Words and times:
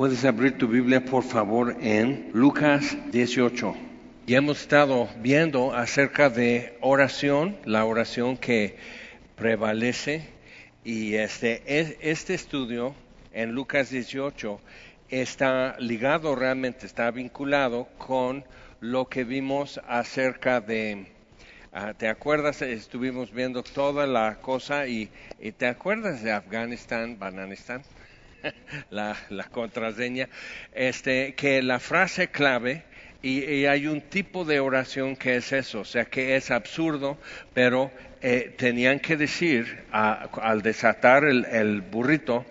Puedes 0.00 0.24
abrir 0.24 0.56
tu 0.56 0.66
Biblia, 0.66 1.04
por 1.04 1.22
favor, 1.22 1.76
en 1.82 2.30
Lucas 2.32 2.96
18. 3.12 3.76
Y 4.26 4.34
hemos 4.34 4.62
estado 4.62 5.10
viendo 5.18 5.74
acerca 5.74 6.30
de 6.30 6.78
oración, 6.80 7.58
la 7.66 7.84
oración 7.84 8.38
que 8.38 8.78
prevalece. 9.36 10.26
Y 10.84 11.16
este, 11.16 11.62
este 12.00 12.32
estudio 12.32 12.94
en 13.34 13.52
Lucas 13.52 13.90
18 13.90 14.58
está 15.10 15.76
ligado 15.78 16.34
realmente, 16.34 16.86
está 16.86 17.10
vinculado 17.10 17.86
con 17.98 18.42
lo 18.80 19.06
que 19.06 19.24
vimos 19.24 19.82
acerca 19.86 20.62
de, 20.62 21.08
ah, 21.74 21.92
¿te 21.92 22.08
acuerdas? 22.08 22.62
Estuvimos 22.62 23.34
viendo 23.34 23.62
toda 23.62 24.06
la 24.06 24.36
cosa 24.36 24.86
y, 24.86 25.10
y 25.38 25.52
¿te 25.52 25.66
acuerdas 25.66 26.22
de 26.22 26.32
Afganistán, 26.32 27.18
Bananistán? 27.18 27.82
la, 28.90 29.16
la, 29.30 29.44
contraseña, 29.44 30.28
este, 30.74 31.34
que 31.34 31.62
la 31.62 31.78
frase 31.78 32.28
clave, 32.28 32.84
y, 33.22 33.66
hay 33.66 33.86
un 33.86 34.00
tipo 34.00 34.44
de 34.44 34.60
oración 34.60 35.16
que 35.16 35.36
es 35.36 35.52
eso, 35.52 35.80
o 35.80 35.84
sea 35.84 36.06
que 36.06 36.36
es 36.36 36.50
absurdo, 36.50 37.18
pero 37.52 37.90
eh, 38.22 38.54
tenían 38.56 39.00
que 39.00 39.16
decir 39.16 39.84
al 39.92 40.62
desatar 40.62 41.24
el 41.24 41.80
burrito, 41.82 42.46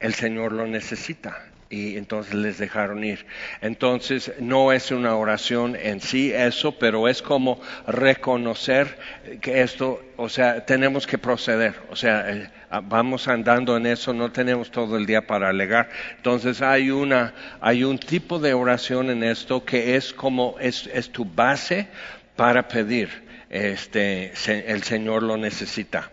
el 0.00 0.14
Señor 0.14 0.52
lo 0.52 0.66
necesita 0.66 1.47
y 1.70 1.96
entonces 1.96 2.34
les 2.34 2.58
dejaron 2.58 3.04
ir. 3.04 3.26
Entonces 3.60 4.32
no 4.38 4.72
es 4.72 4.90
una 4.90 5.14
oración 5.16 5.76
en 5.76 6.00
sí 6.00 6.32
eso, 6.32 6.72
pero 6.78 7.08
es 7.08 7.20
como 7.20 7.60
reconocer 7.86 8.98
que 9.40 9.60
esto, 9.60 10.02
o 10.16 10.28
sea, 10.28 10.64
tenemos 10.64 11.06
que 11.06 11.18
proceder, 11.18 11.74
o 11.90 11.96
sea, 11.96 12.30
eh, 12.30 12.50
vamos 12.84 13.28
andando 13.28 13.76
en 13.76 13.86
eso, 13.86 14.14
no 14.14 14.32
tenemos 14.32 14.70
todo 14.70 14.96
el 14.96 15.06
día 15.06 15.26
para 15.26 15.50
alegar. 15.50 15.90
Entonces 16.16 16.62
hay 16.62 16.90
una, 16.90 17.34
hay 17.60 17.84
un 17.84 17.98
tipo 17.98 18.38
de 18.38 18.54
oración 18.54 19.10
en 19.10 19.22
esto 19.22 19.64
que 19.64 19.96
es 19.96 20.12
como 20.12 20.56
es, 20.60 20.88
es 20.92 21.10
tu 21.10 21.24
base 21.24 21.88
para 22.36 22.68
pedir. 22.68 23.28
Este, 23.50 24.32
el 24.46 24.82
Señor 24.82 25.22
lo 25.22 25.38
necesita. 25.38 26.12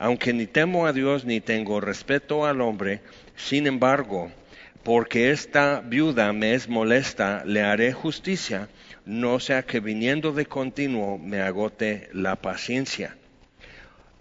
aunque 0.00 0.32
ni 0.32 0.46
temo 0.46 0.86
a 0.86 0.94
Dios 0.94 1.26
ni 1.26 1.40
tengo 1.42 1.78
respeto 1.78 2.46
al 2.46 2.62
hombre, 2.62 3.02
sin 3.36 3.66
embargo, 3.66 4.32
porque 4.82 5.30
esta 5.30 5.82
viuda 5.82 6.32
me 6.32 6.54
es 6.54 6.70
molesta, 6.70 7.44
le 7.44 7.62
haré 7.62 7.92
justicia, 7.92 8.70
no 9.04 9.38
sea 9.40 9.62
que 9.62 9.78
viniendo 9.78 10.32
de 10.32 10.46
continuo 10.46 11.18
me 11.18 11.42
agote 11.42 12.08
la 12.14 12.36
paciencia. 12.36 13.18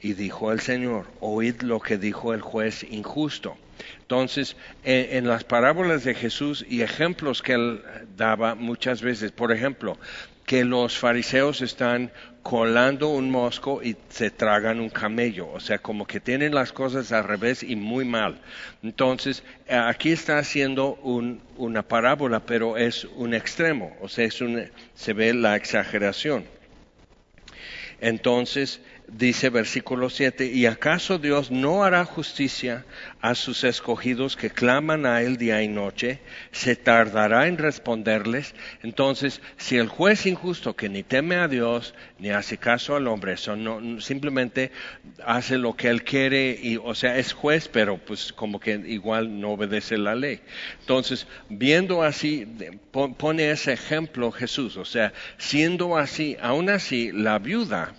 Y 0.02 0.13
dijo 0.13 0.52
el 0.52 0.59
Señor, 0.59 1.05
oíd 1.21 1.61
lo 1.61 1.80
que 1.80 1.97
dijo 1.97 2.33
el 2.33 2.41
juez 2.41 2.86
injusto. 2.89 3.58
Entonces, 4.02 4.58
en, 4.83 5.27
las 5.27 5.45
parábolas 5.45 6.03
de 6.03 6.14
Jesús 6.14 6.66
y 6.67 6.81
ejemplos 6.81 7.41
que 7.41 7.53
él 7.53 7.81
daba 8.17 8.55
muchas 8.55 9.02
veces, 9.02 9.31
por 9.31 9.53
ejemplo, 9.53 9.97
que 10.50 10.66
los 10.66 10.97
fariseos 10.97 11.61
están 11.61 12.11
colando 12.42 13.09
un 13.09 13.30
mosco 13.30 13.83
y 13.83 13.95
se 14.09 14.31
tragan 14.31 14.80
un 14.80 14.89
camello, 14.89 15.48
o 15.52 15.60
sea, 15.60 15.77
como 15.77 16.08
que 16.08 16.20
tienen 16.20 16.55
las 16.55 16.73
cosas 16.73 17.11
al 17.11 17.26
revés 17.26 17.61
y 17.61 17.76
muy 17.76 18.04
mal. 18.04 18.42
Entonces, 18.82 19.43
aquí 19.70 20.11
está 20.11 20.39
haciendo 20.39 20.95
una 20.95 21.83
parábola, 21.83 22.39
pero 22.39 22.77
es 22.77 23.04
un 23.04 23.36
extremo, 23.36 23.95
o 24.02 24.09
sea, 24.09 24.26
es 24.26 24.43
se 24.95 25.14
ve 25.14 25.36
la 25.36 25.55
exageración. 25.55 26.45
Entonces, 28.02 28.82
dice 29.11 29.49
versículo 29.49 30.09
7, 30.09 30.45
¿y 30.45 30.65
acaso 30.65 31.17
Dios 31.17 31.52
no 31.52 31.83
hará 31.83 32.05
justicia 32.05 32.86
a 33.21 33.36
sus 33.36 33.64
escogidos 33.64 34.36
que 34.36 34.49
claman 34.49 35.05
a 35.05 35.21
Él 35.21 35.37
día 35.37 35.61
y 35.61 35.67
noche? 35.67 36.20
¿Se 36.52 36.75
tardará 36.75 37.47
en 37.47 37.58
responderles? 37.58 38.55
Entonces, 38.83 39.42
si 39.58 39.77
el 39.77 39.87
juez 39.87 40.25
injusto 40.25 40.75
que 40.75 40.89
ni 40.89 41.03
teme 41.03 41.36
a 41.36 41.47
Dios 41.47 41.93
ni 42.20 42.30
hace 42.30 42.58
caso 42.58 42.95
al 42.95 43.08
hombre, 43.08 43.36
no, 43.58 44.02
simplemente 44.02 44.71
hace 45.26 45.58
lo 45.58 45.76
que 45.76 45.89
Él 45.89 46.03
quiere, 46.03 46.58
y, 46.61 46.77
o 46.77 46.95
sea, 46.95 47.17
es 47.17 47.33
juez, 47.33 47.67
pero 47.67 47.97
pues 47.97 48.33
como 48.33 48.59
que 48.59 48.81
igual 48.86 49.39
no 49.39 49.52
obedece 49.52 49.97
la 49.97 50.15
ley. 50.15 50.41
Entonces, 50.81 51.27
viendo 51.49 52.03
así, 52.03 52.47
pone 52.91 53.52
ese 53.52 53.73
ejemplo 53.73 54.31
Jesús, 54.31 54.77
o 54.77 54.86
sea, 54.86 55.14
siendo 55.37 55.97
así, 55.97 56.37
aún 56.41 56.70
así, 56.70 57.11
la 57.11 57.39
viuda, 57.39 57.93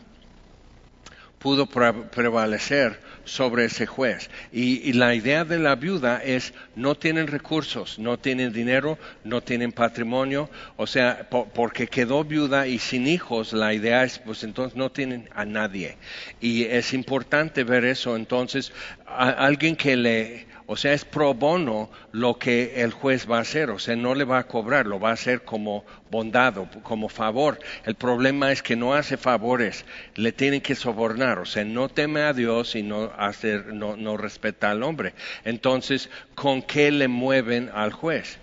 pudo 1.41 1.67
prevalecer 1.67 3.01
sobre 3.25 3.65
ese 3.65 3.87
juez. 3.87 4.29
Y, 4.53 4.93
la 4.93 5.15
idea 5.15 5.45
de 5.45 5.59
la 5.59 5.75
viuda 5.75 6.23
es 6.23 6.53
no 6.77 6.95
tienen 6.95 7.27
recursos, 7.27 7.99
no 7.99 8.19
tienen 8.19 8.53
dinero, 8.53 8.99
no 9.25 9.41
tienen 9.41 9.73
patrimonio, 9.73 10.51
o 10.77 10.87
sea, 10.87 11.29
porque 11.31 11.87
quedó 11.87 12.25
viuda 12.25 12.67
y 12.67 12.79
sin 12.79 13.07
hijos, 13.07 13.55
la 13.55 13.73
idea 13.73 14.05
es, 14.05 14.19
pues 14.19 14.45
entonces 14.45 14.77
no 14.77 14.91
tienen 14.91 15.29
a 15.35 15.47
nadie. 15.47 15.97
Y 16.41 16.65
es 16.65 16.93
importante 16.93 17.65
ver 17.65 17.87
eso, 17.87 18.17
entonces, 18.17 18.73
alguien 19.07 19.77
que 19.77 19.97
le 19.97 20.50
o 20.73 20.77
sea, 20.77 20.93
es 20.93 21.05
pro 21.05 21.35
bono 21.35 21.91
lo 22.13 22.39
que 22.39 22.81
el 22.81 22.93
juez 22.93 23.29
va 23.29 23.39
a 23.39 23.41
hacer, 23.41 23.71
o 23.71 23.81
sea, 23.81 23.97
no 23.97 24.15
le 24.15 24.23
va 24.23 24.39
a 24.39 24.47
cobrar, 24.47 24.87
lo 24.87 25.01
va 25.01 25.11
a 25.11 25.15
hacer 25.15 25.43
como 25.43 25.85
bondado, 26.13 26.69
como 26.85 27.09
favor. 27.09 27.59
El 27.85 27.97
problema 27.97 28.53
es 28.53 28.63
que 28.63 28.77
no 28.77 28.95
hace 28.95 29.17
favores, 29.17 29.85
le 30.15 30.31
tienen 30.31 30.61
que 30.61 30.77
sobornar, 30.77 31.41
o 31.41 31.45
sea, 31.45 31.65
no 31.65 31.89
teme 31.89 32.21
a 32.21 32.33
Dios 32.33 32.77
y 32.77 32.85
no, 32.85 33.11
hacer, 33.19 33.75
no, 33.75 33.97
no 33.97 34.17
respeta 34.17 34.71
al 34.71 34.85
hombre. 34.85 35.13
Entonces, 35.45 36.09
¿con 36.37 36.63
qué 36.63 36.93
le 36.93 37.09
mueven 37.09 37.69
al 37.75 37.93
juez? 37.93 38.39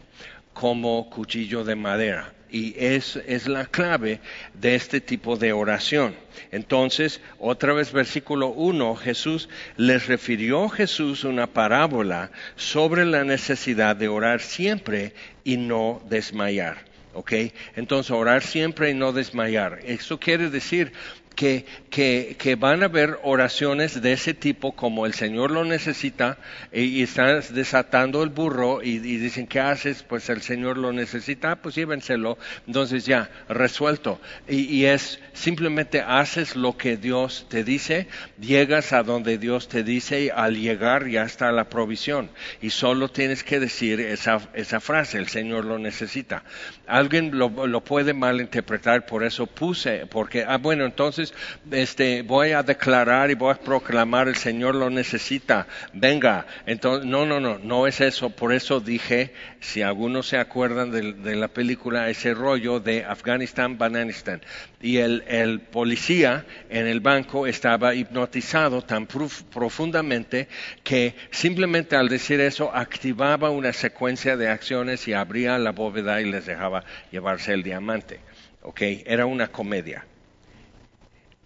Como 0.51 1.09
cuchillo 1.09 1.63
de 1.63 1.77
madera 1.77 2.33
y 2.49 2.75
es, 2.77 3.15
es, 3.27 3.47
la 3.47 3.65
clave 3.65 4.19
de 4.53 4.75
este 4.75 5.01
tipo 5.01 5.35
de 5.35 5.53
oración. 5.53 6.15
Entonces, 6.51 7.21
otra 7.39 7.73
vez 7.73 7.91
versículo 7.91 8.47
1, 8.47 8.95
Jesús 8.95 9.49
les 9.75 10.07
refirió 10.07 10.69
Jesús 10.69 11.23
una 11.23 11.47
parábola 11.47 12.31
sobre 12.55 13.05
la 13.05 13.23
necesidad 13.23 13.95
de 13.95 14.07
orar 14.07 14.41
siempre 14.41 15.13
y 15.43 15.57
no 15.57 16.01
desmayar. 16.09 16.85
¿ok? 17.13 17.33
Entonces, 17.75 18.11
orar 18.11 18.43
siempre 18.43 18.91
y 18.91 18.93
no 18.93 19.11
desmayar. 19.11 19.79
Eso 19.83 20.19
quiere 20.19 20.49
decir 20.49 20.93
que, 21.37 21.65
que, 21.91 22.35
que, 22.39 22.55
van 22.55 22.81
a 22.81 22.87
haber 22.87 23.19
oraciones 23.21 24.01
de 24.01 24.11
ese 24.11 24.33
tipo 24.33 24.75
como 24.75 25.05
el 25.05 25.13
Señor 25.13 25.51
lo 25.51 25.63
necesita 25.63 26.39
y, 26.73 27.03
están 27.03 27.41
desatando 27.51 28.23
el 28.23 28.29
burro 28.29 28.81
y, 28.81 28.97
dicen, 28.97 29.45
¿qué 29.45 29.59
haces? 29.59 30.01
Pues 30.01 30.29
el 30.29 30.41
Señor 30.41 30.79
lo 30.79 30.91
necesita, 30.91 31.57
pues 31.57 31.75
llévenselo. 31.75 32.39
Entonces 32.65 33.05
ya, 33.05 33.29
resuelto. 33.47 34.19
Y, 34.49 34.61
y, 34.61 34.85
es 34.85 35.19
simplemente 35.33 36.01
haces 36.01 36.55
lo 36.55 36.75
que 36.75 36.97
Dios 36.97 37.45
te 37.49 37.63
dice, 37.63 38.07
llegas 38.41 38.91
a 38.91 39.03
donde 39.03 39.37
Dios 39.37 39.67
te 39.67 39.83
dice 39.83 40.23
y 40.23 40.29
al 40.29 40.55
llegar 40.55 41.07
ya 41.07 41.21
está 41.21 41.51
la 41.51 41.69
provisión. 41.69 42.31
Y 42.63 42.71
solo 42.71 43.09
tienes 43.09 43.43
que 43.43 43.59
decir 43.59 43.99
esa, 43.99 44.41
esa 44.55 44.79
frase, 44.79 45.19
el 45.19 45.27
Señor 45.27 45.65
lo 45.65 45.77
necesita. 45.77 46.43
Alguien 46.87 47.37
lo, 47.37 47.81
puede 47.81 48.13
malinterpretar, 48.13 49.05
por 49.05 49.23
eso 49.23 49.45
puse, 49.45 50.05
porque, 50.05 50.45
ah, 50.47 50.57
bueno, 50.57 50.85
entonces 50.85 51.33
este, 51.71 52.21
voy 52.21 52.51
a 52.51 52.63
declarar 52.63 53.29
y 53.29 53.35
voy 53.35 53.51
a 53.51 53.59
proclamar, 53.59 54.27
el 54.27 54.35
Señor 54.35 54.75
lo 54.75 54.89
necesita, 54.89 55.67
venga. 55.93 56.45
Entonces, 56.65 57.05
no, 57.05 57.25
no, 57.25 57.39
no, 57.39 57.57
no 57.59 57.87
es 57.87 58.01
eso. 58.01 58.29
Por 58.29 58.53
eso 58.53 58.79
dije, 58.79 59.33
si 59.59 59.81
algunos 59.81 60.27
se 60.27 60.37
acuerdan 60.37 60.91
de, 60.91 61.35
la 61.35 61.47
película, 61.47 62.09
ese 62.09 62.33
rollo 62.33 62.79
de 62.79 63.03
Afganistán, 63.03 63.77
Bananistan. 63.77 64.41
Y 64.81 64.97
el 64.97 65.61
policía 65.71 66.45
en 66.69 66.87
el 66.87 66.99
banco 66.99 67.47
estaba 67.47 67.95
hipnotizado 67.95 68.81
tan 68.81 69.07
profundamente 69.07 70.47
que 70.83 71.15
simplemente 71.31 71.95
al 71.95 72.09
decir 72.09 72.39
eso 72.39 72.71
activaba 72.73 73.49
una 73.49 73.73
secuencia 73.73 74.37
de 74.37 74.49
acciones 74.49 75.07
y 75.07 75.13
abría 75.13 75.57
la 75.57 75.71
bóveda 75.71 76.21
y 76.21 76.25
les 76.25 76.45
dejaba 76.45 76.76
llevarse 77.11 77.53
el 77.53 77.63
diamante. 77.63 78.19
Okay, 78.61 79.03
era 79.05 79.25
una 79.25 79.47
comedia. 79.47 80.05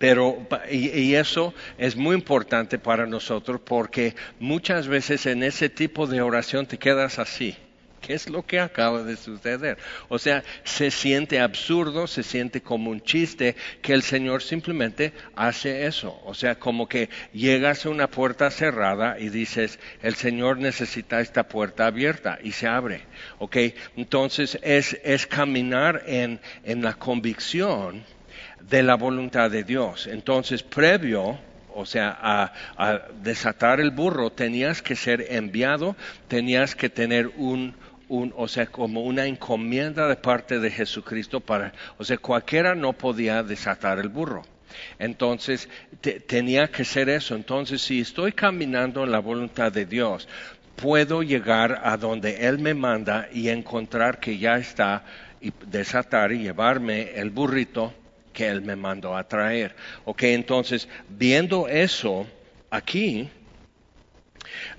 Pero, 0.02 0.48
y, 0.72 1.14
eso 1.14 1.54
es 1.78 1.96
muy 1.96 2.16
importante 2.16 2.80
para 2.80 3.06
nosotros 3.06 3.62
porque 3.64 4.16
muchas 4.40 4.88
veces 4.88 5.28
en 5.28 5.44
ese 5.44 5.70
tipo 5.70 6.08
de 6.08 6.24
oración 6.24 6.66
te 6.66 6.80
quedas 6.80 7.20
así, 7.20 7.56
¿Qué 8.02 8.16
es 8.16 8.30
lo 8.30 8.44
que 8.44 8.60
acaba 8.60 9.04
de 9.04 9.16
suceder? 9.16 9.78
O 10.10 10.18
sea, 10.18 10.44
se 10.64 10.90
siente 10.90 11.40
absurdo, 11.40 12.08
se 12.08 12.24
siente 12.24 12.62
como 12.62 12.90
un 12.90 13.02
chiste 13.02 13.56
que 13.82 13.94
el 13.94 14.02
Señor 14.02 14.42
simplemente 14.42 15.14
hace 15.36 15.86
eso. 15.86 16.20
O 16.26 16.34
sea, 16.34 16.56
como 16.56 16.90
que 16.90 17.10
llegas 17.32 17.86
a 17.86 17.90
una 17.90 18.08
puerta 18.08 18.50
cerrada 18.50 19.20
y 19.20 19.30
dices, 19.30 19.80
el 20.02 20.16
Señor 20.16 20.58
necesita 20.58 21.22
esta 21.22 21.48
puerta 21.48 21.86
abierta 21.86 22.40
y 22.44 22.54
se 22.54 22.68
abre. 22.68 23.04
¿Ok? 23.38 23.58
Entonces 23.96 24.58
es, 24.64 25.00
es 25.04 25.28
caminar 25.28 26.04
en, 26.08 26.40
en 26.64 26.82
la 26.82 26.96
convicción 26.96 28.04
de 28.60 28.82
la 28.82 28.96
voluntad 28.96 29.52
de 29.52 29.64
Dios. 29.64 30.08
Entonces, 30.08 30.64
previo 30.64 31.40
o 31.74 31.86
sea, 31.86 32.18
a, 32.22 33.02
desatar 33.24 33.80
el 33.80 33.92
burro, 33.92 34.32
tenías 34.32 34.82
que 34.82 34.96
ser 34.96 35.26
enviado, 35.30 35.96
tenías 36.28 36.76
que 36.76 36.90
tener 36.90 37.32
un, 37.38 37.76
o 38.12 38.48
sea, 38.48 38.66
como 38.66 39.02
una 39.02 39.26
encomienda 39.26 40.08
de 40.08 40.18
parte 40.18 40.60
de 40.60 40.70
Jesucristo 40.70 41.40
para, 41.40 41.72
o 41.98 42.04
sea, 42.04 42.18
cualquiera 42.18 42.76
no 42.76 42.94
podía 42.94 43.42
desatar 43.44 44.00
el 44.00 44.10
burro. 44.10 44.44
Entonces, 45.00 45.70
tenía 46.28 46.68
que 46.68 46.84
ser 46.84 47.10
eso. 47.10 47.36
Entonces, 47.36 47.82
si 47.82 48.02
estoy 48.02 48.34
caminando 48.34 49.04
en 49.04 49.12
la 49.12 49.20
voluntad 49.20 49.72
de 49.72 49.86
Dios, 49.86 50.28
puedo 50.76 51.24
llegar 51.24 51.82
a 51.84 51.98
donde 51.98 52.48
Él 52.48 52.60
me 52.60 52.74
manda 52.74 53.30
y 53.32 53.50
encontrar 53.50 54.20
que 54.20 54.38
ya 54.38 54.58
está, 54.58 55.04
y 55.40 55.52
desatar 55.68 56.32
y 56.32 56.40
llevarme 56.40 57.12
el 57.16 57.30
burrito 57.30 57.94
que 58.34 58.48
Él 58.48 58.62
me 58.62 58.76
mandó 58.76 59.16
a 59.16 59.28
traer. 59.28 59.76
Ok, 60.06 60.24
entonces, 60.24 60.88
viendo 61.10 61.68
eso 61.68 62.28
aquí, 62.70 63.30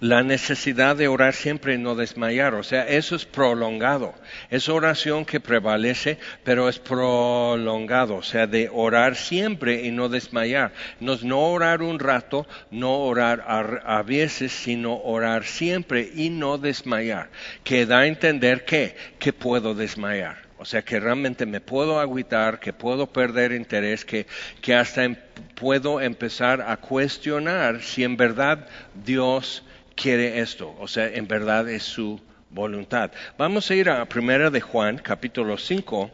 la 0.01 0.23
necesidad 0.23 0.97
de 0.97 1.09
orar 1.09 1.35
siempre 1.35 1.75
y 1.75 1.79
no 1.79 1.95
desmayar, 1.95 2.55
o 2.55 2.63
sea, 2.63 2.87
eso 2.89 3.17
es 3.17 3.25
prolongado. 3.25 4.15
Es 4.51 4.69
oración 4.69 5.25
que 5.25 5.41
prevalece, 5.41 6.19
pero 6.45 6.69
es 6.69 6.79
prolongado, 6.79 8.17
o 8.17 8.23
sea, 8.23 8.47
de 8.47 8.69
orar 8.73 9.17
siempre 9.17 9.85
y 9.85 9.91
no 9.91 10.09
desmayar. 10.09 10.73
No 11.01 11.13
no 11.23 11.41
orar 11.51 11.83
un 11.83 11.99
rato, 11.99 12.47
no 12.71 13.01
orar 13.01 13.45
a, 13.47 13.99
a 13.99 14.03
veces, 14.03 14.53
sino 14.53 14.97
orar 14.99 15.45
siempre 15.45 16.11
y 16.15 16.31
no 16.31 16.59
desmayar, 16.59 17.31
que 17.65 17.87
da 17.87 18.01
a 18.01 18.07
entender 18.07 18.65
que, 18.65 18.97
que 19.19 19.33
puedo 19.33 19.75
desmayar. 19.75 20.42
O 20.63 20.65
sea, 20.65 20.83
que 20.83 21.01
realmente 21.01 21.45
me 21.45 21.61
puedo 21.61 21.99
agüitar, 21.99 22.61
que 22.61 22.73
puedo 22.73 23.09
perder 23.09 23.51
interés, 23.51 24.05
que, 24.05 24.29
que 24.61 24.77
hasta 24.77 25.03
em, 25.03 25.17
puedo 25.57 26.01
empezar 26.01 26.63
a 26.63 26.77
cuestionar 26.77 27.83
si 27.83 28.05
en 28.05 28.17
verdad 28.17 28.69
Dios 28.95 29.65
quiere 29.97 30.39
esto. 30.39 30.73
O 30.79 30.87
sea, 30.87 31.09
en 31.09 31.27
verdad 31.27 31.69
es 31.69 31.83
su 31.83 32.21
voluntad. 32.51 33.11
Vamos 33.37 33.73
a 33.73 33.75
ir 33.75 33.91
a 33.91 34.05
Primera 34.05 34.51
de 34.51 34.61
Juan, 34.61 34.99
capítulo 34.99 35.59
5. 35.59 36.13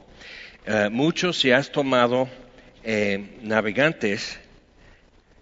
Eh, 0.64 0.88
muchos 0.90 1.38
si 1.38 1.52
has 1.52 1.70
tomado 1.70 2.26
eh, 2.84 3.38
navegantes, 3.42 4.40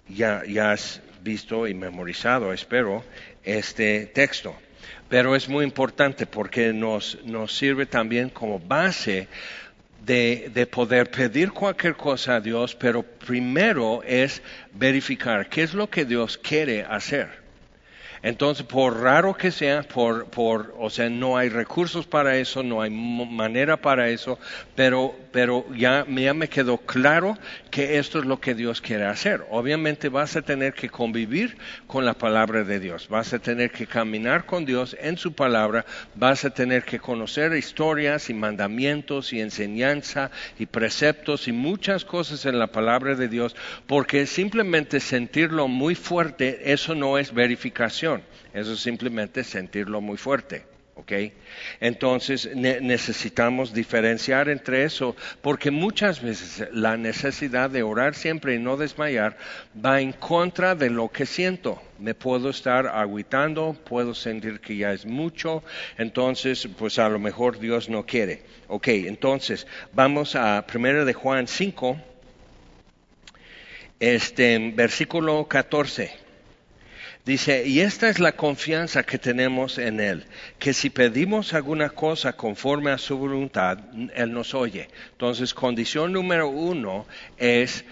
ya, 0.08 0.42
ya 0.48 0.72
has 0.72 1.00
visto 1.22 1.68
y 1.68 1.74
memorizado, 1.74 2.52
espero, 2.52 3.04
este 3.44 4.06
texto 4.06 4.56
pero 5.08 5.36
es 5.36 5.48
muy 5.48 5.64
importante 5.64 6.26
porque 6.26 6.72
nos, 6.72 7.18
sirve 7.48 7.86
también 7.86 8.28
como 8.28 8.58
base 8.58 9.28
de, 10.04 10.50
de, 10.52 10.66
poder 10.66 11.10
pedir 11.10 11.52
cualquier 11.52 11.96
cosa 11.96 12.36
a 12.36 12.40
Dios, 12.40 12.74
pero 12.74 13.02
primero 13.02 14.02
es 14.04 14.42
verificar 14.72 15.48
qué 15.48 15.62
es 15.62 15.74
lo 15.74 15.88
que 15.88 16.04
Dios 16.04 16.38
quiere 16.38 16.84
hacer. 16.84 17.45
Entonces, 18.22 18.64
por 18.64 19.00
raro 19.00 19.34
que 19.34 19.50
sea, 19.50 19.82
por, 19.82 20.26
por, 20.26 20.74
o 20.78 20.90
sea, 20.90 21.10
no 21.10 21.36
hay 21.36 21.48
recursos 21.48 22.06
para 22.06 22.36
eso, 22.36 22.62
no 22.62 22.80
hay 22.80 22.90
manera 22.90 23.76
para 23.76 24.08
eso, 24.08 24.38
pero, 24.74 25.14
pero 25.32 25.66
ya, 25.74 26.04
ya 26.08 26.34
me 26.34 26.48
quedó 26.48 26.78
claro 26.78 27.36
que 27.70 27.98
esto 27.98 28.18
es 28.18 28.24
lo 28.24 28.40
que 28.40 28.54
Dios 28.54 28.80
quiere 28.80 29.04
hacer. 29.04 29.44
Obviamente 29.50 30.08
vas 30.08 30.36
a 30.36 30.42
tener 30.42 30.72
que 30.72 30.88
convivir 30.88 31.58
con 31.86 32.04
la 32.04 32.14
palabra 32.14 32.64
de 32.64 32.80
Dios, 32.80 33.08
vas 33.08 33.32
a 33.32 33.38
tener 33.38 33.70
que 33.70 33.86
caminar 33.86 34.46
con 34.46 34.64
Dios 34.64 34.96
en 35.00 35.18
su 35.18 35.34
palabra, 35.34 35.84
vas 36.14 36.44
a 36.44 36.50
tener 36.50 36.84
que 36.84 36.98
conocer 36.98 37.52
historias 37.54 38.30
y 38.30 38.34
mandamientos 38.34 39.32
y 39.32 39.40
enseñanza 39.40 40.30
y 40.58 40.66
preceptos 40.66 41.48
y 41.48 41.52
muchas 41.52 42.04
cosas 42.04 42.46
en 42.46 42.58
la 42.58 42.68
palabra 42.68 43.14
de 43.14 43.28
Dios, 43.28 43.54
porque 43.86 44.26
simplemente 44.26 45.00
sentirlo 45.00 45.68
muy 45.68 45.94
fuerte, 45.94 46.72
eso 46.72 46.94
no 46.94 47.18
es 47.18 47.34
verificación 47.34 48.05
eso 48.52 48.72
es 48.72 48.80
simplemente 48.80 49.44
sentirlo 49.44 50.00
muy 50.00 50.16
fuerte. 50.16 50.64
¿ok? 50.96 51.12
Entonces 51.80 52.48
necesitamos 52.56 53.72
diferenciar 53.72 54.48
entre 54.48 54.84
eso, 54.84 55.14
porque 55.42 55.70
muchas 55.70 56.22
veces 56.22 56.68
la 56.72 56.96
necesidad 56.96 57.70
de 57.70 57.82
orar 57.82 58.14
siempre 58.14 58.54
y 58.54 58.58
no 58.58 58.76
desmayar 58.76 59.36
va 59.84 60.00
en 60.00 60.12
contra 60.12 60.74
de 60.74 60.90
lo 60.90 61.10
que 61.10 61.26
siento. 61.26 61.80
Me 61.98 62.14
puedo 62.14 62.48
estar 62.48 62.86
aguitando, 62.86 63.76
puedo 63.84 64.14
sentir 64.14 64.60
que 64.60 64.76
ya 64.76 64.92
es 64.92 65.04
mucho, 65.04 65.62
entonces 65.98 66.66
pues 66.78 66.98
a 66.98 67.08
lo 67.10 67.18
mejor 67.18 67.58
Dios 67.58 67.90
no 67.90 68.06
quiere. 68.06 68.42
Ok, 68.68 68.88
entonces 68.88 69.66
vamos 69.92 70.34
a 70.34 70.64
1 70.74 71.04
de 71.04 71.12
Juan 71.12 71.46
5, 71.46 71.96
este, 74.00 74.72
versículo 74.74 75.46
14. 75.46 76.25
Dice, 77.26 77.66
y 77.66 77.80
esta 77.80 78.08
es 78.08 78.20
la 78.20 78.36
confianza 78.36 79.02
que 79.02 79.18
tenemos 79.18 79.78
en 79.78 79.98
Él, 79.98 80.26
que 80.60 80.72
si 80.72 80.90
pedimos 80.90 81.54
alguna 81.54 81.90
cosa 81.90 82.34
conforme 82.34 82.92
a 82.92 82.98
su 82.98 83.18
voluntad, 83.18 83.80
Él 84.14 84.32
nos 84.32 84.54
oye. 84.54 84.88
Entonces, 85.10 85.52
condición 85.52 86.12
número 86.12 86.48
uno 86.48 87.04
es 87.36 87.84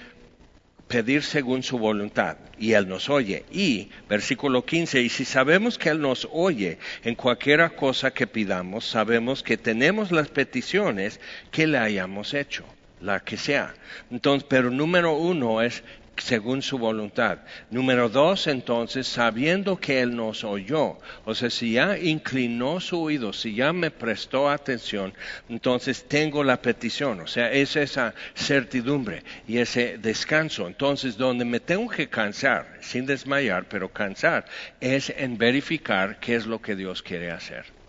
pedir 0.87 1.25
según 1.25 1.65
su 1.65 1.79
voluntad 1.79 2.37
y 2.61 2.75
Él 2.75 2.87
nos 2.87 3.11
oye. 3.11 3.45
Y, 3.51 3.89
versículo 4.09 4.65
15, 4.65 5.03
y 5.03 5.09
si 5.09 5.25
sabemos 5.25 5.79
que 5.79 5.89
Él 5.89 6.01
nos 6.01 6.29
oye 6.31 6.79
en 7.03 7.17
cualquier 7.17 7.75
cosa 7.75 8.13
que 8.13 8.29
pidamos, 8.29 8.85
sabemos 8.85 9.43
que 9.43 9.57
tenemos 9.57 10.13
las 10.13 10.29
peticiones 10.29 11.19
que 11.51 11.67
le 11.67 11.79
hayamos 11.79 12.35
hecho 12.35 12.65
la 13.01 13.21
que 13.21 13.37
sea. 13.37 13.75
Entonces, 14.11 14.47
pero 14.49 14.71
número 14.71 15.13
uno 15.15 15.61
es 15.61 15.83
según 16.17 16.63
su 16.63 16.79
voluntad. 16.79 17.39
Número 17.71 18.09
dos, 18.09 18.47
entonces, 18.47 19.07
sabiendo 19.07 19.77
que 19.77 20.01
Él 20.01 20.15
nos 20.17 20.45
oyó, 20.45 20.99
o 21.25 21.35
sea, 21.35 21.51
si 21.51 21.73
ya 21.73 21.99
inclinó 21.99 22.81
su 22.81 23.01
oído, 23.01 23.33
si 23.33 23.55
ya 23.55 23.73
me 23.73 23.91
prestó 23.91 24.49
atención, 24.49 25.15
entonces 25.49 26.07
tengo 26.09 26.45
la 26.45 26.61
petición, 26.61 27.21
o 27.21 27.27
sea, 27.27 27.51
es 27.53 27.77
esa 27.77 28.15
certidumbre 28.35 29.23
y 29.47 29.59
ese 29.59 29.99
descanso. 29.99 30.67
Entonces, 30.67 31.17
donde 31.17 31.45
me 31.45 31.61
tengo 31.61 31.89
que 31.89 32.09
cansar, 32.09 32.79
sin 32.81 33.07
desmayar, 33.07 33.67
pero 33.69 33.89
cansar, 33.93 34.45
es 34.81 35.11
en 35.11 35.39
verificar 35.39 36.19
qué 36.21 36.35
es 36.35 36.47
lo 36.47 36.61
que 36.61 36.77
Dios 36.77 37.03
quiere 37.03 37.31
hacer. 37.31 37.84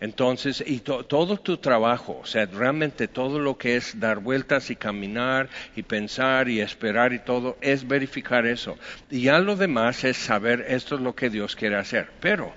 Entonces, 0.00 0.62
y 0.66 0.80
todo 0.80 1.38
tu 1.38 1.56
trabajo, 1.58 2.20
o 2.22 2.26
sea, 2.26 2.46
realmente 2.46 3.08
todo 3.08 3.38
lo 3.38 3.56
que 3.56 3.76
es 3.76 3.98
dar 3.98 4.18
vueltas 4.18 4.70
y 4.70 4.76
caminar 4.76 5.48
y 5.74 5.82
pensar 5.82 6.48
y 6.48 6.60
esperar 6.60 7.12
y 7.12 7.18
todo, 7.18 7.56
es 7.60 7.86
verificar 7.86 8.46
eso. 8.46 8.76
Y 9.10 9.22
ya 9.22 9.38
lo 9.38 9.56
demás 9.56 10.04
es 10.04 10.16
saber 10.16 10.66
esto 10.68 10.96
es 10.96 11.00
lo 11.00 11.14
que 11.14 11.30
Dios 11.30 11.56
quiere 11.56 11.76
hacer. 11.76 12.10
Pero 12.20 12.52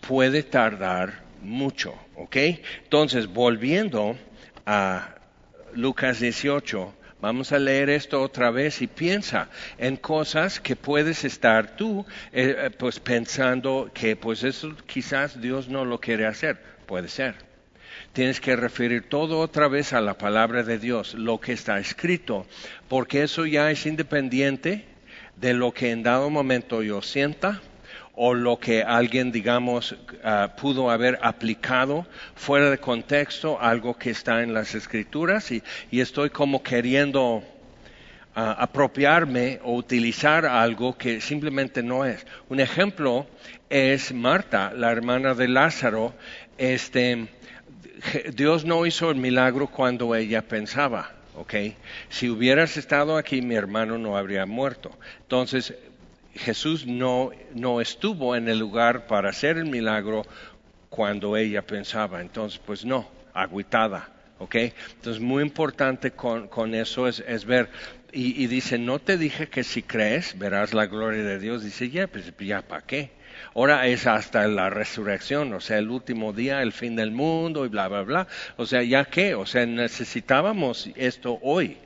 puede 0.00 0.42
tardar 0.42 1.22
mucho, 1.42 1.94
¿ok? 2.16 2.36
Entonces, 2.84 3.26
volviendo 3.26 4.16
a 4.66 5.14
Lucas 5.74 6.20
18, 6.20 6.94
Vamos 7.20 7.52
a 7.52 7.58
leer 7.58 7.90
esto 7.90 8.22
otra 8.22 8.50
vez 8.50 8.80
y 8.80 8.86
piensa 8.86 9.50
en 9.76 9.98
cosas 9.98 10.58
que 10.58 10.74
puedes 10.74 11.22
estar 11.24 11.76
tú 11.76 12.06
eh, 12.32 12.70
pues 12.78 12.98
pensando 12.98 13.90
que 13.92 14.16
pues 14.16 14.42
eso 14.42 14.74
quizás 14.86 15.38
Dios 15.38 15.68
no 15.68 15.84
lo 15.84 16.00
quiere 16.00 16.26
hacer. 16.26 16.69
Puede 16.90 17.06
ser. 17.06 17.36
Tienes 18.12 18.40
que 18.40 18.56
referir 18.56 19.08
todo 19.08 19.38
otra 19.38 19.68
vez 19.68 19.92
a 19.92 20.00
la 20.00 20.18
palabra 20.18 20.64
de 20.64 20.76
Dios, 20.76 21.14
lo 21.14 21.38
que 21.38 21.52
está 21.52 21.78
escrito, 21.78 22.48
porque 22.88 23.22
eso 23.22 23.46
ya 23.46 23.70
es 23.70 23.86
independiente 23.86 24.86
de 25.36 25.54
lo 25.54 25.72
que 25.72 25.92
en 25.92 26.02
dado 26.02 26.30
momento 26.30 26.82
yo 26.82 27.00
sienta 27.00 27.60
o 28.16 28.34
lo 28.34 28.58
que 28.58 28.82
alguien, 28.82 29.30
digamos, 29.30 29.94
ah, 30.24 30.56
pudo 30.60 30.90
haber 30.90 31.20
aplicado 31.22 32.08
fuera 32.34 32.70
de 32.70 32.78
contexto, 32.78 33.60
algo 33.60 33.96
que 33.96 34.10
está 34.10 34.42
en 34.42 34.52
las 34.52 34.74
escrituras, 34.74 35.52
y, 35.52 35.62
estoy 35.92 36.30
como 36.30 36.64
queriendo 36.64 37.44
apropiarme 38.34 39.60
o 39.64 39.74
utilizar 39.74 40.46
algo 40.46 40.96
que 40.96 41.20
simplemente 41.20 41.82
no 41.82 42.04
es. 42.04 42.26
Un 42.48 42.60
ejemplo 42.60 43.26
es 43.68 44.12
Marta, 44.12 44.72
la 44.74 44.90
hermana 44.90 45.34
de 45.34 45.48
Lázaro. 45.48 46.14
Este, 46.58 47.28
Dios 48.34 48.64
no 48.64 48.86
hizo 48.86 49.10
el 49.10 49.16
milagro 49.16 49.66
cuando 49.66 50.14
ella 50.14 50.42
pensaba. 50.42 51.12
¿ok? 51.36 51.54
Si 52.08 52.28
hubieras 52.28 52.76
estado 52.76 53.16
aquí, 53.16 53.42
mi 53.42 53.54
hermano 53.54 53.98
no 53.98 54.16
habría 54.16 54.46
muerto. 54.46 54.90
Entonces, 55.22 55.74
Jesús 56.34 56.86
no, 56.86 57.30
no 57.54 57.80
estuvo 57.80 58.36
en 58.36 58.48
el 58.48 58.58
lugar 58.58 59.06
para 59.06 59.30
hacer 59.30 59.56
el 59.56 59.66
milagro 59.66 60.24
cuando 60.88 61.36
ella 61.36 61.62
pensaba. 61.62 62.20
Entonces, 62.20 62.60
pues 62.64 62.84
no, 62.84 63.08
agüitada. 63.34 64.10
¿ok? 64.40 64.54
Entonces, 64.96 65.22
muy 65.22 65.42
importante 65.42 66.10
con, 66.12 66.74
eso 66.74 67.06
es, 67.06 67.20
es 67.20 67.44
ver, 67.44 67.68
y, 68.12 68.46
dice, 68.46 68.78
no 68.78 68.98
te 68.98 69.16
dije 69.16 69.48
que 69.48 69.64
si 69.64 69.82
crees 69.82 70.38
verás 70.38 70.74
la 70.74 70.86
gloria 70.86 71.22
de 71.22 71.38
Dios. 71.38 71.64
Dice, 71.64 71.90
ya, 71.90 72.06
pues 72.06 72.32
ya, 72.38 72.62
¿para 72.62 72.82
qué? 72.82 73.10
Ahora 73.54 73.86
es 73.86 74.06
hasta 74.06 74.46
la 74.48 74.70
resurrección, 74.70 75.52
o 75.54 75.60
sea, 75.60 75.78
el 75.78 75.90
último 75.90 76.32
día, 76.32 76.62
el 76.62 76.72
fin 76.72 76.94
del 76.96 77.10
mundo 77.10 77.64
y 77.64 77.68
bla, 77.68 77.88
bla, 77.88 78.02
bla. 78.02 78.28
O 78.56 78.66
sea, 78.66 78.82
¿ya 78.82 79.04
qué? 79.04 79.34
O 79.34 79.46
sea, 79.46 79.66
necesitábamos 79.66 80.88
esto 80.94 81.38
hoy 81.42 81.78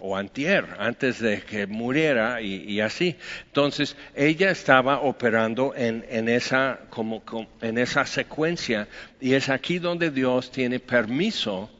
o 0.00 0.16
antier, 0.16 0.64
antes 0.78 1.20
de 1.20 1.42
que 1.42 1.66
muriera 1.66 2.40
y, 2.40 2.80
así. 2.80 3.16
Entonces, 3.46 3.96
ella 4.14 4.50
estaba 4.50 5.00
operando 5.00 5.74
en, 5.76 6.06
en, 6.08 6.28
esa, 6.28 6.80
como, 6.88 7.22
en 7.60 7.78
esa 7.78 8.06
secuencia 8.06 8.88
y 9.20 9.34
es 9.34 9.50
aquí 9.50 9.78
donde 9.78 10.10
Dios 10.10 10.50
tiene 10.50 10.80
permiso, 10.80 11.70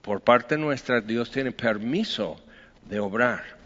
por 0.00 0.22
parte 0.22 0.56
nuestra, 0.56 1.02
Dios 1.02 1.30
tiene 1.30 1.52
permiso 1.52 2.40
de 2.90 3.00
obrar. 3.00 3.60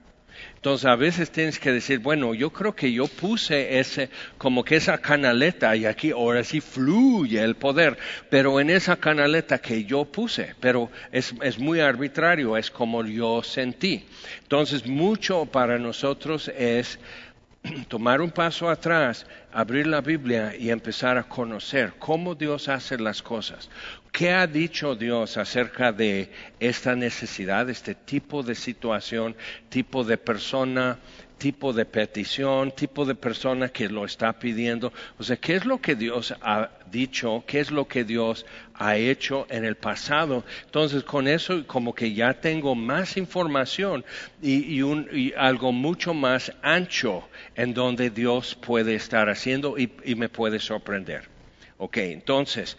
Entonces 0.56 0.86
a 0.86 0.96
veces 0.96 1.30
tienes 1.30 1.58
que 1.58 1.72
decir, 1.72 1.98
bueno, 1.98 2.32
yo 2.32 2.50
creo 2.50 2.74
que 2.74 2.90
yo 2.90 3.06
puse 3.06 3.78
ese, 3.78 4.08
como 4.38 4.64
que 4.64 4.76
esa 4.76 4.96
canaleta 4.96 5.76
y 5.76 5.84
aquí 5.84 6.10
ahora 6.10 6.42
sí 6.42 6.62
fluye 6.62 7.42
el 7.42 7.54
poder, 7.54 7.98
pero 8.30 8.58
en 8.58 8.70
esa 8.70 8.96
canaleta 8.96 9.58
que 9.58 9.84
yo 9.84 10.06
puse, 10.06 10.54
pero 10.60 10.90
es, 11.12 11.34
es 11.42 11.58
muy 11.58 11.80
arbitrario, 11.80 12.56
es 12.56 12.70
como 12.70 13.04
yo 13.04 13.42
sentí. 13.42 14.06
Entonces 14.42 14.86
mucho 14.86 15.44
para 15.44 15.78
nosotros 15.78 16.50
es 16.56 16.98
tomar 17.88 18.20
un 18.20 18.30
paso 18.30 18.68
atrás, 18.68 19.26
abrir 19.52 19.86
la 19.86 20.00
Biblia 20.00 20.54
y 20.56 20.70
empezar 20.70 21.16
a 21.16 21.24
conocer 21.24 21.94
cómo 21.98 22.34
Dios 22.34 22.68
hace 22.68 22.98
las 22.98 23.22
cosas. 23.22 23.70
¿Qué 24.12 24.32
ha 24.32 24.46
dicho 24.46 24.94
Dios 24.94 25.36
acerca 25.36 25.90
de 25.90 26.30
esta 26.60 26.94
necesidad, 26.94 27.68
este 27.70 27.94
tipo 27.94 28.42
de 28.42 28.54
situación, 28.54 29.34
tipo 29.70 30.04
de 30.04 30.18
persona, 30.18 30.98
tipo 31.44 31.74
de 31.74 31.84
petición, 31.84 32.72
tipo 32.72 33.04
de 33.04 33.14
persona 33.14 33.68
que 33.68 33.86
lo 33.90 34.06
está 34.06 34.32
pidiendo? 34.32 34.94
O 35.18 35.22
sea, 35.22 35.36
¿qué 35.36 35.56
es 35.56 35.66
lo 35.66 35.78
que 35.78 35.94
Dios 35.94 36.34
ha 36.40 36.70
dicho? 36.90 37.44
¿Qué 37.46 37.60
es 37.60 37.70
lo 37.70 37.86
que 37.86 38.02
Dios 38.02 38.46
ha 38.72 38.96
hecho 38.96 39.46
en 39.50 39.66
el 39.66 39.76
pasado? 39.76 40.42
Entonces, 40.64 41.02
con 41.02 41.28
eso 41.28 41.66
como 41.66 41.94
que 41.94 42.14
ya 42.14 42.32
tengo 42.32 42.74
más 42.74 43.18
información 43.18 44.06
y, 44.40 44.80
algo 45.36 45.70
mucho 45.70 46.14
más 46.14 46.50
ancho 46.62 47.28
en 47.56 47.74
donde 47.74 48.08
Dios 48.08 48.54
puede 48.54 48.94
estar 48.94 49.28
haciendo 49.28 49.76
y, 49.76 49.92
y 50.02 50.14
me 50.14 50.30
puede 50.30 50.58
sorprender. 50.58 51.28
Ok, 51.76 51.98
entonces, 51.98 52.78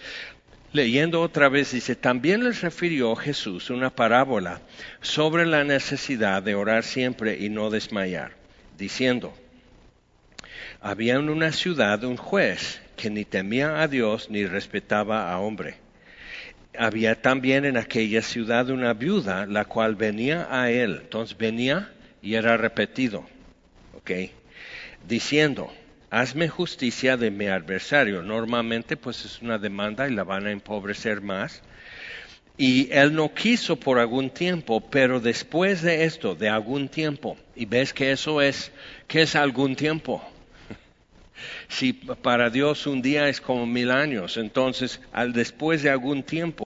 Leyendo 0.75 1.22
otra 1.22 1.48
vez 1.48 1.72
dice, 1.72 1.95
también 1.95 2.43
les 2.43 2.60
refirió 2.60 3.15
Jesús 3.15 3.69
una 3.69 3.91
parábola 3.91 4.60
sobre 5.00 5.45
la 5.45 5.63
necesidad 5.63 6.43
de 6.43 6.53
orar 6.53 6.84
siempre 6.84 7.38
y 7.39 7.48
no 7.48 7.69
desmayar, 7.69 8.34
diciendo, 8.77 9.34
había 10.82 11.15
en 11.15 11.29
una 11.29 11.51
ciudad 11.51 12.03
un 12.03 12.17
juez 12.17 12.82
que 12.96 13.10
ni 13.10 13.25
temía 13.25 13.82
a 13.82 13.88
Dios 13.88 14.29
ni 14.29 14.46
respetaba 14.46 15.32
a 15.32 15.39
hombre. 15.39 15.77
Había 16.77 17.22
también 17.22 17.65
en 17.65 17.77
aquella 17.77 18.22
ciudad 18.22 18.70
una 18.70 18.94
viuda, 18.94 19.46
la 19.46 19.65
cual 19.65 19.96
venía 19.96 20.48
a 20.50 20.70
él. 20.70 21.00
Entonces 21.03 21.38
venía 21.38 21.94
y 22.22 22.36
era 22.36 22.58
repetido, 22.58 23.25
¿ok? 23.94 24.12
Diciendo, 25.08 25.72
hazme 26.10 26.50
justicia 26.50 27.17
de 27.17 27.32
mi 27.32 27.48
adversario. 27.48 28.22
Normalmente 28.22 28.98
pues 28.98 29.24
es 29.25 29.41
una 29.41 29.58
demanda 29.58 30.08
y 30.08 30.13
la 30.13 30.24
van 30.24 30.48
a 30.48 30.51
empobrecer 30.51 31.22
más. 31.22 31.62
Y 32.57 32.89
él 32.91 33.13
no 33.13 33.33
quiso 33.33 33.75
por 33.75 34.00
algún 34.00 34.29
tiempo, 34.29 34.79
pero 34.79 35.19
después 35.19 35.81
de 35.81 36.05
esto, 36.05 36.35
de 36.35 36.47
algún 36.47 36.88
tiempo, 36.88 37.38
y 37.55 37.65
ves 37.65 37.93
que 37.93 38.12
eso 38.12 38.41
es, 38.41 38.71
que 39.07 39.24
es 39.24 39.35
algún 39.35 39.75
tiempo. 39.75 40.21
Si 41.67 41.91
para 41.91 42.50
Dios 42.50 42.88
un 42.88 43.01
día 43.01 43.27
es 43.27 43.41
como 43.41 43.65
mil 43.65 43.91
años, 43.91 44.38
entonces 44.38 45.01
al 45.12 45.33
después 45.33 45.83
de 45.83 45.89
algún 45.89 46.24
tiempo, 46.24 46.63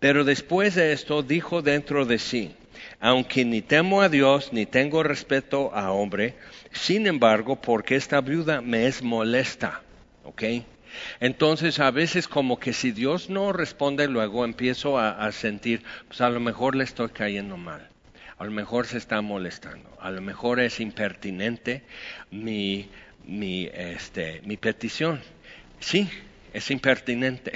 pero 0.00 0.24
después 0.24 0.74
de 0.74 0.92
esto 0.92 1.22
dijo 1.22 1.62
dentro 1.62 2.04
de 2.04 2.18
sí, 2.18 2.54
aunque 3.00 3.44
ni 3.44 3.62
temo 3.62 4.02
a 4.02 4.08
Dios 4.08 4.52
ni 4.52 4.66
tengo 4.66 5.02
respeto 5.02 5.74
a 5.74 5.92
hombre, 5.92 6.34
sin 6.72 7.06
embargo, 7.06 7.56
porque 7.56 7.96
esta 7.96 8.20
viuda 8.20 8.60
me 8.60 8.86
es 8.86 9.02
molesta, 9.02 9.80
¿ok? 10.24 10.42
Entonces, 11.20 11.80
a 11.80 11.90
veces 11.90 12.28
como 12.28 12.58
que 12.58 12.72
si 12.72 12.92
Dios 12.92 13.30
no 13.30 13.52
responde, 13.52 14.08
luego 14.08 14.44
empiezo 14.44 14.98
a, 14.98 15.30
sentir, 15.32 15.82
pues 16.08 16.20
a 16.20 16.30
lo 16.30 16.40
mejor 16.40 16.74
le 16.74 16.84
estoy 16.84 17.08
cayendo 17.10 17.56
mal, 17.56 17.88
a 18.38 18.44
lo 18.44 18.50
mejor 18.50 18.86
se 18.86 18.98
está 18.98 19.20
molestando, 19.20 19.96
a 20.00 20.10
lo 20.10 20.20
mejor 20.20 20.60
es 20.60 20.80
impertinente 20.80 21.82
mi, 22.30 22.88
mi, 23.24 23.68
este, 23.72 24.40
mi 24.44 24.56
petición. 24.56 25.20
Sí, 25.80 26.08
es 26.52 26.70
impertinente. 26.70 27.52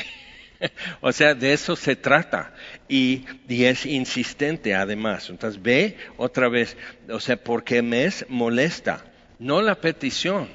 o 1.01 1.13
sea, 1.13 1.35
de 1.35 1.53
eso 1.53 1.77
se 1.77 1.97
trata. 1.97 2.55
Y, 2.89 3.25
y, 3.49 3.65
es 3.65 3.87
insistente 3.87 4.75
además. 4.75 5.31
Entonces 5.31 5.63
ve 5.63 5.97
otra 6.17 6.49
vez, 6.49 6.77
o 7.09 7.21
sea, 7.21 7.37
porque 7.37 7.83
me 7.83 8.05
es 8.05 8.27
molesta, 8.29 9.05
no 9.39 9.63
la 9.63 9.77
petición, 9.77 10.49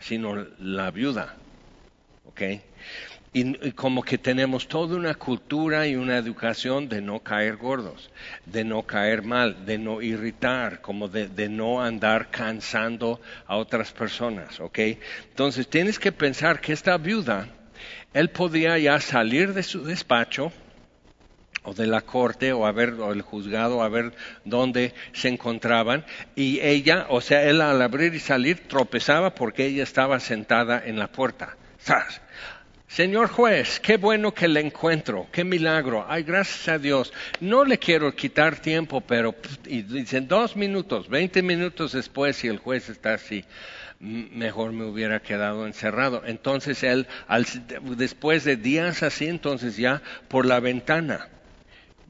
sino 0.00 0.46
la 0.58 0.90
viuda. 0.90 1.36
¿Ok? 2.24 2.42
Y, 3.34 3.72
como 3.72 4.02
que 4.02 4.18
tenemos 4.18 4.68
toda 4.68 4.94
una 4.94 5.14
cultura 5.14 5.86
y 5.86 5.96
una 5.96 6.18
educación 6.18 6.90
de 6.90 7.00
no 7.00 7.20
caer 7.20 7.56
gordos, 7.56 8.10
de 8.44 8.62
no 8.62 8.82
caer 8.82 9.22
mal, 9.22 9.64
de 9.64 9.78
no 9.78 10.02
irritar, 10.02 10.82
como 10.82 11.08
de, 11.08 11.48
no 11.48 11.82
andar 11.82 12.30
cansando 12.30 13.22
a 13.46 13.56
otras 13.56 13.90
personas, 13.92 14.60
¿ok? 14.60 14.78
Entonces 15.30 15.66
tienes 15.66 15.98
que 15.98 16.12
pensar 16.12 16.60
que 16.60 16.74
esta 16.74 16.98
viuda, 16.98 17.48
él 18.12 18.28
podía 18.28 18.76
ya 18.78 19.00
salir 19.00 19.54
de 19.54 19.62
su 19.62 19.82
despacho 19.82 20.52
o 21.62 21.72
de 21.72 21.86
la 21.86 22.02
corte 22.02 22.52
o 22.52 22.66
a 22.66 22.72
ver 22.72 22.90
o 22.94 23.12
el 23.12 23.22
juzgado 23.22 23.82
a 23.82 23.88
ver 23.88 24.12
dónde 24.44 24.92
se 25.14 25.28
encontraban 25.28 26.04
y 26.36 26.60
ella, 26.60 27.06
o 27.08 27.22
sea, 27.22 27.44
él 27.44 27.62
al 27.62 27.80
abrir 27.80 28.14
y 28.14 28.20
salir 28.20 28.68
tropezaba 28.68 29.34
porque 29.34 29.64
ella 29.64 29.84
estaba 29.84 30.20
sentada 30.20 30.82
en 30.84 30.98
la 30.98 31.06
puerta. 31.06 31.56
Señor 32.88 33.28
juez, 33.28 33.80
qué 33.80 33.96
bueno 33.96 34.34
que 34.34 34.48
le 34.48 34.60
encuentro, 34.60 35.26
qué 35.32 35.44
milagro. 35.44 36.04
Ay, 36.08 36.24
gracias 36.24 36.68
a 36.68 36.78
Dios. 36.78 37.12
No 37.40 37.64
le 37.64 37.78
quiero 37.78 38.14
quitar 38.14 38.60
tiempo, 38.60 39.00
pero 39.00 39.34
y 39.66 39.82
dicen 39.82 40.28
dos 40.28 40.56
minutos, 40.56 41.08
veinte 41.08 41.42
minutos 41.42 41.92
después, 41.92 42.36
si 42.36 42.48
el 42.48 42.58
juez 42.58 42.88
está 42.90 43.14
así 43.14 43.44
mejor 44.02 44.72
me 44.72 44.84
hubiera 44.84 45.20
quedado 45.20 45.66
encerrado. 45.66 46.22
Entonces 46.26 46.82
él, 46.82 47.06
después 47.96 48.42
de 48.44 48.56
días 48.56 49.02
así, 49.02 49.26
entonces 49.26 49.76
ya 49.76 50.02
por 50.28 50.44
la 50.44 50.58
ventana 50.58 51.28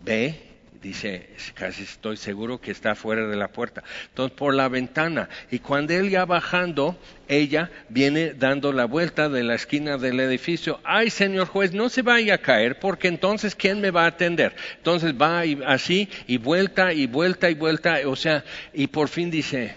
ve, 0.03 0.52
dice, 0.83 1.29
casi 1.55 1.85
estoy 1.85 2.17
seguro 2.17 2.61
que 2.61 2.73
está 2.73 2.95
fuera 2.95 3.27
de 3.27 3.37
la 3.37 3.49
puerta. 3.49 3.85
Entonces 4.09 4.37
por 4.37 4.53
la 4.55 4.69
ventana. 4.69 5.29
Y 5.51 5.61
cuando 5.61 5.95
él 5.95 6.11
ya 6.11 6.25
bajando, 6.25 6.99
ella 7.29 7.71
viene 7.89 8.35
dando 8.35 8.73
la 8.73 8.85
vuelta 8.85 9.29
de 9.29 9.45
la 9.45 9.55
esquina 9.55 9.97
del 9.97 10.19
edificio. 10.21 10.81
Ay, 10.85 11.09
señor 11.09 11.47
juez, 11.47 11.73
no 11.73 11.89
se 11.89 12.03
vaya 12.03 12.35
a 12.35 12.39
caer 12.39 12.79
porque 12.81 13.09
entonces 13.09 13.55
¿quién 13.55 13.81
me 13.81 13.93
va 13.93 14.05
a 14.05 14.09
atender? 14.09 14.55
Entonces 14.77 15.15
va 15.15 15.43
así 15.67 16.09
y 16.27 16.39
vuelta 16.39 16.93
y 16.93 17.07
vuelta 17.07 17.49
y 17.49 17.55
vuelta. 17.55 18.01
O 18.07 18.17
sea, 18.17 18.45
y 18.75 18.89
por 18.89 19.09
fin 19.09 19.31
dice, 19.31 19.75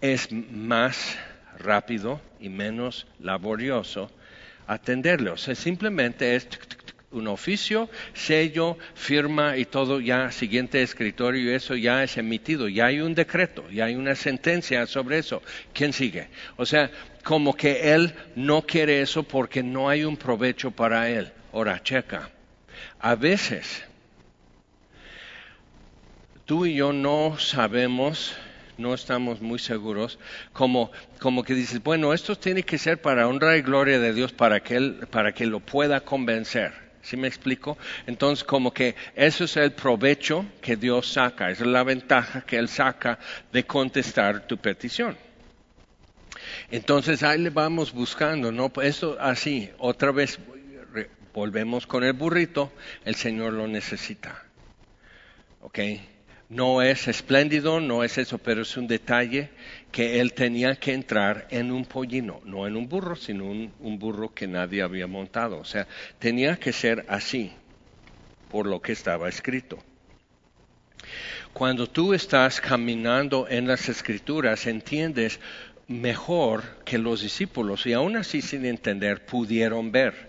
es 0.00 0.30
más 0.32 1.16
rápido 1.58 2.20
y 2.40 2.48
menos 2.48 3.06
laborioso 3.20 4.10
atenderle. 4.66 5.30
O 5.30 5.36
sea, 5.36 5.54
simplemente 5.54 6.36
es 6.36 6.48
un 7.10 7.26
oficio, 7.26 7.88
sello, 8.12 8.76
firma 8.94 9.56
y 9.56 9.64
todo 9.64 10.00
ya, 10.00 10.30
siguiente 10.30 10.82
escritorio 10.82 11.54
eso 11.54 11.74
ya 11.74 12.02
es 12.04 12.18
emitido, 12.18 12.68
ya 12.68 12.86
hay 12.86 13.00
un 13.00 13.14
decreto, 13.14 13.68
ya 13.70 13.86
hay 13.86 13.94
una 13.94 14.14
sentencia 14.14 14.86
sobre 14.86 15.18
eso. 15.18 15.42
¿Quién 15.72 15.92
sigue? 15.92 16.28
O 16.56 16.66
sea, 16.66 16.90
como 17.24 17.54
que 17.54 17.94
él 17.94 18.14
no 18.36 18.62
quiere 18.62 19.00
eso 19.00 19.22
porque 19.22 19.62
no 19.62 19.88
hay 19.88 20.04
un 20.04 20.16
provecho 20.16 20.70
para 20.70 21.08
él. 21.08 21.32
Ahora, 21.52 21.82
checa. 21.82 22.30
A 23.00 23.14
veces, 23.14 23.82
tú 26.44 26.66
y 26.66 26.74
yo 26.74 26.92
no 26.92 27.38
sabemos 27.38 28.36
no 28.76 28.94
estamos 28.94 29.40
muy 29.40 29.58
seguros, 29.58 30.20
como, 30.52 30.92
como 31.18 31.42
que 31.42 31.54
dices, 31.54 31.82
bueno, 31.82 32.14
esto 32.14 32.36
tiene 32.36 32.62
que 32.62 32.78
ser 32.78 33.02
para 33.02 33.26
honra 33.26 33.56
y 33.56 33.62
gloria 33.62 33.98
de 33.98 34.14
Dios 34.14 34.32
para 34.32 34.60
que 34.60 34.76
Él, 34.76 35.08
para 35.10 35.32
que 35.32 35.46
lo 35.46 35.58
pueda 35.58 36.02
convencer. 36.02 36.87
¿Sí 37.08 37.16
me 37.16 37.28
explico? 37.28 37.78
Entonces, 38.06 38.44
como 38.44 38.72
que 38.72 38.94
eso 39.14 39.44
es 39.44 39.56
el 39.56 39.72
provecho 39.72 40.44
que 40.60 40.76
Dios 40.76 41.12
saca, 41.12 41.50
es 41.50 41.60
la 41.60 41.82
ventaja 41.82 42.42
que 42.42 42.56
Él 42.56 42.68
saca 42.68 43.18
de 43.52 43.64
contestar 43.64 44.46
tu 44.46 44.58
petición. 44.58 45.16
Entonces 46.70 47.22
ahí 47.22 47.38
le 47.38 47.50
vamos 47.50 47.92
buscando, 47.92 48.52
¿no? 48.52 48.70
Esto 48.82 49.16
así, 49.18 49.70
otra 49.78 50.12
vez 50.12 50.38
Volvemos 51.38 51.86
con 51.86 52.02
el 52.02 52.14
burrito, 52.14 52.72
el 53.04 53.14
Señor 53.14 53.52
lo 53.52 53.68
necesita. 53.68 54.42
¿Ok? 55.60 55.78
No 56.48 56.80
es 56.80 57.08
espléndido, 57.08 57.78
no 57.78 58.02
es 58.02 58.16
eso, 58.16 58.38
pero 58.38 58.62
es 58.62 58.76
un 58.78 58.86
detalle 58.86 59.50
que 59.92 60.18
él 60.18 60.32
tenía 60.32 60.76
que 60.76 60.94
entrar 60.94 61.46
en 61.50 61.70
un 61.70 61.84
pollino, 61.84 62.40
no 62.44 62.66
en 62.66 62.74
un 62.74 62.88
burro, 62.88 63.16
sino 63.16 63.44
un, 63.44 63.70
un 63.80 63.98
burro 63.98 64.32
que 64.32 64.46
nadie 64.46 64.80
había 64.80 65.06
montado. 65.06 65.58
O 65.58 65.64
sea, 65.64 65.86
tenía 66.18 66.56
que 66.56 66.72
ser 66.72 67.04
así, 67.08 67.52
por 68.50 68.66
lo 68.66 68.80
que 68.80 68.92
estaba 68.92 69.28
escrito. 69.28 69.78
Cuando 71.52 71.86
tú 71.86 72.14
estás 72.14 72.62
caminando 72.62 73.46
en 73.48 73.66
las 73.66 73.88
escrituras, 73.90 74.66
entiendes 74.66 75.40
mejor 75.86 76.62
que 76.84 76.96
los 76.96 77.20
discípulos, 77.20 77.86
y 77.86 77.92
aún 77.92 78.16
así 78.16 78.40
sin 78.40 78.64
entender, 78.64 79.26
pudieron 79.26 79.92
ver 79.92 80.27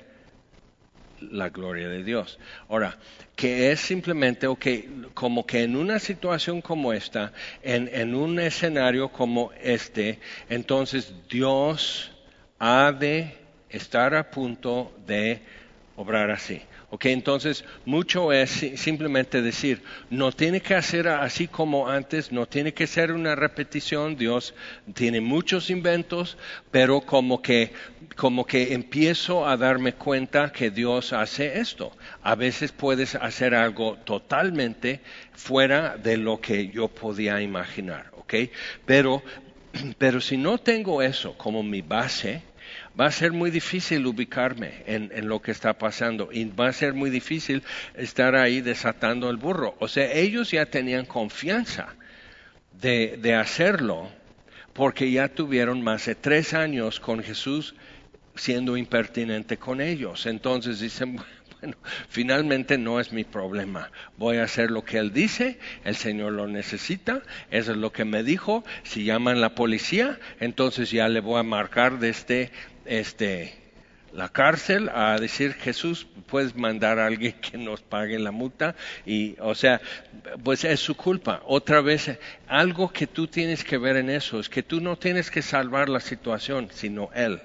la 1.21 1.49
gloria 1.49 1.87
de 1.89 2.03
Dios. 2.03 2.39
Ahora, 2.67 2.97
que 3.35 3.71
es 3.71 3.79
simplemente, 3.79 4.47
ok, 4.47 4.67
como 5.13 5.45
que 5.45 5.63
en 5.63 5.75
una 5.75 5.99
situación 5.99 6.61
como 6.61 6.93
esta, 6.93 7.31
en, 7.63 7.89
en 7.93 8.15
un 8.15 8.39
escenario 8.39 9.09
como 9.09 9.51
este, 9.61 10.19
entonces 10.49 11.13
Dios 11.29 12.11
ha 12.59 12.91
de 12.91 13.37
estar 13.69 14.15
a 14.15 14.29
punto 14.29 14.91
de 15.05 15.41
obrar 15.95 16.31
así. 16.31 16.61
Ok, 16.91 17.05
entonces 17.05 17.65
mucho 17.85 18.33
es 18.33 18.49
simplemente 18.75 19.43
decir, 19.43 19.83
no 20.09 20.31
tiene 20.31 20.59
que 20.59 20.73
hacer 20.73 21.07
así 21.07 21.47
como 21.47 21.87
antes, 21.87 22.31
no 22.31 22.47
tiene 22.47 22.73
que 22.73 22.87
ser 22.87 23.11
una 23.11 23.35
repetición, 23.35 24.15
Dios 24.15 24.55
tiene 24.95 25.21
muchos 25.21 25.69
inventos, 25.69 26.35
pero 26.71 27.01
como 27.01 27.43
que, 27.43 27.73
como 28.15 28.43
que 28.43 28.73
empiezo 28.73 29.47
a 29.47 29.55
darme 29.55 29.93
cuenta 29.93 30.51
que 30.51 30.71
Dios 30.71 31.13
hace 31.13 31.59
esto. 31.59 31.91
A 32.23 32.33
veces 32.33 32.71
puedes 32.71 33.13
hacer 33.13 33.53
algo 33.53 33.97
totalmente 34.03 35.01
fuera 35.33 35.95
de 35.95 36.17
lo 36.17 36.41
que 36.41 36.69
yo 36.69 36.87
podía 36.87 37.39
imaginar, 37.39 38.11
ok, 38.17 38.33
pero, 38.87 39.21
pero 39.99 40.19
si 40.19 40.37
no 40.37 40.57
tengo 40.57 41.03
eso 41.03 41.37
como 41.37 41.61
mi 41.61 41.83
base, 41.83 42.48
va 42.99 43.07
a 43.07 43.11
ser 43.11 43.31
muy 43.31 43.51
difícil 43.51 44.05
ubicarme 44.05 44.83
en, 44.85 45.27
lo 45.27 45.41
que 45.41 45.51
está 45.51 45.77
pasando 45.77 46.29
y 46.31 46.45
va 46.45 46.67
a 46.67 46.73
ser 46.73 46.93
muy 46.93 47.09
difícil 47.09 47.63
estar 47.95 48.35
ahí 48.35 48.61
desatando 48.61 49.29
el 49.29 49.37
burro. 49.37 49.75
O 49.79 49.87
sea, 49.87 50.11
ellos 50.13 50.51
ya 50.51 50.65
tenían 50.65 51.05
confianza 51.05 51.95
de, 52.81 53.17
de 53.21 53.35
hacerlo 53.35 54.09
porque 54.73 55.11
ya 55.11 55.27
tuvieron 55.27 55.81
más 55.81 56.05
de 56.05 56.15
tres 56.15 56.53
años 56.53 56.99
con 56.99 57.21
Jesús 57.21 57.75
siendo 58.35 58.77
impertinente 58.77 59.57
con 59.57 59.81
ellos. 59.81 60.25
Entonces 60.25 60.79
dicen, 60.79 61.19
bueno, 61.61 61.77
finalmente 62.07 62.77
no 62.77 62.99
es 62.99 63.11
mi 63.11 63.23
problema. 63.23 63.91
Voy 64.17 64.37
a 64.37 64.43
hacer 64.43 64.71
lo 64.71 64.83
que 64.83 64.97
Él 64.97 65.11
dice, 65.11 65.59
el 65.83 65.95
Señor 65.95 66.33
lo 66.33 66.47
necesita, 66.47 67.21
eso 67.51 67.71
es 67.71 67.77
lo 67.77 67.91
que 67.91 68.05
me 68.05 68.23
dijo. 68.23 68.63
Si 68.83 69.03
llaman 69.03 69.41
la 69.41 69.55
policía, 69.55 70.19
entonces 70.39 70.91
ya 70.91 71.09
le 71.09 71.19
voy 71.19 71.39
a 71.39 71.43
marcar 71.43 71.99
desde 71.99 72.51
este, 72.85 73.53
la 74.13 74.29
cárcel 74.29 74.89
a 74.89 75.19
decir, 75.19 75.53
Jesús, 75.53 76.07
puedes 76.27 76.55
mandar 76.55 76.99
a 76.99 77.07
alguien 77.07 77.33
que 77.33 77.57
nos 77.57 77.81
pague 77.81 78.17
la 78.19 78.31
multa. 78.31 78.75
Y, 79.05 79.35
o 79.39 79.53
sea, 79.53 79.81
pues 80.43 80.63
es 80.63 80.79
su 80.79 80.95
culpa. 80.95 81.41
Otra 81.45 81.81
vez, 81.81 82.17
algo 82.47 82.91
que 82.91 83.07
tú 83.07 83.27
tienes 83.27 83.63
que 83.63 83.77
ver 83.77 83.97
en 83.97 84.09
eso 84.09 84.39
es 84.39 84.49
que 84.49 84.63
tú 84.63 84.79
no 84.81 84.97
tienes 84.97 85.29
que 85.29 85.41
salvar 85.41 85.89
la 85.89 85.99
situación, 85.99 86.69
sino 86.71 87.09
Él. 87.13 87.41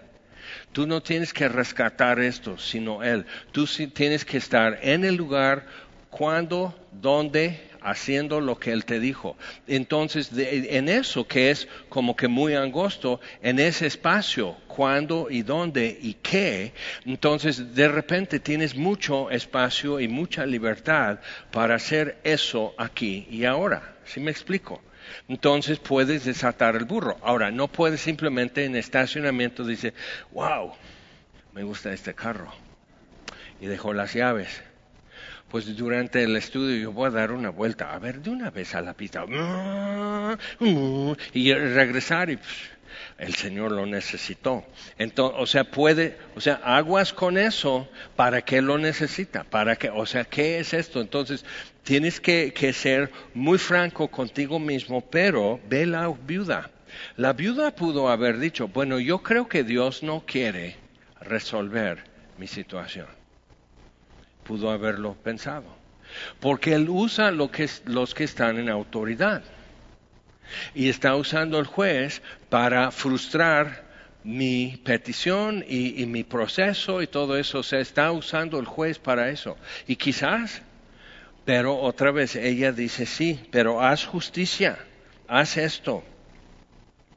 Tú 0.72 0.86
no 0.86 1.02
tienes 1.02 1.32
que 1.32 1.48
rescatar 1.48 2.20
esto, 2.20 2.58
sino 2.58 3.02
Él. 3.02 3.24
Tú 3.52 3.66
tienes 3.66 4.24
que 4.24 4.38
estar 4.38 4.78
en 4.82 5.04
el 5.04 5.14
lugar, 5.14 5.66
cuando, 6.10 6.72
dónde, 6.92 7.60
haciendo 7.84 8.40
lo 8.40 8.58
que 8.58 8.72
Él 8.72 8.84
te 8.84 8.98
dijo. 8.98 9.36
Entonces, 9.66 10.30
en 10.36 10.88
eso 10.88 11.26
que 11.26 11.50
es 11.50 11.68
como 11.88 12.16
que 12.16 12.28
muy 12.28 12.54
angosto, 12.54 13.20
en 13.42 13.58
ese 13.58 13.86
espacio, 13.86 14.56
cuándo 14.68 15.28
y 15.30 15.42
dónde 15.42 15.98
y 16.00 16.14
qué, 16.14 16.72
entonces 17.04 17.74
de 17.74 17.88
repente 17.88 18.40
tienes 18.40 18.74
mucho 18.74 19.30
espacio 19.30 20.00
y 20.00 20.08
mucha 20.08 20.46
libertad 20.46 21.18
para 21.50 21.74
hacer 21.74 22.18
eso 22.24 22.74
aquí 22.78 23.26
y 23.30 23.44
ahora. 23.44 23.96
¿Sí 24.04 24.20
me 24.20 24.30
explico? 24.30 24.80
Entonces 25.28 25.78
puedes 25.78 26.24
desatar 26.24 26.76
el 26.76 26.84
burro. 26.84 27.16
Ahora, 27.22 27.50
no 27.50 27.68
puedes 27.68 28.00
simplemente 28.00 28.64
en 28.64 28.76
estacionamiento 28.76 29.64
decir, 29.64 29.94
wow, 30.32 30.72
me 31.52 31.62
gusta 31.62 31.92
este 31.92 32.14
carro. 32.14 32.52
Y 33.60 33.66
dejó 33.66 33.92
las 33.92 34.12
llaves. 34.12 34.62
Pues 35.50 35.76
durante 35.76 36.22
el 36.24 36.36
estudio 36.36 36.76
yo 36.76 36.92
voy 36.92 37.06
a 37.06 37.10
dar 37.10 37.30
una 37.30 37.50
vuelta, 37.50 37.92
a 37.94 37.98
ver, 37.98 38.20
de 38.20 38.30
una 38.30 38.50
vez 38.50 38.74
a 38.74 38.80
la 38.80 38.94
pista, 38.94 39.24
y 41.32 41.54
regresar 41.54 42.30
y 42.30 42.38
el 43.18 43.34
Señor 43.34 43.72
lo 43.72 43.86
necesitó. 43.86 44.64
Entonces, 44.98 45.40
o 45.40 45.46
sea, 45.46 45.64
puede, 45.64 46.18
o 46.34 46.40
sea, 46.40 46.54
aguas 46.64 47.12
con 47.12 47.38
eso, 47.38 47.88
¿para 48.16 48.42
qué 48.42 48.60
lo 48.60 48.78
necesita? 48.78 49.44
¿Para 49.44 49.76
qué? 49.76 49.90
O 49.90 50.06
sea, 50.06 50.24
¿qué 50.24 50.58
es 50.58 50.74
esto? 50.74 51.00
Entonces, 51.00 51.44
tienes 51.84 52.20
que, 52.20 52.72
ser 52.72 53.10
muy 53.34 53.58
franco 53.58 54.08
contigo 54.08 54.58
mismo, 54.58 55.00
pero 55.00 55.60
ve 55.68 55.86
la 55.86 56.08
viuda. 56.08 56.70
La 57.16 57.32
viuda 57.32 57.74
pudo 57.74 58.08
haber 58.08 58.38
dicho, 58.38 58.68
bueno, 58.68 58.98
yo 58.98 59.22
creo 59.22 59.48
que 59.48 59.64
Dios 59.64 60.02
no 60.02 60.24
quiere 60.26 60.76
resolver 61.20 62.02
mi 62.38 62.46
situación. 62.46 63.06
Pudo 64.44 64.70
haberlo 64.70 65.14
pensado. 65.14 65.64
Porque 66.40 66.74
Él 66.74 66.88
usa 66.88 67.30
lo 67.30 67.50
que, 67.50 67.68
los 67.86 68.14
que 68.14 68.24
están 68.24 68.58
en 68.58 68.68
autoridad. 68.68 69.42
Y 70.74 70.88
está 70.88 71.16
usando 71.16 71.58
el 71.58 71.66
juez 71.66 72.22
para 72.48 72.90
frustrar 72.90 73.84
mi 74.22 74.80
petición 74.84 75.64
y, 75.68 76.06
mi 76.06 76.24
proceso 76.24 77.02
y 77.02 77.06
todo 77.06 77.36
eso. 77.36 77.58
O 77.58 77.62
sea, 77.62 77.80
está 77.80 78.10
usando 78.12 78.58
el 78.58 78.66
juez 78.66 78.98
para 78.98 79.28
eso. 79.30 79.56
Y 79.86 79.96
quizás 79.96 80.62
pero 81.44 81.78
otra 81.78 82.10
vez 82.10 82.36
ella 82.36 82.72
dice, 82.72 83.06
sí, 83.06 83.38
pero 83.50 83.82
haz 83.82 84.06
justicia, 84.06 84.78
haz 85.28 85.56
esto. 85.56 86.02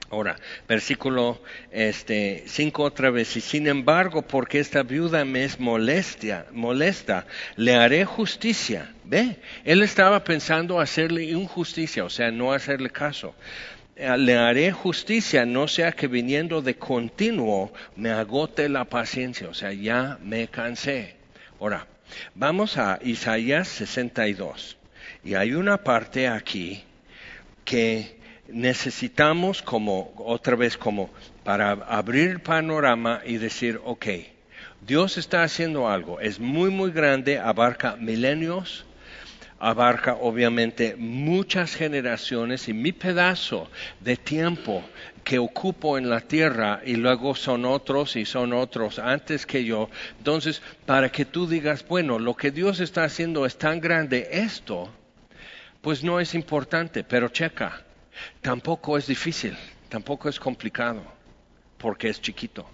Ahora, 0.10 0.38
versículo 0.68 1.42
este, 1.72 2.44
5 2.48 2.84
otra 2.84 3.10
vez, 3.10 3.36
y 3.36 3.42
sin 3.42 3.68
embargo, 3.68 4.22
porque 4.22 4.60
esta 4.60 4.84
viuda 4.84 5.26
me 5.26 5.44
es 5.44 5.60
molestia, 5.60 6.46
molesta, 6.52 7.26
le 7.58 7.76
haré 7.76 8.06
justicia. 8.06 8.94
Ve, 9.04 9.40
él 9.66 9.84
estaba 9.84 10.24
pensando 10.24 10.80
hacerle 10.80 11.26
injusticia, 11.26 12.06
o 12.06 12.10
sea, 12.10 12.32
no 12.32 12.54
hacerle 12.54 12.90
caso. 12.90 13.36
Eh, 13.96 14.18
le 14.18 14.38
haré 14.38 14.72
justicia, 14.72 15.46
no 15.46 15.68
sea 15.68 15.92
que 15.92 16.08
viniendo 16.08 16.62
de 16.62 16.76
continuo 16.76 17.74
me 17.96 18.12
agote 18.12 18.70
la 18.70 18.86
paciencia, 18.86 19.50
o 19.50 19.54
sea, 19.54 19.74
ya 19.74 20.18
me 20.22 20.48
cansé. 20.48 21.16
Ahora, 21.60 21.86
Vamos 22.36 22.78
a 22.78 23.00
Isaías 23.04 23.68
62. 23.68 24.78
Y 25.24 25.36
hay 25.36 25.54
una 25.54 25.84
parte 25.84 26.28
aquí 26.28 26.84
que 27.66 28.17
necesitamos 28.50 29.62
como, 29.62 30.14
otra 30.18 30.56
vez 30.56 30.78
como, 30.78 31.10
para 31.44 31.72
abrir 31.72 32.30
el 32.30 32.42
panorama 32.42 33.22
y 33.26 33.38
decir, 33.38 33.80
ok, 33.84 34.06
Dios 34.86 35.18
está 35.18 35.44
haciendo 35.44 35.90
algo, 35.90 36.20
es 36.20 36.40
muy, 36.40 36.70
muy 36.70 36.92
grande, 36.92 37.40
abarca 37.40 37.96
milenios, 37.96 38.86
abarca 39.60 40.16
obviamente 40.16 40.96
muchas 40.98 41.76
generaciones 41.76 42.68
y 42.68 42.74
mi 42.74 42.92
pedazo 42.92 43.70
de 44.00 44.16
tiempo 44.16 44.84
que 45.24 45.40
ocupo 45.40 45.98
en 45.98 46.10
la 46.10 46.22
tierra 46.22 46.82
y 46.86 46.96
luego 46.96 47.36
son 47.36 47.66
otros 47.66 48.16
y 48.16 48.26
son 48.26 48.54
otros 48.54 49.00
antes 49.00 49.46
que 49.46 49.66
yo. 49.66 49.90
Entonces, 50.20 50.62
para 50.86 51.10
que 51.10 51.26
tú 51.26 51.48
digas, 51.48 51.86
bueno, 51.88 52.20
lo 52.20 52.36
que 52.36 52.52
Dios 52.52 52.80
está 52.80 53.04
haciendo 53.04 53.46
es 53.46 53.58
tan 53.58 53.82
grande 53.82 54.30
esto, 54.32 54.90
pues 55.82 56.04
no 56.04 56.20
es 56.20 56.34
importante, 56.34 57.04
pero 57.04 57.30
checa, 57.30 57.84
tampoco 58.42 58.98
es 58.98 59.08
difícil, 59.08 59.58
tampoco 59.90 60.30
es 60.30 60.40
complicado, 60.40 61.02
porque 61.78 62.10
es 62.10 62.22
chiquito. 62.22 62.68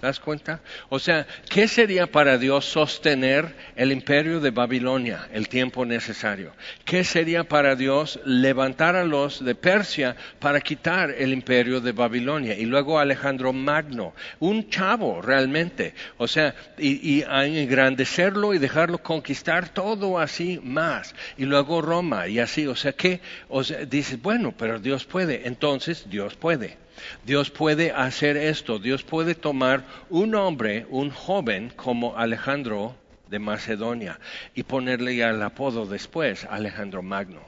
¿Te 0.00 0.06
das 0.06 0.20
cuenta? 0.20 0.60
O 0.90 1.00
sea, 1.00 1.26
¿qué 1.50 1.66
sería 1.66 2.06
para 2.06 2.38
Dios 2.38 2.64
sostener 2.64 3.52
el 3.74 3.90
imperio 3.90 4.38
de 4.38 4.52
Babilonia 4.52 5.28
el 5.32 5.48
tiempo 5.48 5.84
necesario? 5.84 6.52
¿Qué 6.84 7.02
sería 7.02 7.42
para 7.42 7.74
Dios 7.74 8.20
levantar 8.24 8.94
a 8.94 9.02
los 9.02 9.44
de 9.44 9.56
Persia 9.56 10.14
para 10.38 10.60
quitar 10.60 11.10
el 11.10 11.32
imperio 11.32 11.80
de 11.80 11.90
Babilonia? 11.90 12.56
Y 12.56 12.66
luego 12.66 13.00
Alejandro 13.00 13.52
Magno, 13.52 14.14
un 14.38 14.70
chavo 14.70 15.20
realmente. 15.20 15.94
O 16.16 16.28
sea, 16.28 16.54
y, 16.78 17.24
engrandecerlo 17.24 18.54
y 18.54 18.58
dejarlo 18.58 18.98
conquistar 18.98 19.68
todo 19.68 20.20
así 20.20 20.60
más. 20.62 21.12
Y 21.36 21.44
luego 21.44 21.82
Roma 21.82 22.28
y 22.28 22.38
así. 22.38 22.68
O 22.68 22.76
sea, 22.76 22.92
¿qué? 22.92 23.20
O 23.48 23.64
sea, 23.64 23.84
dices, 23.84 24.22
bueno, 24.22 24.54
pero 24.56 24.78
Dios 24.78 25.04
puede. 25.06 25.48
Entonces, 25.48 26.08
Dios 26.08 26.36
puede. 26.36 26.76
Dios 27.24 27.50
puede 27.50 27.92
hacer 27.92 28.36
esto. 28.36 28.78
Dios 28.78 29.02
puede 29.02 29.34
tomar 29.34 29.84
un 30.10 30.34
hombre, 30.34 30.86
un 30.90 31.10
joven 31.10 31.72
como 31.76 32.16
Alejandro 32.16 32.96
de 33.28 33.38
Macedonia 33.38 34.18
y 34.54 34.62
ponerle 34.62 35.20
el 35.22 35.42
apodo 35.42 35.86
después, 35.86 36.44
Alejandro 36.44 37.02
Magno. 37.02 37.42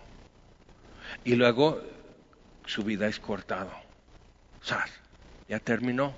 Y 1.24 1.34
luego 1.34 1.82
su 2.66 2.84
vida 2.84 3.06
es 3.06 3.18
cortado. 3.18 3.72
Ya 5.48 5.58
terminó. 5.58 6.14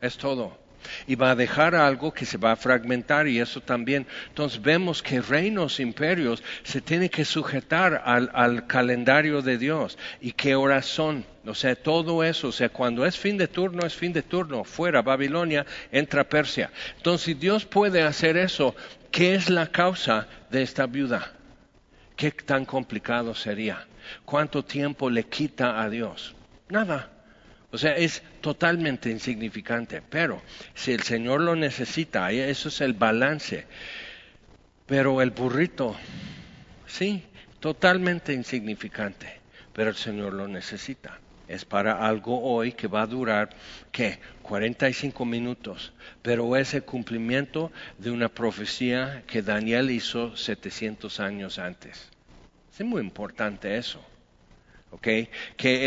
Es 0.00 0.16
todo 0.18 0.65
y 1.06 1.14
va 1.14 1.30
a 1.30 1.36
dejar 1.36 1.74
algo 1.74 2.12
que 2.12 2.24
se 2.24 2.38
va 2.38 2.52
a 2.52 2.56
fragmentar 2.56 3.28
y 3.28 3.40
eso 3.40 3.60
también. 3.60 4.06
Entonces 4.28 4.60
vemos 4.60 5.02
que 5.02 5.20
reinos, 5.20 5.80
imperios, 5.80 6.42
se 6.62 6.80
tienen 6.80 7.08
que 7.08 7.24
sujetar 7.24 8.02
al, 8.04 8.66
calendario 8.66 9.42
de 9.42 9.58
Dios 9.58 9.98
y 10.20 10.32
qué 10.32 10.54
horas 10.54 10.86
son. 10.86 11.24
O 11.46 11.54
sea, 11.54 11.76
todo 11.76 12.24
eso, 12.24 12.48
o 12.48 12.52
sea, 12.52 12.68
cuando 12.68 13.06
es 13.06 13.16
fin 13.16 13.38
de 13.38 13.48
turno, 13.48 13.86
es 13.86 13.94
fin 13.94 14.12
de 14.12 14.22
turno. 14.22 14.64
Fuera 14.64 15.02
Babilonia, 15.02 15.64
entra 15.92 16.24
Persia. 16.24 16.70
Entonces, 16.96 17.24
si 17.24 17.34
Dios 17.34 17.64
puede 17.64 18.02
hacer 18.02 18.36
eso, 18.36 18.74
¿qué 19.10 19.34
es 19.34 19.48
la 19.48 19.68
causa 19.68 20.26
de 20.50 20.62
esta 20.62 20.86
viuda? 20.86 21.32
¿Qué 22.16 22.30
tan 22.30 22.64
complicado 22.64 23.34
sería? 23.34 23.86
¿Cuánto 24.24 24.64
tiempo 24.64 25.10
le 25.10 25.24
quita 25.24 25.80
a 25.80 25.88
Dios? 25.88 26.34
Nada. 26.68 27.15
O 27.76 27.78
sea, 27.78 27.94
es 27.94 28.22
totalmente 28.40 29.10
insignificante, 29.10 30.00
pero 30.00 30.40
si 30.74 30.92
el 30.92 31.02
Señor 31.02 31.42
lo 31.42 31.54
necesita, 31.54 32.32
eso 32.32 32.70
es 32.70 32.80
el 32.80 32.94
balance. 32.94 33.66
Pero 34.86 35.20
el 35.20 35.30
burrito, 35.30 35.94
sí, 36.86 37.22
totalmente 37.60 38.32
insignificante, 38.32 39.40
pero 39.74 39.90
el 39.90 39.96
Señor 39.96 40.32
lo 40.32 40.48
necesita. 40.48 41.20
Es 41.48 41.66
para 41.66 42.06
algo 42.08 42.42
hoy 42.44 42.72
que 42.72 42.86
va 42.88 43.02
a 43.02 43.06
durar, 43.06 43.50
¿qué? 43.92 44.20
45 44.40 45.26
minutos, 45.26 45.92
pero 46.22 46.56
es 46.56 46.72
el 46.72 46.82
cumplimiento 46.82 47.70
de 47.98 48.10
una 48.10 48.30
profecía 48.30 49.22
que 49.26 49.42
Daniel 49.42 49.90
hizo 49.90 50.34
700 50.34 51.20
años 51.20 51.58
antes. 51.58 52.08
Es 52.72 52.86
muy 52.86 53.02
importante 53.02 53.76
eso 53.76 54.02
que 55.00 55.28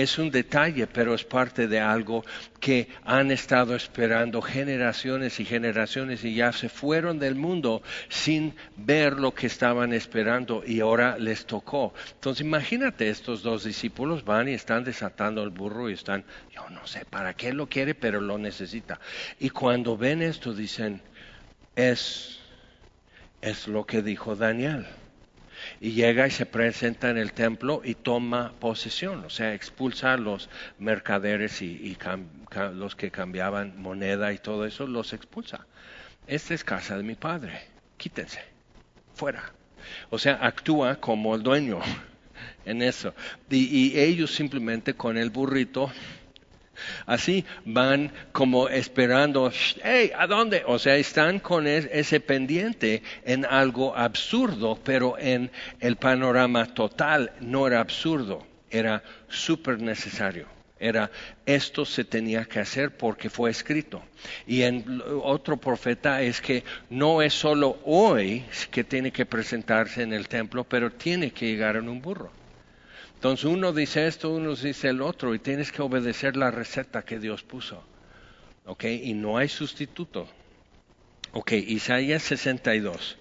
es 0.01 0.17
un 0.17 0.31
detalle, 0.31 0.87
pero 0.87 1.13
es 1.13 1.23
parte 1.23 1.67
de 1.67 1.79
algo 1.79 2.23
que 2.59 2.89
han 3.05 3.31
estado 3.31 3.75
esperando 3.75 4.41
generaciones 4.41 5.39
y 5.39 5.45
generaciones 5.45 6.23
y 6.23 6.35
ya 6.35 6.51
se 6.51 6.69
fueron 6.69 7.19
del 7.19 7.35
mundo 7.35 7.81
sin 8.09 8.53
ver 8.75 9.13
lo 9.13 9.33
que 9.33 9.47
estaban 9.47 9.93
esperando 9.93 10.63
y 10.65 10.81
ahora 10.81 11.17
les 11.17 11.45
tocó. 11.45 11.93
Entonces 12.13 12.45
imagínate, 12.45 13.09
estos 13.09 13.41
dos 13.41 13.63
discípulos 13.63 14.23
van 14.25 14.49
y 14.49 14.53
están 14.53 14.83
desatando 14.83 15.43
el 15.43 15.49
burro 15.49 15.89
y 15.89 15.93
están, 15.93 16.23
yo 16.53 16.69
no 16.69 16.85
sé 16.85 17.05
para 17.05 17.33
qué 17.33 17.53
lo 17.53 17.67
quiere, 17.67 17.95
pero 17.95 18.21
lo 18.21 18.37
necesita. 18.37 18.99
Y 19.39 19.49
cuando 19.49 19.97
ven 19.97 20.21
esto 20.21 20.53
dicen, 20.53 21.01
es, 21.75 22.39
es 23.41 23.67
lo 23.67 23.85
que 23.85 24.01
dijo 24.01 24.35
Daniel 24.35 24.85
y 25.81 25.91
llega 25.91 26.27
y 26.27 26.31
se 26.31 26.45
presenta 26.45 27.09
en 27.09 27.17
el 27.17 27.31
templo 27.31 27.81
y 27.83 27.95
toma 27.95 28.53
posesión, 28.59 29.23
o 29.25 29.29
sea, 29.29 29.53
expulsa 29.53 30.13
a 30.13 30.17
los 30.17 30.49
mercaderes 30.77 31.61
y, 31.61 31.97
los 32.73 32.95
que 32.95 33.11
cambiaban 33.11 33.81
moneda 33.81 34.33
y 34.33 34.37
todo 34.39 34.65
eso, 34.65 34.87
los 34.87 35.13
expulsa. 35.13 35.65
Esta 36.27 36.53
es 36.53 36.63
casa 36.63 36.97
de 36.97 37.03
mi 37.03 37.15
padre, 37.15 37.61
quítense, 37.97 38.41
fuera. 39.15 39.53
O 40.09 40.19
sea, 40.19 40.39
actúa 40.41 40.95
como 40.97 41.33
el 41.35 41.43
dueño 41.43 41.79
en 42.65 42.81
eso. 42.81 43.13
y 43.49 43.97
ellos 43.97 44.35
simplemente 44.35 44.93
con 44.93 45.17
el 45.17 45.29
burrito 45.29 45.91
Así 47.05 47.45
van 47.65 48.11
como 48.31 48.69
esperando, 48.69 49.51
hey, 49.83 50.11
¿a 50.17 50.27
dónde? 50.27 50.63
O 50.65 50.79
sea, 50.79 50.95
están 50.95 51.39
con 51.39 51.67
ese 51.67 52.19
pendiente 52.19 53.03
en 53.25 53.45
algo 53.45 53.95
absurdo, 53.95 54.79
pero 54.83 55.17
en 55.17 55.51
el 55.79 55.95
panorama 55.95 56.65
total 56.73 57.31
no 57.39 57.67
era 57.67 57.79
absurdo, 57.79 58.45
era 58.69 59.03
súper 59.27 59.81
necesario. 59.81 60.47
Era 60.79 61.11
esto 61.45 61.83
se 61.83 62.05
tenía 62.05 62.45
que 62.45 62.59
hacer 62.59 62.95
porque 62.95 63.29
fue 63.29 63.49
escrito. 63.49 64.01
Y 64.47 64.61
en 64.61 65.03
otro 65.23 65.57
profeta 65.57 66.21
es 66.21 66.39
que 66.39 66.63
no 66.89 67.21
es 67.21 67.33
solo 67.33 67.79
hoy 67.83 68.45
que 68.71 68.85
tiene 68.85 69.11
que 69.11 69.25
presentarse 69.25 70.03
en 70.03 70.13
el 70.13 70.29
templo, 70.29 70.63
pero 70.63 70.91
tiene 70.91 71.31
que 71.31 71.47
llegar 71.47 71.75
en 71.75 71.89
un 71.89 72.01
burro. 72.01 72.31
Entonces 73.19 73.43
uno 73.43 73.73
dice 73.73 74.07
esto, 74.07 74.29
uno 74.29 74.55
dice 74.55 74.87
el 74.87 75.01
otro 75.01 75.35
y 75.35 75.39
tienes 75.39 75.73
que 75.73 75.81
obedecer 75.81 76.37
la 76.37 76.51
receta 76.51 77.01
que 77.01 77.19
Dios 77.19 77.43
puso. 77.43 77.83
¿Ok? 78.65 78.85
Y 78.85 79.13
no 79.13 79.37
hay 79.37 79.49
sustituto. 79.49 80.25
Ok, 81.33 81.51
Isaías 81.51 82.23
62. 82.23 83.17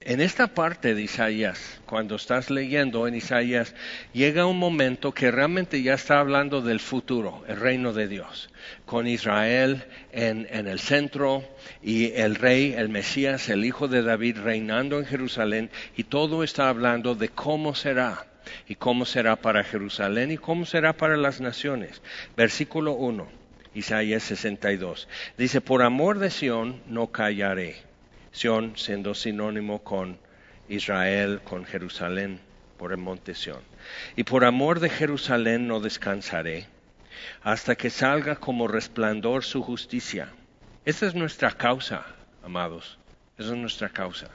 En 0.00 0.22
esta 0.22 0.54
parte 0.54 0.94
de 0.94 1.02
Isaías, 1.02 1.82
cuando 1.84 2.16
estás 2.16 2.48
leyendo 2.48 3.06
en 3.06 3.14
Isaías, 3.14 3.74
llega 4.14 4.46
un 4.46 4.58
momento 4.58 5.12
que 5.12 5.30
realmente 5.30 5.82
ya 5.82 5.92
está 5.92 6.18
hablando 6.18 6.62
del 6.62 6.80
futuro, 6.80 7.44
el 7.48 7.58
reino 7.58 7.92
de 7.92 8.08
Dios, 8.08 8.48
con 8.86 9.06
Israel 9.06 9.84
en, 10.12 10.48
en, 10.50 10.66
el 10.66 10.80
centro 10.80 11.44
y 11.82 12.12
el 12.12 12.36
rey, 12.36 12.72
el 12.72 12.88
Mesías, 12.88 13.50
el 13.50 13.66
hijo 13.66 13.86
de 13.86 14.02
David 14.02 14.38
reinando 14.38 14.98
en 14.98 15.04
Jerusalén, 15.04 15.70
y 15.94 16.04
todo 16.04 16.42
está 16.42 16.70
hablando 16.70 17.14
de 17.14 17.28
cómo 17.28 17.74
será 17.74 18.31
y 18.68 18.76
cómo 18.76 19.04
será 19.04 19.36
para 19.36 19.64
Jerusalén 19.64 20.30
y 20.30 20.38
cómo 20.38 20.64
será 20.66 20.92
para 20.92 21.16
las 21.16 21.40
naciones. 21.40 22.02
Versículo 22.36 22.92
1, 22.92 23.28
Isaías 23.74 24.22
62. 24.24 25.08
Dice, 25.38 25.60
por 25.60 25.82
amor 25.82 26.18
de 26.18 26.30
Sión 26.30 26.82
no 26.86 27.08
callaré. 27.08 27.76
Sión 28.32 28.76
siendo 28.76 29.14
sinónimo 29.14 29.82
con 29.82 30.18
Israel, 30.68 31.40
con 31.44 31.64
Jerusalén, 31.64 32.40
por 32.78 32.92
el 32.92 32.98
monte 32.98 33.34
Sión. 33.34 33.60
Y 34.16 34.24
por 34.24 34.44
amor 34.44 34.80
de 34.80 34.88
Jerusalén 34.88 35.66
no 35.66 35.80
descansaré, 35.80 36.66
hasta 37.42 37.76
que 37.76 37.90
salga 37.90 38.36
como 38.36 38.68
resplandor 38.68 39.44
su 39.44 39.62
justicia. 39.62 40.28
Esa 40.84 41.06
es 41.06 41.14
nuestra 41.14 41.52
causa, 41.52 42.04
amados. 42.42 42.98
Esa 43.38 43.50
es 43.50 43.56
nuestra 43.56 43.88
causa. 43.88 44.28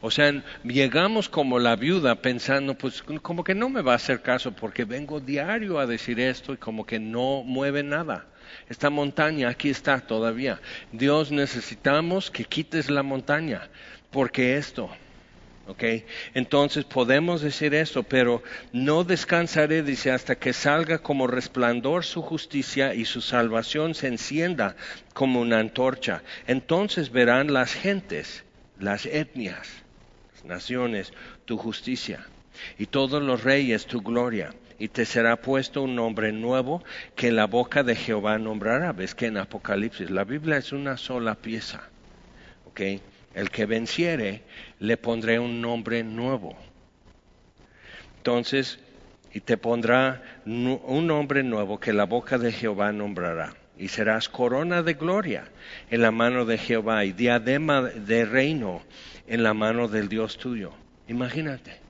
O 0.00 0.10
sea, 0.10 0.42
llegamos 0.64 1.28
como 1.28 1.58
la 1.58 1.76
viuda 1.76 2.16
pensando, 2.16 2.74
pues 2.74 3.02
como 3.22 3.44
que 3.44 3.54
no 3.54 3.68
me 3.68 3.82
va 3.82 3.92
a 3.92 3.96
hacer 3.96 4.22
caso 4.22 4.52
porque 4.52 4.84
vengo 4.84 5.20
diario 5.20 5.78
a 5.78 5.86
decir 5.86 6.20
esto 6.20 6.52
y 6.52 6.56
como 6.56 6.86
que 6.86 6.98
no 6.98 7.42
mueve 7.42 7.82
nada. 7.82 8.26
Esta 8.68 8.90
montaña 8.90 9.48
aquí 9.48 9.70
está 9.70 10.00
todavía. 10.00 10.60
Dios 10.92 11.30
necesitamos 11.30 12.30
que 12.30 12.44
quites 12.44 12.90
la 12.90 13.02
montaña 13.02 13.68
porque 14.10 14.56
esto. 14.56 14.90
¿ok? 15.66 15.82
Entonces 16.34 16.84
podemos 16.84 17.42
decir 17.42 17.74
esto, 17.74 18.02
pero 18.02 18.42
no 18.72 19.04
descansaré, 19.04 19.82
dice, 19.82 20.10
hasta 20.10 20.36
que 20.36 20.52
salga 20.52 20.98
como 20.98 21.26
resplandor 21.26 22.04
su 22.04 22.22
justicia 22.22 22.94
y 22.94 23.04
su 23.04 23.20
salvación 23.20 23.94
se 23.94 24.08
encienda 24.08 24.76
como 25.12 25.40
una 25.40 25.58
antorcha. 25.58 26.22
Entonces 26.46 27.10
verán 27.10 27.52
las 27.52 27.74
gentes 27.74 28.45
las 28.78 29.06
etnias, 29.06 29.68
las 30.34 30.44
naciones, 30.44 31.12
tu 31.44 31.56
justicia, 31.56 32.26
y 32.78 32.86
todos 32.86 33.22
los 33.22 33.44
reyes 33.44 33.86
tu 33.86 34.02
gloria, 34.02 34.54
y 34.78 34.88
te 34.88 35.04
será 35.04 35.36
puesto 35.36 35.82
un 35.82 35.94
nombre 35.94 36.32
nuevo 36.32 36.82
que 37.14 37.32
la 37.32 37.46
boca 37.46 37.82
de 37.82 37.96
Jehová 37.96 38.38
nombrará. 38.38 38.92
Ves 38.92 39.14
que 39.14 39.26
en 39.26 39.38
Apocalipsis 39.38 40.10
la 40.10 40.24
Biblia 40.24 40.58
es 40.58 40.72
una 40.72 40.96
sola 40.96 41.34
pieza. 41.34 41.88
¿ok? 42.66 42.80
El 43.34 43.50
que 43.50 43.64
venciere, 43.66 44.42
le 44.78 44.96
pondré 44.96 45.38
un 45.38 45.62
nombre 45.62 46.02
nuevo. 46.02 46.56
Entonces, 48.18 48.78
y 49.32 49.40
te 49.40 49.56
pondrá 49.56 50.22
un 50.44 51.06
nombre 51.06 51.42
nuevo 51.42 51.78
que 51.78 51.92
la 51.92 52.04
boca 52.04 52.38
de 52.38 52.52
Jehová 52.52 52.92
nombrará 52.92 53.54
y 53.78 53.88
serás 53.88 54.28
corona 54.28 54.82
de 54.82 54.94
gloria 54.94 55.44
en 55.90 56.02
la 56.02 56.10
mano 56.10 56.44
de 56.44 56.58
Jehová 56.58 57.04
y 57.04 57.12
diadema 57.12 57.82
de 57.82 58.24
reino 58.24 58.82
en 59.26 59.42
la 59.42 59.54
mano 59.54 59.88
del 59.88 60.08
Dios 60.08 60.38
tuyo. 60.38 60.72
Imagínate. 61.08 61.86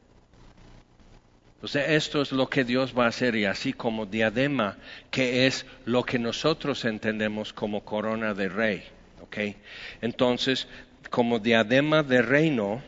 Sea, 1.64 1.86
esto 1.86 2.22
es 2.22 2.30
lo 2.30 2.48
que 2.48 2.64
Dios 2.64 2.94
va 2.96 3.06
a 3.06 3.08
hacer 3.08 3.34
y 3.34 3.44
así 3.44 3.72
como 3.72 4.06
diadema, 4.06 4.76
que 5.10 5.46
es 5.46 5.66
lo 5.84 6.04
que 6.04 6.18
nosotros 6.18 6.84
entendemos 6.84 7.52
como 7.52 7.84
corona 7.84 8.34
de 8.34 8.48
rey. 8.48 8.84
¿ok? 9.22 9.56
Entonces, 10.00 10.68
como 11.10 11.40
diadema 11.40 12.04
de 12.04 12.22
reino, 12.22 12.82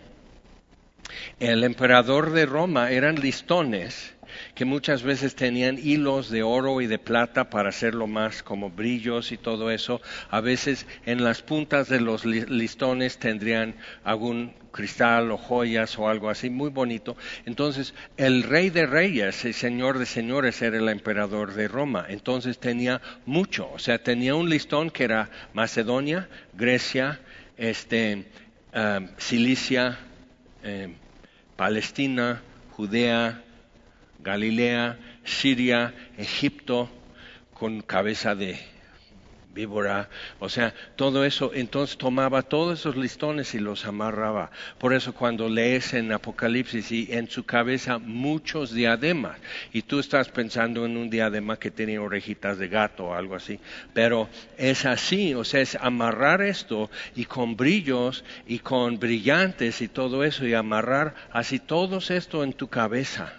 el 1.40 1.64
emperador 1.64 2.30
de 2.30 2.46
Roma 2.46 2.90
eran 2.92 3.16
listones 3.16 4.14
que 4.58 4.64
muchas 4.64 5.04
veces 5.04 5.36
tenían 5.36 5.78
hilos 5.78 6.30
de 6.30 6.42
oro 6.42 6.80
y 6.80 6.88
de 6.88 6.98
plata 6.98 7.48
para 7.48 7.68
hacerlo 7.68 8.08
más 8.08 8.42
como 8.42 8.70
brillos 8.70 9.30
y 9.30 9.36
todo 9.36 9.70
eso. 9.70 10.00
A 10.30 10.40
veces 10.40 10.84
en 11.06 11.22
las 11.22 11.42
puntas 11.42 11.88
de 11.88 12.00
los 12.00 12.24
listones 12.24 13.18
tendrían 13.18 13.76
algún 14.02 14.52
cristal 14.72 15.30
o 15.30 15.36
joyas 15.36 15.96
o 15.96 16.08
algo 16.08 16.28
así, 16.28 16.50
muy 16.50 16.70
bonito. 16.70 17.16
Entonces, 17.46 17.94
el 18.16 18.42
rey 18.42 18.70
de 18.70 18.86
reyes, 18.86 19.44
el 19.44 19.54
señor 19.54 19.96
de 20.00 20.06
señores, 20.06 20.60
era 20.60 20.76
el 20.76 20.88
emperador 20.88 21.54
de 21.54 21.68
Roma. 21.68 22.06
Entonces 22.08 22.58
tenía 22.58 23.00
mucho, 23.26 23.70
o 23.70 23.78
sea, 23.78 24.02
tenía 24.02 24.34
un 24.34 24.50
listón 24.50 24.90
que 24.90 25.04
era 25.04 25.30
Macedonia, 25.52 26.28
Grecia, 26.52 27.20
este, 27.56 28.26
um, 28.74 29.06
Cilicia, 29.18 30.00
eh, 30.64 30.96
Palestina, 31.54 32.42
Judea, 32.72 33.44
Galilea, 34.28 34.98
Siria, 35.24 35.94
Egipto, 36.18 36.90
con 37.54 37.80
cabeza 37.80 38.34
de 38.34 38.58
víbora, 39.54 40.10
o 40.38 40.50
sea, 40.50 40.74
todo 40.96 41.24
eso, 41.24 41.50
entonces 41.54 41.96
tomaba 41.96 42.42
todos 42.42 42.78
esos 42.78 42.94
listones 42.94 43.54
y 43.54 43.58
los 43.58 43.86
amarraba. 43.86 44.50
Por 44.78 44.92
eso 44.92 45.14
cuando 45.14 45.48
lees 45.48 45.94
en 45.94 46.12
Apocalipsis 46.12 46.92
y 46.92 47.08
en 47.10 47.30
su 47.30 47.44
cabeza 47.44 47.98
muchos 47.98 48.72
diademas, 48.72 49.38
y 49.72 49.80
tú 49.80 49.98
estás 49.98 50.28
pensando 50.28 50.84
en 50.84 50.98
un 50.98 51.08
diadema 51.08 51.58
que 51.58 51.70
tenía 51.70 52.02
orejitas 52.02 52.58
de 52.58 52.68
gato 52.68 53.06
o 53.06 53.14
algo 53.14 53.34
así, 53.34 53.58
pero 53.94 54.28
es 54.58 54.84
así, 54.84 55.32
o 55.32 55.42
sea, 55.42 55.62
es 55.62 55.74
amarrar 55.74 56.42
esto 56.42 56.90
y 57.16 57.24
con 57.24 57.56
brillos 57.56 58.24
y 58.46 58.58
con 58.58 58.98
brillantes 58.98 59.80
y 59.80 59.88
todo 59.88 60.22
eso 60.22 60.46
y 60.46 60.52
amarrar 60.52 61.14
así 61.32 61.58
todo 61.58 61.98
esto 61.98 62.44
en 62.44 62.52
tu 62.52 62.68
cabeza, 62.68 63.32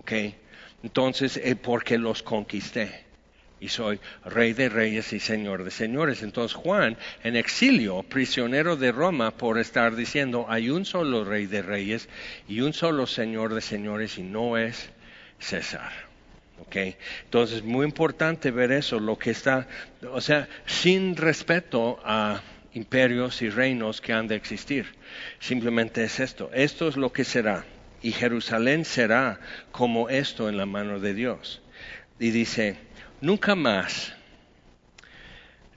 ¿ok? 0.00 0.12
Entonces, 0.82 1.36
eh, 1.36 1.56
porque 1.56 1.98
los 1.98 2.22
conquisté 2.22 3.04
y 3.60 3.68
soy 3.68 4.00
rey 4.24 4.54
de 4.54 4.70
reyes 4.70 5.12
y 5.12 5.20
señor 5.20 5.62
de 5.64 5.70
señores. 5.70 6.22
Entonces 6.22 6.56
Juan, 6.56 6.96
en 7.22 7.36
exilio, 7.36 8.02
prisionero 8.02 8.76
de 8.76 8.90
Roma, 8.90 9.32
por 9.32 9.58
estar 9.58 9.94
diciendo, 9.94 10.46
hay 10.48 10.70
un 10.70 10.86
solo 10.86 11.24
rey 11.24 11.46
de 11.46 11.60
reyes 11.60 12.08
y 12.48 12.62
un 12.62 12.72
solo 12.72 13.06
señor 13.06 13.54
de 13.54 13.60
señores 13.60 14.16
y 14.16 14.22
no 14.22 14.56
es 14.56 14.90
César. 15.38 15.92
¿Okay? 16.66 16.96
Entonces, 17.24 17.62
muy 17.62 17.86
importante 17.86 18.50
ver 18.50 18.70
eso, 18.72 19.00
lo 19.00 19.18
que 19.18 19.30
está, 19.30 19.66
o 20.12 20.20
sea, 20.20 20.46
sin 20.66 21.16
respeto 21.16 21.98
a 22.04 22.42
imperios 22.74 23.40
y 23.40 23.48
reinos 23.48 24.00
que 24.02 24.12
han 24.12 24.28
de 24.28 24.36
existir. 24.36 24.86
Simplemente 25.38 26.04
es 26.04 26.20
esto. 26.20 26.50
Esto 26.52 26.88
es 26.88 26.96
lo 26.96 27.12
que 27.12 27.24
será. 27.24 27.64
Y 28.02 28.12
Jerusalén 28.12 28.84
será 28.84 29.40
como 29.72 30.08
esto 30.08 30.48
en 30.48 30.56
la 30.56 30.66
mano 30.66 31.00
de 31.00 31.14
Dios. 31.14 31.60
Y 32.18 32.30
dice, 32.30 32.78
Nunca 33.22 33.54
más 33.54 34.14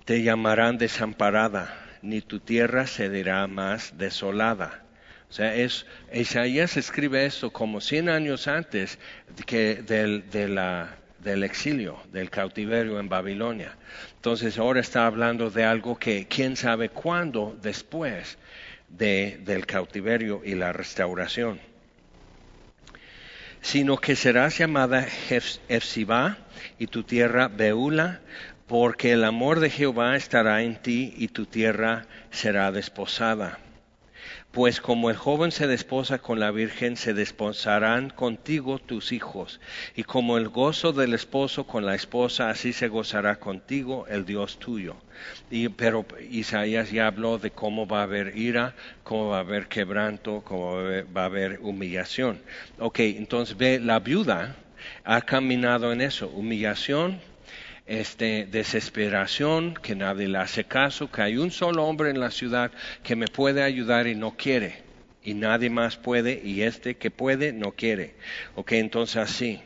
te 0.05 0.23
llamarán 0.23 0.77
desamparada, 0.77 1.77
ni 2.01 2.21
tu 2.21 2.39
tierra 2.39 2.87
se 2.87 3.09
dirá 3.09 3.45
más 3.47 3.97
desolada. 3.97 4.85
O 5.29 5.33
sea, 5.33 5.53
es, 5.53 5.85
Isaías 6.13 6.77
escribe 6.77 7.25
esto 7.25 7.51
como 7.51 7.81
cien 7.81 8.07
años 8.07 8.47
antes 8.47 8.97
que 9.45 9.75
del, 9.75 10.29
del 10.29 11.43
exilio, 11.43 11.97
del 12.13 12.29
cautiverio 12.29 12.97
en 12.97 13.09
Babilonia. 13.09 13.75
Entonces 14.15 14.57
ahora 14.57 14.79
está 14.79 15.05
hablando 15.05 15.49
de 15.49 15.65
algo 15.65 15.99
que 15.99 16.27
quién 16.29 16.55
sabe 16.55 16.87
cuándo 16.87 17.57
después 17.61 18.37
de, 18.87 19.41
del 19.43 19.65
cautiverio 19.65 20.41
y 20.45 20.55
la 20.55 20.71
restauración. 20.71 21.72
Sino 23.63 23.97
que 23.97 24.15
serás 24.15 24.59
llamada 24.59 25.07
Efsibá 25.67 26.37
y 26.77 26.85
tu 26.85 27.03
tierra 27.03 27.47
Beula, 27.47 28.21
porque 28.67 29.13
el 29.13 29.23
amor 29.23 29.59
de 29.59 29.71
Jehová 29.71 30.15
estará 30.15 30.61
en 30.61 30.75
ti 30.75 31.13
y 31.17 31.29
tu 31.29 31.47
tierra 31.47 32.05
será 32.29 32.71
desposada. 32.71 33.62
Pues 34.53 34.79
como 34.79 35.09
el 35.09 35.17
joven 35.17 35.51
se 35.51 35.65
desposa 35.65 36.19
con 36.19 36.39
la 36.39 36.51
virgen, 36.51 36.95
se 36.95 37.15
desposarán 37.15 38.11
contigo 38.11 38.77
tus 38.77 39.11
hijos, 39.11 39.59
y 39.95 40.03
como 40.03 40.37
el 40.37 40.47
gozo 40.47 40.93
del 40.93 41.15
esposo 41.15 41.65
con 41.65 41.87
la 41.87 41.95
esposa, 41.95 42.51
así 42.51 42.71
se 42.71 42.87
gozará 42.87 43.39
contigo 43.39 44.05
el 44.07 44.25
Dios 44.25 44.59
tuyo. 44.59 44.95
Y, 45.49 45.69
pero 45.69 46.05
Isaías 46.29 46.91
ya 46.91 47.07
habló 47.07 47.39
de 47.39 47.49
cómo 47.49 47.87
va 47.87 48.01
a 48.01 48.03
haber 48.03 48.37
ira, 48.37 48.75
cómo 49.03 49.29
va 49.29 49.37
a 49.37 49.39
haber 49.39 49.67
quebranto, 49.67 50.43
cómo 50.45 50.75
va 51.17 51.23
a 51.23 51.25
haber 51.25 51.59
humillación. 51.59 52.39
Ok, 52.77 52.99
entonces 52.99 53.57
ve 53.57 53.79
la 53.79 54.01
viuda 54.01 54.55
ha 55.03 55.21
caminado 55.21 55.91
en 55.91 56.01
eso, 56.01 56.27
humillación, 56.29 57.19
este, 57.85 58.45
desesperación, 58.45 59.73
que 59.73 59.95
nadie 59.95 60.27
le 60.27 60.37
hace 60.37 60.63
caso, 60.63 61.11
que 61.11 61.21
hay 61.21 61.37
un 61.37 61.51
solo 61.51 61.85
hombre 61.85 62.09
en 62.09 62.19
la 62.19 62.31
ciudad 62.31 62.71
que 63.03 63.15
me 63.15 63.27
puede 63.27 63.63
ayudar 63.63 64.07
y 64.07 64.15
no 64.15 64.35
quiere, 64.37 64.83
y 65.23 65.33
nadie 65.33 65.69
más 65.69 65.97
puede, 65.97 66.41
y 66.43 66.61
este 66.61 66.95
que 66.95 67.11
puede 67.11 67.53
no 67.53 67.71
quiere. 67.71 68.15
Ok, 68.55 68.73
entonces 68.73 69.17
así. 69.17 69.61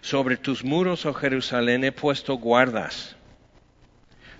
Sobre 0.00 0.36
tus 0.36 0.64
muros, 0.64 1.06
oh 1.06 1.14
Jerusalén, 1.14 1.84
he 1.84 1.92
puesto 1.92 2.34
guardas. 2.34 3.16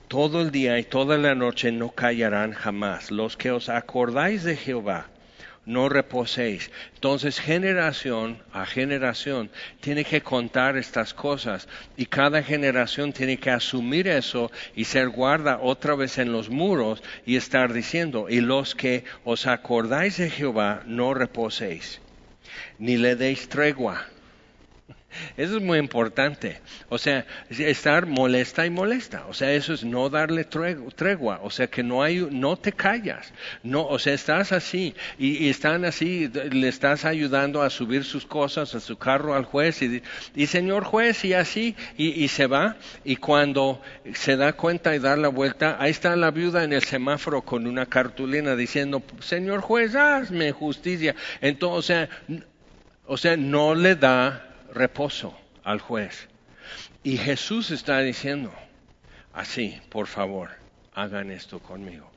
Todo 0.09 0.41
el 0.41 0.51
día 0.51 0.79
y 0.79 0.85
toda 0.85 1.17
la 1.19 1.35
noche 1.35 1.71
no 1.71 1.91
callarán 1.91 2.53
jamás. 2.53 3.11
Los 3.11 3.37
que 3.37 3.53
os 3.53 3.69
acordáis 3.69 4.43
de 4.43 4.57
Jehová, 4.57 5.09
no 5.67 5.89
reposéis. 5.89 6.71
Entonces, 6.95 7.39
generación 7.41 8.43
a 8.53 8.67
generación 8.67 9.51
tiene 9.81 10.05
que 10.05 10.23
contar 10.23 10.77
estas 10.77 11.15
cosas 11.15 11.69
y 11.97 12.07
cada 12.07 12.43
generación 12.43 13.13
tiene 13.13 13.39
que 13.39 13.51
asumir 13.51 14.09
eso 14.09 14.51
y 14.75 14.85
ser 14.85 15.09
guarda 15.09 15.59
otra 15.61 15.95
vez 15.95 16.19
en 16.19 16.33
los 16.33 16.51
muros 16.51 17.03
y 17.27 17.37
estar 17.37 17.73
diciendo, 17.73 18.29
y 18.29 18.41
los 18.41 18.75
que 18.75 19.05
os 19.25 19.47
acordáis 19.47 20.17
de 20.17 20.31
Jehová, 20.31 20.83
no 20.87 21.15
reposéis, 21.15 22.01
ni 22.79 22.97
le 22.97 23.17
deis 23.17 23.49
tregua 23.49 24.07
eso 25.37 25.57
es 25.57 25.63
muy 25.63 25.79
importante. 25.79 26.61
O 26.89 26.99
sea, 26.99 27.27
estar 27.51 28.07
molesta 28.07 28.67
y 28.67 28.71
molesta. 28.71 29.27
O 29.29 29.35
sea, 29.35 29.53
eso 29.53 29.73
es 29.73 29.85
no 29.85 30.09
darle 30.09 30.45
tregua. 30.45 31.41
O 31.43 31.51
sea, 31.51 31.67
que 31.67 31.83
no 31.83 32.03
hay, 32.03 32.29
no 32.31 32.57
te 32.57 32.73
callas. 32.73 33.33
No, 33.63 33.87
o 33.87 33.99
sea, 33.99 34.15
estás 34.15 34.53
así 34.53 34.95
y, 35.19 35.49
están 35.49 35.85
así, 35.85 36.29
le 36.29 36.69
estás 36.69 37.05
ayudando 37.05 37.63
a 37.63 37.71
subir 37.71 38.05
sus 38.05 38.25
cosas 38.27 38.75
a 38.75 38.81
su 38.81 38.97
carro 38.97 39.35
al 39.35 39.45
juez 39.45 39.83
y, 39.83 40.03
y 40.35 40.47
señor 40.47 40.85
juez 40.85 41.25
y 41.25 41.35
así 41.35 41.77
y, 41.97 42.29
se 42.29 42.47
va 42.47 42.77
y 43.05 43.17
cuando 43.17 43.81
se 44.15 44.37
da 44.37 44.53
cuenta 44.53 44.95
y 44.95 44.99
da 44.99 45.17
la 45.17 45.29
vuelta, 45.29 45.77
ahí 45.81 45.91
está 45.91 46.17
la 46.17 46.31
viuda 46.31 46.65
en 46.65 46.73
el 46.73 46.83
semáforo 46.83 47.43
con 47.43 47.67
una 47.67 47.87
cartulina 47.87 48.57
diciendo, 48.57 49.03
señor 49.21 49.61
juez, 49.61 49.95
hazme 49.95 50.53
justicia. 50.53 51.15
Entonces, 51.41 52.09
o 53.07 53.17
sea, 53.17 53.37
no 53.37 53.75
le 53.75 53.97
da 53.97 54.50
reposo 54.75 55.37
al 55.65 55.81
juez. 55.81 56.29
Y 57.03 57.17
Jesús 57.17 57.71
está 57.71 58.01
diciendo, 58.01 58.53
así, 59.33 59.81
por 59.89 60.07
favor, 60.07 60.51
hagan 60.95 61.31
esto 61.31 61.61
conmigo. 61.61 62.11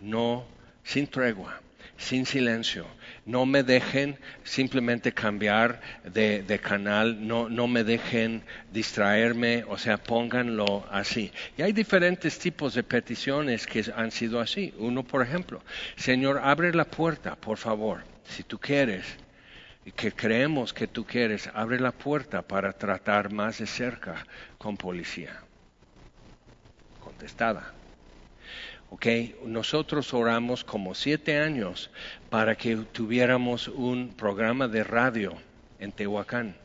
No, 0.00 0.46
sin 0.82 1.06
tregua, 1.06 1.60
sin 1.96 2.24
silencio. 2.24 2.86
No 3.26 3.44
me 3.44 3.62
dejen 3.62 4.18
simplemente 4.44 5.12
cambiar 5.12 5.80
de, 6.04 6.60
canal, 6.62 7.26
no, 7.26 7.48
no 7.48 7.66
me 7.66 7.84
dejen 7.84 8.42
distraerme, 8.72 9.64
o 9.68 9.76
sea, 9.76 9.98
pónganlo 9.98 10.86
así. 10.90 11.30
Y 11.58 11.62
hay 11.62 11.72
diferentes 11.72 12.38
tipos 12.38 12.74
de 12.74 12.82
peticiones 12.82 13.66
que 13.66 13.84
han 13.94 14.10
sido 14.10 14.40
así. 14.40 14.72
Uno, 14.78 15.02
por 15.02 15.22
ejemplo, 15.22 15.62
Señor, 15.96 16.40
abre 16.42 16.72
la 16.72 16.84
puerta, 16.84 17.36
por 17.36 17.58
favor, 17.58 18.02
si 18.24 18.42
tú 18.42 18.58
quieres 18.58 19.04
que 19.92 20.12
creemos 20.12 20.72
que 20.72 20.86
tú 20.86 21.04
quieres, 21.04 21.50
abre 21.54 21.80
la 21.80 21.92
puerta 21.92 22.42
para 22.42 22.72
tratar 22.72 23.32
más 23.32 23.58
de 23.58 23.66
cerca 23.66 24.26
con 24.58 24.76
policía. 24.76 25.40
Contestada. 27.00 27.72
Ok, 28.90 29.06
nosotros 29.44 30.14
oramos 30.14 30.64
como 30.64 30.94
siete 30.94 31.38
años 31.38 31.90
para 32.30 32.56
que 32.56 32.76
tuviéramos 32.76 33.68
un 33.68 34.14
programa 34.14 34.66
de 34.66 34.84
radio 34.84 35.34
en 35.78 35.92
Tehuacán 35.92 36.56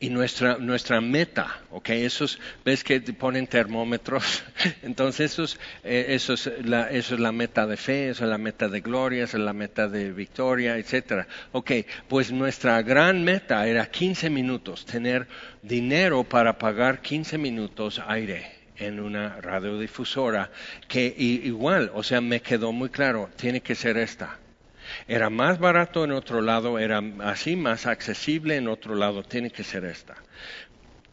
y 0.00 0.10
nuestra, 0.10 0.58
nuestra 0.58 1.00
meta, 1.00 1.62
¿ok? 1.70 1.90
Esos, 1.90 2.38
ves 2.64 2.84
que 2.84 3.00
ponen 3.00 3.46
termómetros, 3.46 4.44
entonces 4.82 5.32
eso 5.32 5.44
es, 5.44 5.58
eh, 5.84 6.06
eso, 6.10 6.34
es 6.34 6.50
la, 6.64 6.90
eso 6.90 7.14
es 7.14 7.20
la 7.20 7.32
meta 7.32 7.66
de 7.66 7.76
fe, 7.76 8.10
eso 8.10 8.24
es 8.24 8.30
la 8.30 8.38
meta 8.38 8.68
de 8.68 8.80
gloria, 8.80 9.24
eso 9.24 9.36
es 9.36 9.42
la 9.42 9.52
meta 9.52 9.88
de 9.88 10.12
victoria, 10.12 10.76
etcétera. 10.76 11.26
Ok, 11.52 11.72
pues 12.08 12.32
nuestra 12.32 12.82
gran 12.82 13.24
meta 13.24 13.66
era 13.66 13.86
15 13.86 14.30
minutos, 14.30 14.84
tener 14.84 15.26
dinero 15.62 16.24
para 16.24 16.58
pagar 16.58 17.00
15 17.00 17.38
minutos 17.38 18.00
aire 18.06 18.64
en 18.76 18.98
una 18.98 19.40
radiodifusora 19.40 20.50
que 20.88 21.14
igual, 21.16 21.92
o 21.94 22.02
sea, 22.02 22.20
me 22.20 22.40
quedó 22.40 22.72
muy 22.72 22.88
claro, 22.88 23.30
tiene 23.36 23.60
que 23.60 23.74
ser 23.74 23.96
esta 23.98 24.38
Era 25.06 25.28
más 25.28 25.58
barato 25.58 26.04
en 26.04 26.12
otro 26.12 26.40
lado, 26.40 26.78
era 26.78 27.02
así 27.20 27.56
más 27.56 27.86
accesible 27.86 28.56
en 28.56 28.68
otro 28.68 28.94
lado, 28.94 29.22
tiene 29.22 29.50
que 29.50 29.62
ser 29.62 29.84
esta. 29.84 30.16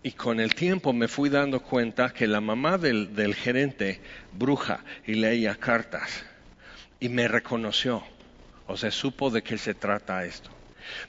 Y 0.01 0.13
con 0.13 0.39
el 0.39 0.55
tiempo 0.55 0.93
me 0.93 1.07
fui 1.07 1.29
dando 1.29 1.61
cuenta 1.61 2.11
que 2.11 2.25
la 2.25 2.41
mamá 2.41 2.77
del, 2.77 3.35
gerente, 3.35 4.01
bruja, 4.31 4.83
y 5.05 5.15
leía 5.15 5.55
cartas, 5.55 6.23
y 6.99 7.09
me 7.09 7.27
reconoció, 7.27 8.03
o 8.65 8.77
sea, 8.77 8.91
supo 8.91 9.29
de 9.29 9.43
qué 9.43 9.57
se 9.57 9.73
trata 9.73 10.23
esto. 10.25 10.60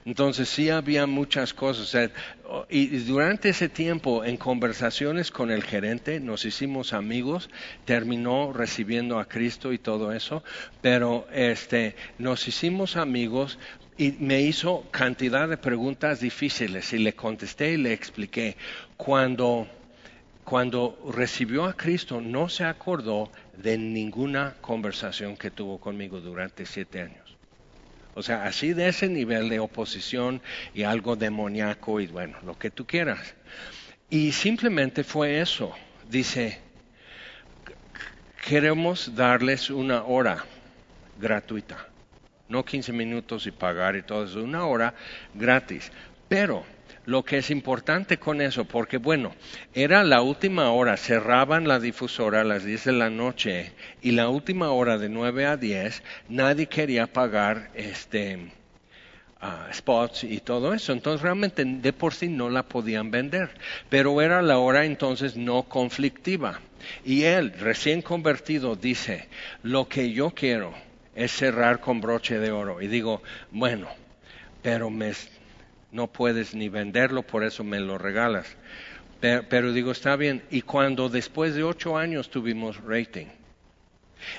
Entonces 0.05 0.49
sí 0.49 0.71
había 0.71 1.07
muchas 1.07 1.55
cosas. 1.55 2.11
y 2.69 2.87
durante 2.99 3.51
ese 3.51 3.69
tiempo, 3.69 4.25
en 4.25 4.37
conversaciones 4.37 5.31
con 5.31 5.51
el 5.51 5.63
gerente, 5.63 6.21
nos 6.21 6.45
hicimos 6.45 6.93
amigos, 6.93 7.51
terminó 7.85 8.53
recibiendo 8.53 9.19
a 9.19 9.27
Cristo 9.27 9.73
y 9.73 9.79
todo 9.79 10.13
eso, 10.13 10.43
pero 10.81 11.27
este, 11.33 11.97
nos 12.19 12.47
hicimos 12.49 12.97
amigos 12.97 13.59
y 13.97 14.13
me 14.13 14.41
hizo 14.41 14.85
cantidad 14.91 15.49
de 15.49 15.57
preguntas 15.57 16.21
difíciles 16.21 16.93
y 16.93 16.99
le 16.99 17.15
contesté 17.15 17.73
y 17.73 17.77
le 17.77 17.93
expliqué. 17.93 18.57
Cuando, 18.97 19.69
cuando 20.45 20.99
recibió 21.15 21.67
a 21.67 21.75
Cristo, 21.75 22.21
no 22.21 22.49
se 22.49 22.65
acordó 22.65 23.31
de 23.57 23.79
ninguna 23.79 24.55
conversación 24.61 25.37
que 25.37 25.51
tuvo 25.51 25.79
conmigo 25.79 26.21
durante 26.21 26.67
siete 26.67 27.03
años. 27.03 27.22
O 28.15 28.23
sea, 28.23 28.45
así 28.45 28.75
de 28.75 28.89
ese 28.89 29.09
nivel 29.09 29.49
de 29.49 29.59
oposición 29.59 30.43
y 30.75 30.83
algo 30.83 31.17
demoníaco 31.17 32.01
y 32.01 32.07
bueno, 32.09 32.39
lo 32.43 32.59
que 32.59 32.71
tú 32.71 32.87
quieras. 32.87 33.35
Y 34.11 34.33
simplemente 34.33 35.05
fue 35.05 35.41
eso. 35.41 35.75
Dice, 36.05 36.61
queremos 38.45 39.15
darles 39.15 39.71
una 39.71 40.05
hora 40.05 40.45
gratuita. 41.17 41.89
No 42.49 42.65
15 42.65 42.93
minutos 42.93 43.47
y 43.47 43.51
pagar 43.51 43.97
y 43.97 44.03
todo 44.03 44.25
eso, 44.25 44.43
una 44.43 44.67
hora 44.67 44.95
gratis. 45.33 45.91
Pero 46.29 46.67
lo 47.07 47.25
que 47.25 47.39
es 47.39 47.51
importante 47.51 48.19
con 48.19 48.41
eso, 48.41 48.65
porque 48.65 48.99
bueno, 48.99 49.35
era 49.75 50.05
la 50.05 50.23
última 50.23 50.71
hora, 50.71 50.97
cerraban 50.97 51.67
la 51.67 51.81
difusora 51.81 52.43
a 52.43 52.45
las 52.45 52.65
10 52.65 52.85
de 52.85 52.93
la 52.93 53.11
noche 53.11 53.73
y 54.03 54.13
la 54.13 54.29
última 54.29 54.71
hora 54.71 54.99
de 54.99 55.09
9 55.09 55.47
a 55.47 55.57
10, 55.57 56.03
nadie 56.29 56.67
quería 56.67 57.07
pagar 57.07 57.71
este 57.75 58.53
spots 59.73 60.25
y 60.25 60.39
todo 60.39 60.73
eso. 60.73 60.93
Entonces 60.93 61.23
realmente 61.23 61.65
de 61.65 61.93
por 61.93 62.15
sí 62.15 62.29
no 62.29 62.49
la 62.49 62.63
podían 62.63 63.11
vender, 63.11 63.51
pero 63.89 64.21
era 64.23 64.43
la 64.43 64.59
hora 64.59 64.85
entonces 64.85 65.37
no 65.37 65.65
conflictiva. 65.65 66.61
Y 67.05 67.25
él, 67.25 67.53
recién 67.59 68.03
convertido, 68.03 68.77
dice, 68.77 69.29
lo 69.63 69.89
que 69.89 70.13
yo 70.13 70.31
quiero 70.31 70.75
es 71.15 71.33
cerrar 71.33 71.81
con 71.81 72.01
broche 72.01 72.39
de 72.39 72.51
oro. 72.51 72.81
Y 72.81 72.87
digo, 72.87 73.23
bueno, 73.51 73.89
pero 74.63 74.91
me, 74.91 75.13
no 75.93 76.09
puedes 76.09 76.55
ni 76.55 76.69
venderlo, 76.69 77.23
por 77.23 77.45
eso 77.45 77.63
me 77.63 77.79
lo 77.79 77.99
regalas. 77.99 78.57
Pero, 79.21 79.73
digo, 79.73 79.93
está 79.93 80.17
bien. 80.17 80.43
Y 80.51 80.63
cuando 80.63 81.09
después 81.09 81.55
de 81.55 81.63
ocho 81.63 81.97
años 81.97 82.29
tuvimos 82.29 82.83
rating 82.83 83.27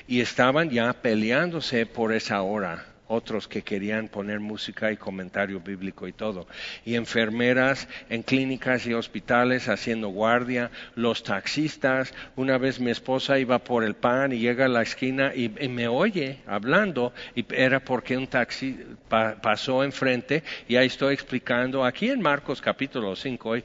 y 0.07 0.19
estaban 0.19 0.69
ya 0.69 0.91
peleándose 0.91 1.85
por 1.85 2.11
esa 2.11 2.41
hora, 2.41 2.92
otros 3.13 3.47
que 3.47 3.61
querían 3.61 4.07
poner 4.07 4.39
música 4.39 4.91
y 4.91 4.97
comentario 4.97 5.59
bíblico 5.59 6.07
y 6.07 6.13
todo. 6.13 6.47
Y 6.85 6.95
enfermeras 6.95 7.87
en 8.09 8.23
clínicas 8.23 8.85
y 8.85 8.93
hospitales 8.93 9.69
haciendo 9.69 10.09
guardia, 10.09 10.71
los 10.95 11.23
taxistas. 11.23 12.13
Una 12.35 12.57
vez 12.57 12.79
mi 12.79 12.91
esposa 12.91 13.39
iba 13.39 13.59
por 13.59 13.83
el 13.83 13.95
pan 13.95 14.33
y 14.33 14.39
llega 14.39 14.65
a 14.65 14.69
la 14.69 14.81
esquina 14.81 15.33
y, 15.33 15.49
me 15.73 15.87
oye 15.87 16.39
hablando 16.45 17.13
y 17.35 17.45
era 17.53 17.79
porque 17.79 18.17
un 18.17 18.27
taxi 18.27 18.77
pasó 19.07 19.83
enfrente 19.83 20.43
y 20.67 20.75
ahí 20.75 20.87
estoy 20.87 21.13
explicando 21.13 21.83
aquí 21.83 22.09
en 22.09 22.21
Marcos 22.21 22.61
capítulo 22.61 23.15
5, 23.15 23.55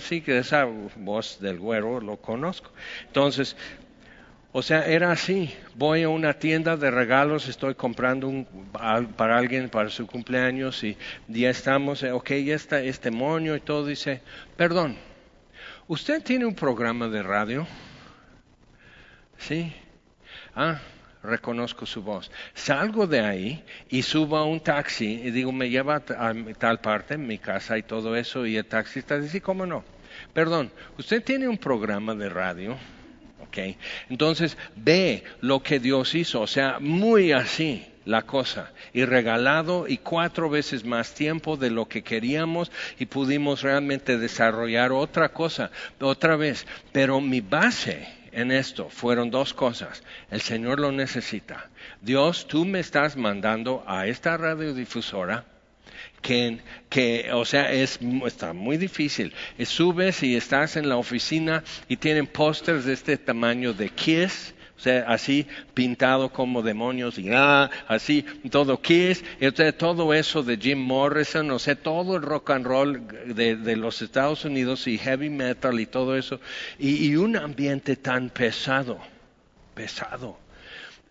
sí 0.00 0.20
que 0.20 0.38
esa 0.38 0.64
voz 0.96 1.40
del 1.40 1.58
güero 1.58 2.00
lo 2.00 2.16
conozco. 2.18 2.70
Entonces, 3.06 3.56
o 4.52 4.62
sea, 4.62 4.84
era 4.84 5.10
así. 5.12 5.54
Voy 5.74 6.02
a 6.02 6.10
una 6.10 6.34
tienda 6.34 6.76
de 6.76 6.90
regalos, 6.90 7.48
estoy 7.48 7.74
comprando 7.74 8.28
un, 8.28 8.46
para 9.16 9.38
alguien 9.38 9.70
para 9.70 9.88
su 9.88 10.06
cumpleaños 10.06 10.84
y 10.84 10.96
ya 11.28 11.48
estamos, 11.48 12.02
eh, 12.02 12.12
ok, 12.12 12.30
ya 12.44 12.54
está 12.54 12.80
este 12.80 13.10
moño 13.10 13.56
y 13.56 13.60
todo. 13.60 13.86
Dice, 13.86 14.20
perdón, 14.56 14.96
¿usted 15.88 16.22
tiene 16.22 16.44
un 16.44 16.54
programa 16.54 17.08
de 17.08 17.22
radio? 17.22 17.66
Sí. 19.38 19.72
Ah, 20.54 20.78
reconozco 21.22 21.86
su 21.86 22.02
voz. 22.02 22.30
Salgo 22.52 23.06
de 23.06 23.20
ahí 23.20 23.64
y 23.88 24.02
subo 24.02 24.36
a 24.36 24.44
un 24.44 24.60
taxi 24.60 25.20
y 25.24 25.30
digo, 25.30 25.50
me 25.50 25.70
lleva 25.70 25.96
a 25.96 26.34
tal 26.58 26.80
parte, 26.80 27.16
mi 27.16 27.38
casa 27.38 27.78
y 27.78 27.82
todo 27.82 28.16
eso, 28.16 28.44
y 28.44 28.56
el 28.56 28.66
taxista 28.66 29.18
dice, 29.18 29.40
¿cómo 29.40 29.64
no? 29.64 29.82
Perdón, 30.34 30.70
¿usted 30.98 31.24
tiene 31.24 31.48
un 31.48 31.56
programa 31.56 32.14
de 32.14 32.28
radio? 32.28 32.76
Entonces 34.08 34.56
ve 34.76 35.24
lo 35.40 35.62
que 35.62 35.78
Dios 35.78 36.14
hizo, 36.14 36.40
o 36.40 36.46
sea, 36.46 36.78
muy 36.80 37.32
así 37.32 37.86
la 38.04 38.22
cosa 38.22 38.72
y 38.92 39.04
regalado 39.04 39.86
y 39.86 39.98
cuatro 39.98 40.50
veces 40.50 40.84
más 40.84 41.14
tiempo 41.14 41.56
de 41.56 41.70
lo 41.70 41.86
que 41.86 42.02
queríamos 42.02 42.72
y 42.98 43.06
pudimos 43.06 43.62
realmente 43.62 44.18
desarrollar 44.18 44.92
otra 44.92 45.30
cosa 45.30 45.70
otra 46.00 46.36
vez. 46.36 46.66
Pero 46.92 47.20
mi 47.20 47.40
base 47.40 48.08
en 48.32 48.50
esto 48.50 48.88
fueron 48.88 49.30
dos 49.30 49.54
cosas. 49.54 50.02
El 50.30 50.40
Señor 50.40 50.80
lo 50.80 50.90
necesita. 50.90 51.70
Dios, 52.00 52.48
tú 52.48 52.64
me 52.64 52.80
estás 52.80 53.16
mandando 53.16 53.84
a 53.86 54.06
esta 54.06 54.36
radiodifusora 54.36 55.44
que, 56.22 56.60
que, 56.88 57.30
o 57.32 57.44
sea, 57.44 57.70
es, 57.72 57.98
está 58.26 58.52
muy 58.52 58.78
difícil. 58.78 59.34
subes 59.64 60.22
y 60.22 60.36
estás 60.36 60.76
en 60.76 60.88
la 60.88 60.96
oficina 60.96 61.62
y 61.88 61.96
tienen 61.96 62.26
pósters 62.26 62.84
de 62.84 62.94
este 62.94 63.18
tamaño 63.18 63.74
de 63.74 63.90
Kiss, 63.90 64.54
o 64.76 64.80
sea, 64.82 65.04
así 65.06 65.46
pintado 65.74 66.32
como 66.32 66.60
demonios 66.62 67.16
y 67.16 67.30
ah, 67.32 67.70
así 67.86 68.24
todo 68.50 68.80
Kiss, 68.80 69.22
y, 69.40 69.50
todo 69.72 70.14
eso 70.14 70.42
de 70.42 70.56
Jim 70.56 70.78
Morrison, 70.78 71.50
o 71.50 71.58
sea, 71.58 71.76
todo 71.76 72.16
el 72.16 72.22
rock 72.22 72.50
and 72.50 72.66
roll 72.66 73.06
de, 73.26 73.76
los 73.76 74.02
Estados 74.02 74.44
Unidos 74.44 74.86
y 74.86 74.98
heavy 74.98 75.30
metal 75.30 75.78
y 75.78 75.86
todo 75.86 76.16
eso, 76.16 76.40
y, 76.78 77.06
y 77.06 77.16
un 77.16 77.36
ambiente 77.36 77.96
tan 77.96 78.30
pesado, 78.30 78.98
pesado. 79.74 80.38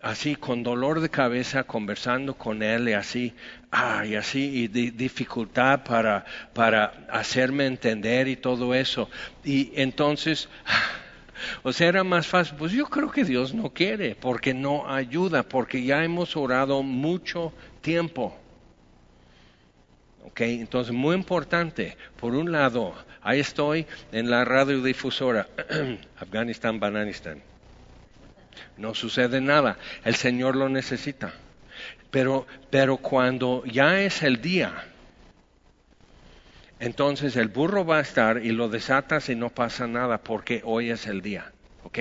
Así 0.02 0.34
con 0.34 0.64
dolor 0.64 1.00
de 1.00 1.08
cabeza 1.08 1.62
conversando 1.62 2.34
con 2.34 2.62
él 2.64 2.88
y 2.88 2.92
así, 2.92 3.34
ah, 3.72 4.06
y 4.06 4.14
así, 4.14 4.62
y 4.62 4.68
dificultad 4.68 5.82
para, 5.82 6.24
para 6.52 7.06
hacerme 7.10 7.66
entender 7.66 8.28
y 8.28 8.36
todo 8.36 8.74
eso. 8.74 9.10
Y 9.44 9.72
entonces, 9.74 10.48
o 11.64 11.72
sea, 11.72 11.88
era 11.88 12.04
más 12.04 12.26
fácil, 12.26 12.56
pues 12.56 12.72
yo 12.72 12.86
creo 12.86 13.10
que 13.10 13.24
Dios 13.24 13.52
no 13.54 13.70
quiere, 13.70 14.14
porque 14.14 14.54
no 14.54 14.88
ayuda, 14.88 15.42
porque 15.42 15.82
ya 15.82 16.04
hemos 16.04 16.36
orado 16.36 16.82
mucho 16.82 17.52
tiempo. 17.80 18.38
Ok, 20.24 20.42
entonces 20.42 20.94
muy 20.94 21.16
importante, 21.16 21.96
por 22.20 22.34
un 22.34 22.52
lado, 22.52 22.94
ahí 23.22 23.40
estoy 23.40 23.86
en 24.12 24.30
la 24.30 24.44
radiodifusora, 24.44 25.48
Afganistán, 26.20 26.78
Bananistán 26.78 27.42
no 28.76 28.94
sucede 28.94 29.40
nada. 29.40 29.78
El 30.04 30.14
Señor 30.14 30.56
lo 30.56 30.68
necesita. 30.68 31.32
Pero, 32.12 32.46
pero 32.70 32.98
cuando 32.98 33.64
ya 33.64 34.02
es 34.02 34.22
el 34.22 34.40
día, 34.40 34.84
entonces 36.78 37.36
el 37.36 37.48
burro 37.48 37.86
va 37.86 37.98
a 37.98 38.02
estar 38.02 38.44
y 38.44 38.52
lo 38.52 38.68
desatas 38.68 39.30
y 39.30 39.34
no 39.34 39.48
pasa 39.48 39.86
nada 39.86 40.18
porque 40.18 40.60
hoy 40.64 40.90
es 40.90 41.06
el 41.06 41.22
día. 41.22 41.50
¿Ok? 41.84 41.98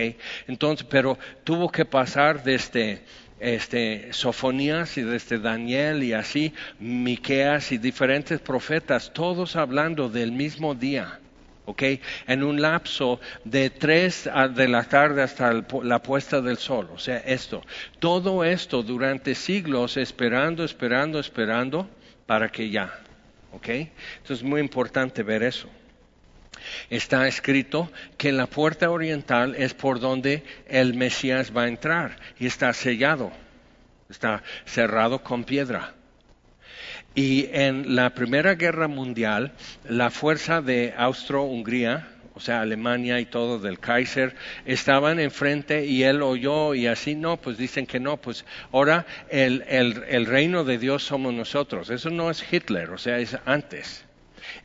Entonces, 0.48 0.86
pero 0.90 1.18
tuvo 1.46 1.72
que 1.72 1.86
pasar 1.86 2.44
desde 2.44 3.04
este, 3.40 4.12
Sofonías 4.12 4.98
y 4.98 5.02
desde 5.02 5.40
Daniel 5.40 6.04
y 6.04 6.12
así, 6.12 6.54
Miqueas 6.80 7.72
y 7.72 7.78
diferentes 7.78 8.42
profetas, 8.42 9.14
todos 9.14 9.56
hablando 9.56 10.10
del 10.10 10.34
mismo 10.34 10.76
día. 10.76 11.22
En 12.28 12.44
un 12.44 12.62
lapso 12.62 13.20
de 13.46 13.70
tres 13.70 14.30
de 14.54 14.68
la 14.68 14.84
tarde 14.84 15.22
hasta 15.22 15.64
la 15.84 16.02
puesta 16.02 16.42
del 16.42 16.58
sol. 16.58 16.90
O 16.94 16.98
sea, 16.98 17.18
esto. 17.18 17.62
Todo 18.00 18.44
esto 18.44 18.84
durante 18.84 19.36
siglos 19.36 19.98
esperando, 19.98 20.64
esperando, 20.64 21.20
esperando 21.20 21.90
para 22.26 22.50
que 22.50 22.70
ya. 22.70 23.00
¿Ok? 23.54 23.70
Entonces 23.70 24.40
es 24.40 24.44
muy 24.44 24.60
importante 24.62 25.24
ver 25.24 25.44
eso. 25.44 25.70
Está 26.90 27.28
escrito 27.28 27.92
que 28.18 28.32
la 28.32 28.48
puerta 28.48 28.90
oriental 28.90 29.56
es 29.56 29.74
por 29.74 30.00
donde 30.00 30.44
el 30.68 30.94
Mesías 30.94 31.56
va 31.56 31.64
a 31.64 31.68
entrar 31.68 32.18
y 32.40 32.46
está 32.46 32.72
sellado, 32.74 33.32
está 34.10 34.44
cerrado 34.66 35.24
con 35.24 35.44
piedra. 35.44 35.96
Y 37.14 37.50
en 37.52 37.96
la 37.96 38.12
Primera 38.12 38.56
Guerra 38.56 38.88
Mundial, 38.88 39.52
la 39.88 40.10
fuerza 40.12 40.62
de 40.62 40.94
Austro-Hungría, 40.98 42.08
o 42.34 42.40
sea, 42.40 42.62
Alemania 42.62 43.20
y 43.20 43.26
todo 43.26 43.60
del 43.60 43.80
Kaiser, 43.80 44.36
estaban 44.66 45.20
enfrente 45.20 45.86
y 45.86 46.04
él 46.04 46.22
oyó 46.22 46.74
y 46.74 46.88
así, 46.88 47.16
no, 47.16 47.38
pues 47.38 47.58
dicen 47.58 47.86
que 47.86 48.00
no, 48.00 48.18
pues 48.18 48.46
ahora 48.72 49.06
el, 49.30 49.66
el, 49.68 50.04
el 50.08 50.26
reino 50.26 50.64
de 50.64 50.78
Dios 50.78 51.04
somos 51.04 51.34
nosotros. 51.34 51.90
Eso 51.90 52.10
no 52.10 52.32
es 52.32 52.46
Hitler, 52.52 52.92
o 52.92 52.98
sea, 52.98 53.20
es 53.20 53.38
antes 53.46 54.06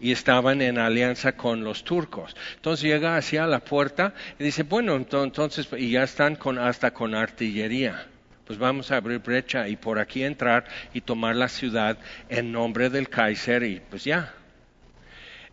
y 0.00 0.12
estaban 0.12 0.62
en 0.62 0.78
alianza 0.78 1.32
con 1.36 1.64
los 1.64 1.84
turcos. 1.84 2.36
Entonces 2.56 2.84
llega 2.84 3.16
hacia 3.16 3.46
la 3.46 3.60
puerta 3.60 4.14
y 4.38 4.44
dice, 4.44 4.62
bueno, 4.62 4.94
entonces, 4.94 5.68
y 5.76 5.90
ya 5.90 6.04
están 6.04 6.36
con, 6.36 6.58
hasta 6.58 6.92
con 6.92 7.14
artillería. 7.14 8.06
Pues 8.46 8.58
vamos 8.58 8.90
a 8.90 8.96
abrir 8.96 9.18
brecha 9.18 9.68
y 9.68 9.76
por 9.76 9.98
aquí 9.98 10.22
entrar 10.22 10.64
y 10.94 11.00
tomar 11.00 11.36
la 11.36 11.48
ciudad 11.48 11.98
en 12.28 12.52
nombre 12.52 12.90
del 12.90 13.08
Kaiser 13.08 13.62
y 13.64 13.80
pues 13.80 14.04
ya, 14.04 14.32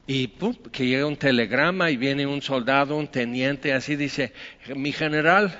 y 0.05 0.27
pum, 0.27 0.53
que 0.71 0.85
llega 0.85 1.05
un 1.05 1.15
telegrama 1.15 1.89
y 1.89 1.97
viene 1.97 2.25
un 2.25 2.41
soldado, 2.41 2.97
un 2.97 3.07
teniente, 3.07 3.73
así 3.73 3.95
dice, 3.95 4.33
mi 4.75 4.91
general, 4.91 5.57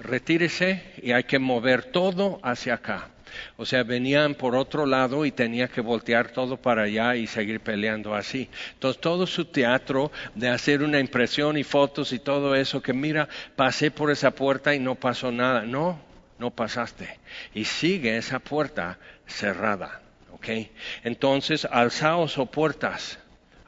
retírese 0.00 0.82
y 1.00 1.12
hay 1.12 1.24
que 1.24 1.38
mover 1.38 1.84
todo 1.84 2.40
hacia 2.42 2.74
acá. 2.74 3.08
O 3.56 3.64
sea, 3.64 3.82
venían 3.84 4.34
por 4.34 4.56
otro 4.56 4.84
lado 4.84 5.24
y 5.24 5.30
tenía 5.30 5.68
que 5.68 5.80
voltear 5.80 6.32
todo 6.32 6.56
para 6.56 6.82
allá 6.82 7.16
y 7.16 7.26
seguir 7.26 7.60
peleando 7.60 8.14
así. 8.14 8.50
Entonces, 8.74 9.00
todo 9.00 9.26
su 9.26 9.46
teatro 9.46 10.10
de 10.34 10.48
hacer 10.48 10.82
una 10.82 10.98
impresión 10.98 11.56
y 11.56 11.62
fotos 11.62 12.12
y 12.12 12.18
todo 12.18 12.54
eso, 12.54 12.82
que 12.82 12.92
mira, 12.92 13.28
pasé 13.56 13.90
por 13.90 14.10
esa 14.10 14.32
puerta 14.32 14.74
y 14.74 14.80
no 14.80 14.96
pasó 14.96 15.32
nada. 15.32 15.62
No, 15.62 15.98
no 16.42 16.50
pasaste. 16.50 17.20
Y 17.54 17.64
sigue 17.64 18.18
esa 18.18 18.40
puerta 18.40 18.98
cerrada. 19.26 20.02
¿Ok? 20.32 20.48
Entonces, 21.04 21.64
alzaos 21.70 22.36
o 22.36 22.46
puertas 22.46 23.18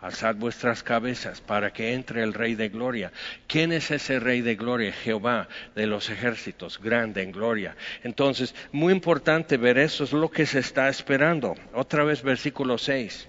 alzad 0.00 0.34
vuestras 0.34 0.82
cabezas 0.82 1.40
para 1.40 1.72
que 1.72 1.94
entre 1.94 2.22
el 2.22 2.34
Rey 2.34 2.56
de 2.56 2.68
Gloria. 2.68 3.10
¿Quién 3.46 3.72
es 3.72 3.90
ese 3.90 4.20
Rey 4.20 4.42
de 4.42 4.54
Gloria? 4.54 4.92
Jehová 4.92 5.48
de 5.74 5.86
los 5.86 6.10
ejércitos, 6.10 6.78
grande 6.78 7.22
en 7.22 7.32
gloria. 7.32 7.74
Entonces, 8.02 8.54
muy 8.70 8.92
importante 8.92 9.56
ver 9.56 9.78
eso, 9.78 10.04
es 10.04 10.12
lo 10.12 10.30
que 10.30 10.44
se 10.44 10.58
está 10.58 10.90
esperando. 10.90 11.54
Otra 11.72 12.04
vez 12.04 12.22
versículo 12.22 12.76
6. 12.76 13.28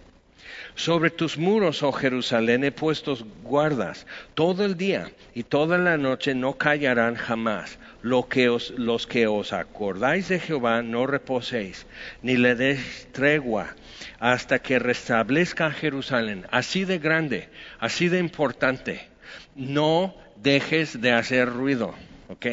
Sobre 0.75 1.09
tus 1.09 1.37
muros, 1.37 1.83
oh 1.83 1.93
Jerusalén, 1.93 2.65
he 2.65 2.71
puesto 2.71 3.17
guardas 3.43 4.05
todo 4.33 4.65
el 4.65 4.75
día 4.75 5.09
y 5.33 5.43
toda 5.43 5.77
la 5.77 5.97
noche 5.97 6.35
no 6.35 6.57
callarán 6.57 7.15
jamás. 7.15 7.79
Lo 8.01 8.27
que 8.27 8.55
los 8.77 9.07
que 9.07 9.25
os 9.25 9.53
acordáis 9.53 10.27
de 10.27 10.39
Jehová 10.39 10.83
no 10.83 11.07
reposéis, 11.07 11.87
ni 12.21 12.37
le 12.37 12.55
des 12.55 13.07
tregua 13.13 13.73
hasta 14.19 14.59
que 14.59 14.77
restablezca 14.77 15.71
Jerusalén. 15.71 16.45
Así 16.51 16.83
de 16.83 16.99
grande, 16.99 17.49
así 17.79 18.09
de 18.09 18.19
importante. 18.19 19.07
No 19.55 20.13
dejes 20.35 21.01
de 21.01 21.13
hacer 21.13 21.49
ruido, 21.49 21.95
¿ok? 22.27 22.45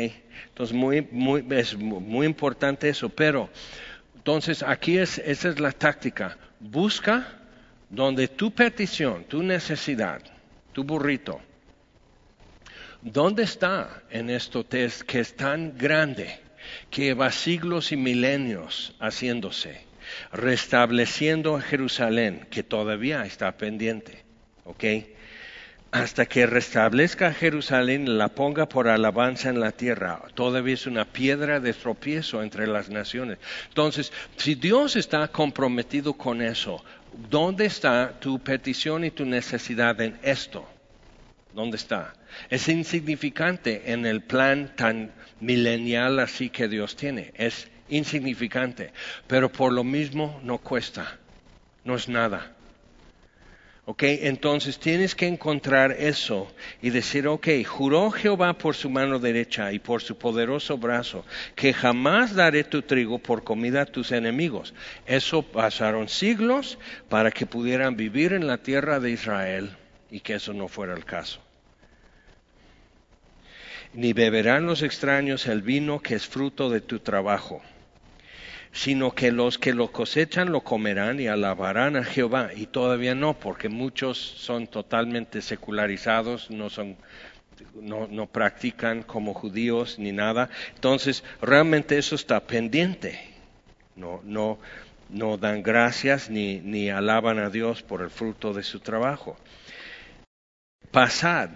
Entonces, 0.48 0.74
muy, 0.74 1.06
muy, 1.10 1.44
es 1.50 1.76
muy 1.76 2.26
importante 2.26 2.88
eso. 2.88 3.08
Pero, 3.08 3.50
entonces, 4.14 4.62
aquí 4.62 4.96
es, 4.96 5.18
esa 5.18 5.48
es 5.48 5.60
la 5.60 5.72
táctica. 5.72 6.38
Busca 6.60 7.41
donde 7.92 8.26
tu 8.26 8.50
petición, 8.50 9.22
tu 9.24 9.44
necesidad, 9.44 10.20
tu 10.72 10.82
burrito, 10.82 11.40
¿dónde 13.00 13.44
está 13.44 14.02
en 14.10 14.30
esto 14.30 14.66
que 14.68 15.20
es 15.20 15.36
tan 15.36 15.78
grande 15.78 16.40
que 16.90 17.14
va 17.14 17.30
siglos 17.30 17.92
y 17.92 17.96
milenios 17.96 18.96
haciéndose? 18.98 19.92
restableciendo 20.32 21.60
Jerusalén, 21.60 22.46
que 22.50 22.62
todavía 22.62 23.24
está 23.24 23.52
pendiente, 23.52 24.22
¿ok? 24.64 24.84
Hasta 25.90 26.24
que 26.24 26.46
restablezca 26.46 27.34
Jerusalén, 27.34 28.16
la 28.16 28.28
ponga 28.28 28.66
por 28.66 28.88
alabanza 28.88 29.50
en 29.50 29.60
la 29.60 29.72
tierra. 29.72 30.22
Todavía 30.34 30.74
es 30.74 30.86
una 30.86 31.04
piedra 31.04 31.60
de 31.60 31.74
tropiezo 31.74 32.42
entre 32.42 32.66
las 32.66 32.88
naciones. 32.88 33.38
Entonces, 33.68 34.10
si 34.36 34.54
Dios 34.54 34.96
está 34.96 35.28
comprometido 35.28 36.14
con 36.14 36.40
eso, 36.40 36.82
¿dónde 37.14 37.66
está 37.66 38.18
tu 38.20 38.38
petición 38.42 39.04
y 39.04 39.10
tu 39.10 39.24
necesidad 39.24 40.00
en 40.00 40.18
esto? 40.22 40.68
¿Dónde 41.52 41.76
está? 41.76 42.14
Es 42.48 42.68
insignificante 42.68 43.92
en 43.92 44.06
el 44.06 44.22
plan 44.22 44.74
tan 44.76 45.14
milenial 45.40 46.18
así 46.18 46.48
que 46.48 46.68
Dios 46.68 46.96
tiene. 46.96 47.32
Es 47.36 47.70
insignificante, 47.88 48.92
pero 49.26 49.52
por 49.52 49.72
lo 49.72 49.84
mismo 49.84 50.40
no 50.42 50.58
cuesta, 50.58 51.18
no 51.84 51.94
es 51.94 52.08
nada. 52.08 52.56
¿Ok? 53.92 54.04
Entonces 54.04 54.78
tienes 54.78 55.14
que 55.14 55.26
encontrar 55.26 55.92
eso 55.92 56.50
y 56.80 56.88
decir, 56.88 57.28
ok, 57.28 57.48
juró 57.66 58.10
Jehová 58.10 58.54
por 58.54 58.74
su 58.74 58.88
mano 58.88 59.18
derecha 59.18 59.70
y 59.70 59.80
por 59.80 60.00
su 60.00 60.16
poderoso 60.16 60.78
brazo, 60.78 61.26
que 61.54 61.74
jamás 61.74 62.34
daré 62.34 62.64
tu 62.64 62.80
trigo 62.80 63.18
por 63.18 63.44
comida 63.44 63.82
a 63.82 63.84
tus 63.84 64.10
enemigos. 64.10 64.72
Eso 65.04 65.42
pasaron 65.42 66.08
siglos 66.08 66.78
para 67.10 67.30
que 67.30 67.44
pudieran 67.44 67.94
vivir 67.94 68.32
en 68.32 68.46
la 68.46 68.56
tierra 68.56 68.98
de 68.98 69.10
Israel 69.10 69.76
y 70.10 70.20
que 70.20 70.36
eso 70.36 70.54
no 70.54 70.68
fuera 70.68 70.94
el 70.94 71.04
caso 71.04 71.42
ni 73.92 74.14
beberán 74.14 74.64
los 74.64 74.80
extraños 74.80 75.46
el 75.46 75.60
vino 75.60 76.00
que 76.00 76.14
es 76.14 76.26
fruto 76.26 76.70
de 76.70 76.80
tu 76.80 77.00
trabajo, 77.00 77.60
sino 78.72 79.12
que 79.12 79.30
los 79.30 79.58
que 79.58 79.74
lo 79.74 79.92
cosechan 79.92 80.50
lo 80.50 80.62
comerán 80.62 81.20
y 81.20 81.28
alabarán 81.28 81.96
a 81.96 82.04
Jehová. 82.04 82.50
Y 82.56 82.66
todavía 82.66 83.14
no, 83.14 83.34
porque 83.34 83.68
muchos 83.68 84.18
son 84.18 84.66
totalmente 84.66 85.42
secularizados, 85.42 86.50
no 86.50 86.70
son 86.70 86.96
no, 87.74 88.08
no, 88.08 88.26
practican 88.26 89.02
como 89.02 89.34
judíos 89.34 89.98
ni 89.98 90.10
nada. 90.10 90.48
Entonces, 90.74 91.22
realmente 91.40 91.98
eso 91.98 92.14
está 92.14 92.40
pendiente. 92.40 93.20
No, 93.94 94.20
no, 94.24 94.58
no 95.10 95.36
dan 95.36 95.62
gracias 95.62 96.30
ni, 96.30 96.58
ni 96.60 96.88
alaban 96.88 97.38
a 97.38 97.50
Dios 97.50 97.82
por 97.82 98.00
el 98.00 98.10
fruto 98.10 98.54
de 98.54 98.62
su 98.62 98.80
trabajo. 98.80 99.36
Pasad 100.90 101.50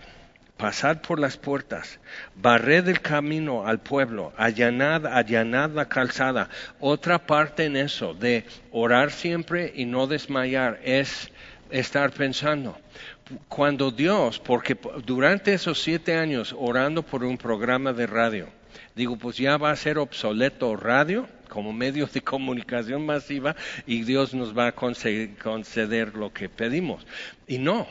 pasad 0.56 1.02
por 1.02 1.18
las 1.18 1.36
puertas, 1.36 2.00
barred 2.34 2.88
el 2.88 3.00
camino 3.00 3.66
al 3.66 3.80
pueblo, 3.80 4.32
allanad, 4.36 5.06
allanad 5.06 5.70
la 5.70 5.88
calzada. 5.88 6.48
Otra 6.80 7.26
parte 7.26 7.64
en 7.64 7.76
eso 7.76 8.14
de 8.14 8.44
orar 8.70 9.10
siempre 9.10 9.72
y 9.74 9.84
no 9.84 10.06
desmayar 10.06 10.80
es 10.82 11.30
estar 11.70 12.10
pensando. 12.10 12.78
Cuando 13.48 13.90
Dios, 13.90 14.38
porque 14.38 14.78
durante 15.04 15.52
esos 15.52 15.82
siete 15.82 16.16
años 16.16 16.54
orando 16.56 17.02
por 17.02 17.24
un 17.24 17.36
programa 17.36 17.92
de 17.92 18.06
radio, 18.06 18.48
digo, 18.94 19.16
pues 19.16 19.36
ya 19.36 19.56
va 19.56 19.72
a 19.72 19.76
ser 19.76 19.98
obsoleto 19.98 20.76
radio 20.76 21.28
como 21.48 21.72
medio 21.72 22.06
de 22.06 22.20
comunicación 22.20 23.04
masiva 23.04 23.56
y 23.86 24.04
Dios 24.04 24.32
nos 24.32 24.56
va 24.56 24.68
a 24.68 24.72
conceder 24.72 26.14
lo 26.14 26.32
que 26.32 26.48
pedimos. 26.48 27.06
Y 27.46 27.58
no, 27.58 27.86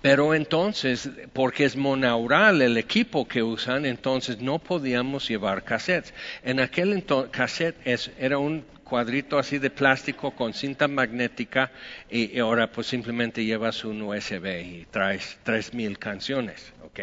pero 0.00 0.34
entonces, 0.34 1.10
porque 1.32 1.64
es 1.64 1.76
monaural 1.76 2.62
el 2.62 2.76
equipo 2.76 3.26
que 3.26 3.42
usan, 3.42 3.84
entonces 3.84 4.40
no 4.40 4.58
podíamos 4.58 5.28
llevar 5.28 5.64
cassettes. 5.64 6.14
En 6.42 6.60
aquel 6.60 6.92
entonces, 6.92 7.32
cassette 7.32 7.76
era 8.18 8.38
un 8.38 8.64
cuadrito 8.84 9.38
así 9.38 9.58
de 9.58 9.70
plástico 9.70 10.30
con 10.30 10.54
cinta 10.54 10.88
magnética 10.88 11.70
y, 12.10 12.38
ahora 12.38 12.70
pues 12.70 12.86
simplemente 12.86 13.44
llevas 13.44 13.84
un 13.84 14.00
USB 14.02 14.46
y 14.64 14.86
traes 14.90 15.38
tres 15.42 15.74
mil 15.74 15.98
canciones, 15.98 16.72
¿ok? 16.84 17.00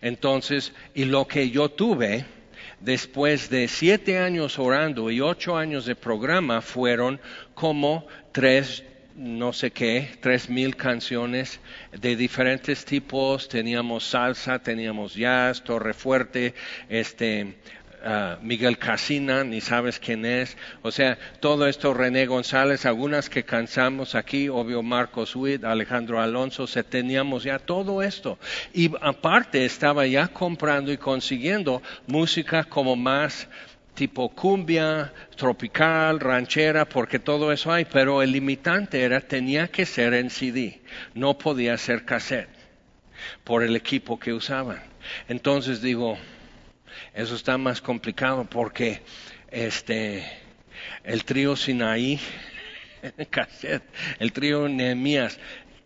Entonces, 0.00 0.72
y 0.94 1.04
lo 1.04 1.28
que 1.28 1.50
yo 1.50 1.68
tuve 1.68 2.24
después 2.80 3.48
de 3.50 3.68
siete 3.68 4.18
años 4.18 4.58
orando 4.58 5.10
y 5.10 5.20
ocho 5.20 5.56
años 5.56 5.86
de 5.86 5.94
programa 5.94 6.60
fueron 6.60 7.20
como 7.54 8.06
tres 8.32 8.82
no 9.16 9.52
sé 9.52 9.70
qué, 9.70 10.10
tres 10.20 10.50
mil 10.50 10.76
canciones 10.76 11.60
de 11.92 12.16
diferentes 12.16 12.84
tipos. 12.84 13.48
Teníamos 13.48 14.04
salsa, 14.04 14.58
teníamos 14.58 15.14
jazz, 15.14 15.62
Torre 15.62 15.94
Fuerte, 15.94 16.54
este, 16.88 17.54
ah, 18.04 18.38
Miguel 18.42 18.76
Casina, 18.76 19.44
ni 19.44 19.60
sabes 19.60 20.00
quién 20.00 20.26
es. 20.26 20.56
O 20.82 20.90
sea, 20.90 21.16
todo 21.38 21.68
esto 21.68 21.94
René 21.94 22.26
González, 22.26 22.86
algunas 22.86 23.30
que 23.30 23.44
cansamos 23.44 24.16
aquí, 24.16 24.48
obvio 24.48 24.82
Marcos 24.82 25.36
Witt, 25.36 25.62
Alejandro 25.64 26.20
Alonso, 26.20 26.66
se 26.66 26.82
teníamos 26.82 27.44
ya 27.44 27.60
todo 27.60 28.02
esto. 28.02 28.38
Y 28.72 28.90
aparte 29.00 29.64
estaba 29.64 30.06
ya 30.06 30.26
comprando 30.26 30.92
y 30.92 30.98
consiguiendo 30.98 31.82
música 32.08 32.64
como 32.64 32.96
más 32.96 33.48
tipo 33.94 34.28
cumbia, 34.28 35.12
tropical, 35.36 36.20
ranchera, 36.20 36.84
porque 36.84 37.18
todo 37.18 37.52
eso 37.52 37.72
hay, 37.72 37.84
pero 37.84 38.22
el 38.22 38.32
limitante 38.32 39.02
era 39.02 39.20
tenía 39.20 39.68
que 39.68 39.86
ser 39.86 40.14
en 40.14 40.30
CD, 40.30 40.82
no 41.14 41.38
podía 41.38 41.76
ser 41.78 42.04
cassette 42.04 42.48
por 43.44 43.62
el 43.62 43.76
equipo 43.76 44.18
que 44.18 44.32
usaban. 44.32 44.82
Entonces 45.28 45.80
digo, 45.80 46.18
eso 47.14 47.34
está 47.34 47.56
más 47.58 47.80
complicado 47.80 48.44
porque 48.44 49.02
este 49.50 50.24
el 51.04 51.24
trío 51.24 51.56
Sinaí 51.56 52.20
cassette, 53.30 53.84
el 54.18 54.32
trío 54.32 54.68
Nehemías 54.68 55.38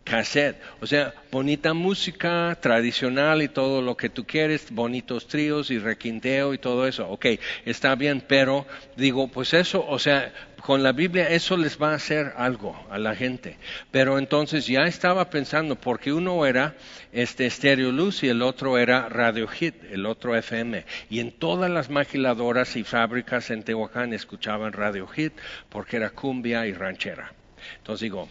cassette. 0.09 0.59
O 0.81 0.87
sea, 0.87 1.13
bonita 1.31 1.73
música 1.73 2.57
tradicional 2.59 3.43
y 3.43 3.47
todo 3.47 3.81
lo 3.81 3.95
que 3.95 4.09
tú 4.09 4.25
quieres, 4.25 4.71
bonitos 4.71 5.27
tríos 5.27 5.69
y 5.69 5.77
requinteo 5.77 6.53
y 6.53 6.57
todo 6.57 6.87
eso. 6.87 7.07
Ok, 7.07 7.27
está 7.65 7.93
bien, 7.95 8.23
pero 8.27 8.65
digo, 8.95 9.27
pues 9.27 9.53
eso, 9.53 9.85
o 9.87 9.99
sea, 9.99 10.33
con 10.61 10.81
la 10.81 10.91
Biblia 10.91 11.29
eso 11.29 11.55
les 11.57 11.79
va 11.79 11.91
a 11.91 11.95
hacer 11.95 12.33
algo 12.37 12.75
a 12.89 12.97
la 12.97 13.15
gente. 13.15 13.57
Pero 13.91 14.17
entonces 14.17 14.65
ya 14.65 14.81
estaba 14.83 15.29
pensando, 15.29 15.75
porque 15.75 16.11
uno 16.11 16.43
era 16.45 16.75
este 17.11 17.49
Stereo 17.49 17.91
Luz 17.91 18.23
y 18.23 18.29
el 18.29 18.41
otro 18.41 18.79
era 18.79 19.09
Radio 19.09 19.47
Hit, 19.47 19.75
el 19.91 20.07
otro 20.07 20.35
FM. 20.35 20.85
Y 21.09 21.19
en 21.19 21.31
todas 21.31 21.69
las 21.69 21.89
maquiladoras 21.89 22.75
y 22.75 22.83
fábricas 22.83 23.51
en 23.51 23.63
Tehuacán 23.63 24.13
escuchaban 24.13 24.73
Radio 24.73 25.07
Hit 25.07 25.33
porque 25.69 25.97
era 25.97 26.09
cumbia 26.09 26.65
y 26.65 26.73
ranchera. 26.73 27.31
Entonces 27.77 28.01
digo, 28.01 28.27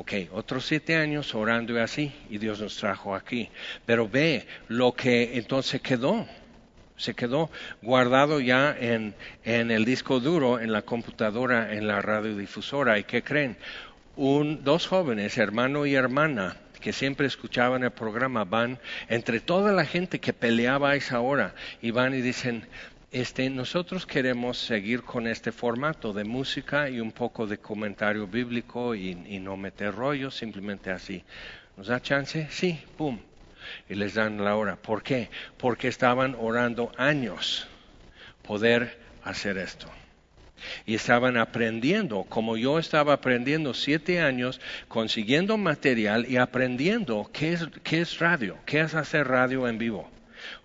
Ok, 0.00 0.14
otros 0.32 0.64
siete 0.64 0.96
años 0.96 1.34
orando 1.34 1.78
así, 1.78 2.10
y 2.30 2.38
Dios 2.38 2.58
nos 2.58 2.74
trajo 2.78 3.14
aquí. 3.14 3.50
Pero 3.84 4.08
ve 4.08 4.46
lo 4.68 4.92
que 4.92 5.36
entonces 5.36 5.82
quedó. 5.82 6.26
Se 6.96 7.12
quedó 7.12 7.50
guardado 7.82 8.40
ya 8.40 8.74
en, 8.80 9.14
en 9.44 9.70
el 9.70 9.84
disco 9.84 10.18
duro, 10.18 10.58
en 10.58 10.72
la 10.72 10.80
computadora, 10.80 11.74
en 11.74 11.86
la 11.86 12.00
radiodifusora. 12.00 12.98
¿Y 12.98 13.04
qué 13.04 13.22
creen? 13.22 13.58
Un, 14.16 14.64
dos 14.64 14.86
jóvenes, 14.86 15.36
hermano 15.36 15.84
y 15.84 15.94
hermana, 15.96 16.56
que 16.80 16.94
siempre 16.94 17.26
escuchaban 17.26 17.84
el 17.84 17.90
programa, 17.90 18.44
van 18.44 18.78
entre 19.10 19.38
toda 19.38 19.70
la 19.74 19.84
gente 19.84 20.18
que 20.18 20.32
peleaba 20.32 20.92
a 20.92 20.96
esa 20.96 21.20
hora 21.20 21.54
y 21.82 21.90
van 21.90 22.14
y 22.14 22.22
dicen, 22.22 22.64
este, 23.12 23.50
nosotros 23.50 24.06
queremos 24.06 24.56
seguir 24.56 25.02
con 25.02 25.26
este 25.26 25.50
formato 25.50 26.12
de 26.12 26.22
música 26.22 26.88
y 26.88 27.00
un 27.00 27.10
poco 27.10 27.46
de 27.46 27.58
comentario 27.58 28.28
bíblico 28.28 28.94
y, 28.94 29.14
no 29.14 29.56
meter 29.56 29.94
rollo, 29.94 30.30
simplemente 30.30 30.90
así. 30.90 31.24
¿Nos 31.76 31.88
da 31.88 32.00
chance? 32.00 32.46
Sí, 32.50 32.80
pum. 32.96 33.18
Y 33.88 33.94
les 33.94 34.14
dan 34.14 34.42
la 34.42 34.54
hora. 34.54 34.76
¿Por 34.76 35.02
qué? 35.02 35.28
Porque 35.58 35.88
estaban 35.88 36.36
orando 36.38 36.92
años 36.96 37.66
poder 38.42 38.98
hacer 39.24 39.58
esto. 39.58 39.88
Y 40.86 40.94
estaban 40.94 41.36
aprendiendo, 41.36 42.24
como 42.24 42.56
yo 42.56 42.78
estaba 42.78 43.14
aprendiendo 43.14 43.74
siete 43.74 44.20
años, 44.20 44.60
consiguiendo 44.88 45.56
material 45.56 46.26
y 46.28 46.36
aprendiendo 46.36 47.28
qué 47.32 47.54
es, 47.54 47.66
qué 47.82 48.02
es 48.02 48.18
radio, 48.18 48.58
qué 48.66 48.80
es 48.80 48.94
hacer 48.94 49.26
radio 49.26 49.66
en 49.66 49.78
vivo. 49.78 50.10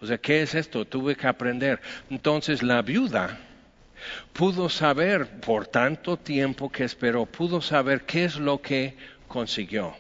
O 0.02 0.06
sea, 0.06 0.18
¿qué 0.18 0.42
es 0.42 0.56
esto? 0.56 0.86
Tuve 0.86 1.16
que 1.16 1.28
aprender. 1.28 1.80
Entonces 2.10 2.64
la 2.64 2.82
viuda 2.82 3.40
pudo 4.34 4.70
saber, 4.70 5.28
por 5.40 5.68
tanto 5.68 6.18
tiempo 6.18 6.72
que 6.72 6.84
esperó, 6.84 7.26
pudo 7.26 7.62
saber 7.62 8.06
qué 8.06 8.26
es 8.26 8.36
lo 8.36 8.62
que 8.62 8.96
consiguió 9.28 9.96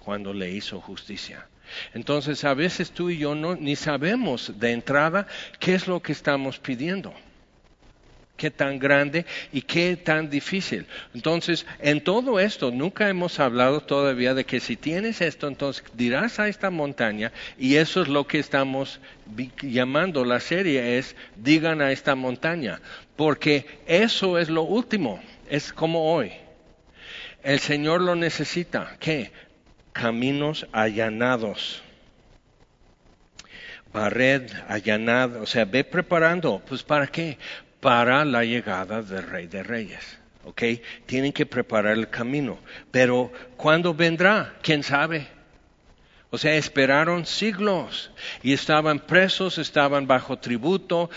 cuando 0.00 0.32
le 0.32 0.50
hizo 0.50 0.80
justicia. 0.80 1.48
Entonces 1.94 2.44
a 2.44 2.54
veces 2.54 2.92
tú 2.92 3.10
y 3.10 3.18
yo 3.18 3.34
no, 3.34 3.56
ni 3.56 3.76
sabemos 3.76 4.58
de 4.58 4.72
entrada 4.72 5.26
qué 5.58 5.74
es 5.74 5.88
lo 5.88 6.00
que 6.00 6.12
estamos 6.12 6.58
pidiendo 6.58 7.12
qué 8.36 8.50
tan 8.50 8.78
grande 8.78 9.26
y 9.52 9.62
qué 9.62 9.96
tan 9.96 10.30
difícil. 10.30 10.86
Entonces, 11.14 11.66
en 11.80 12.02
todo 12.02 12.38
esto, 12.38 12.70
nunca 12.70 13.08
hemos 13.08 13.40
hablado 13.40 13.80
todavía 13.80 14.34
de 14.34 14.44
que 14.44 14.60
si 14.60 14.76
tienes 14.76 15.20
esto, 15.20 15.48
entonces 15.48 15.84
dirás 15.94 16.38
a 16.38 16.48
esta 16.48 16.70
montaña, 16.70 17.32
y 17.58 17.76
eso 17.76 18.02
es 18.02 18.08
lo 18.08 18.26
que 18.26 18.38
estamos 18.38 19.00
llamando 19.62 20.24
la 20.24 20.40
serie, 20.40 20.98
es 20.98 21.16
digan 21.36 21.80
a 21.80 21.92
esta 21.92 22.14
montaña, 22.14 22.80
porque 23.16 23.66
eso 23.86 24.38
es 24.38 24.48
lo 24.48 24.62
último, 24.62 25.20
es 25.48 25.72
como 25.72 26.12
hoy. 26.12 26.32
El 27.42 27.60
Señor 27.60 28.00
lo 28.00 28.16
necesita, 28.16 28.96
¿qué? 28.98 29.30
Caminos 29.92 30.66
allanados 30.72 31.82
barred, 33.96 34.50
allanado, 34.68 35.42
o 35.42 35.46
sea, 35.46 35.64
ve 35.64 35.82
preparando, 35.82 36.62
pues 36.68 36.82
¿para 36.82 37.06
qué? 37.06 37.38
Para 37.86 38.24
la 38.24 38.42
llegada 38.42 39.00
del 39.00 39.22
Rey 39.22 39.46
de 39.46 39.62
Reyes. 39.62 40.18
¿Ok? 40.42 40.60
Tienen 41.06 41.32
que 41.32 41.46
preparar 41.46 41.92
el 41.92 42.10
camino. 42.10 42.58
Pero 42.90 43.30
¿cuándo 43.56 43.94
vendrá? 43.94 44.54
¿Quién 44.60 44.82
sabe? 44.82 45.28
O 46.30 46.36
sea, 46.36 46.56
esperaron 46.56 47.26
siglos 47.26 48.10
y 48.42 48.52
estaban 48.54 48.98
presos, 48.98 49.58
estaban 49.58 50.08
bajo 50.08 50.36
tributo, 50.36 51.10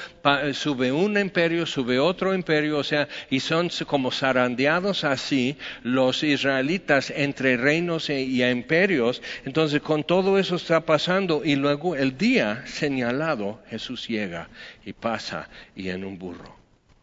sube 0.54 0.92
un 0.92 1.18
imperio, 1.18 1.66
sube 1.66 1.98
otro 1.98 2.36
imperio, 2.36 2.78
o 2.78 2.84
sea, 2.84 3.08
y 3.32 3.40
son 3.40 3.72
como 3.88 4.12
zarandeados 4.12 5.04
así 5.06 5.58
los 5.82 6.22
israelitas 6.22 7.10
entre 7.10 7.58
reinos 7.58 8.12
e, 8.12 8.22
y 8.22 8.44
imperios. 8.44 9.24
Entonces, 9.44 9.82
con 9.82 10.04
todo 10.04 10.38
eso 10.38 10.58
está 10.58 10.82
pasando 10.82 11.42
y 11.44 11.56
luego 11.56 11.96
el 11.96 12.16
día 12.16 12.62
señalado, 12.68 13.60
Jesús 13.72 14.08
llega 14.08 14.50
y 14.86 14.94
pasa 14.94 15.50
y 15.76 15.90
en 15.90 16.06
un 16.06 16.20
burro. 16.20 16.59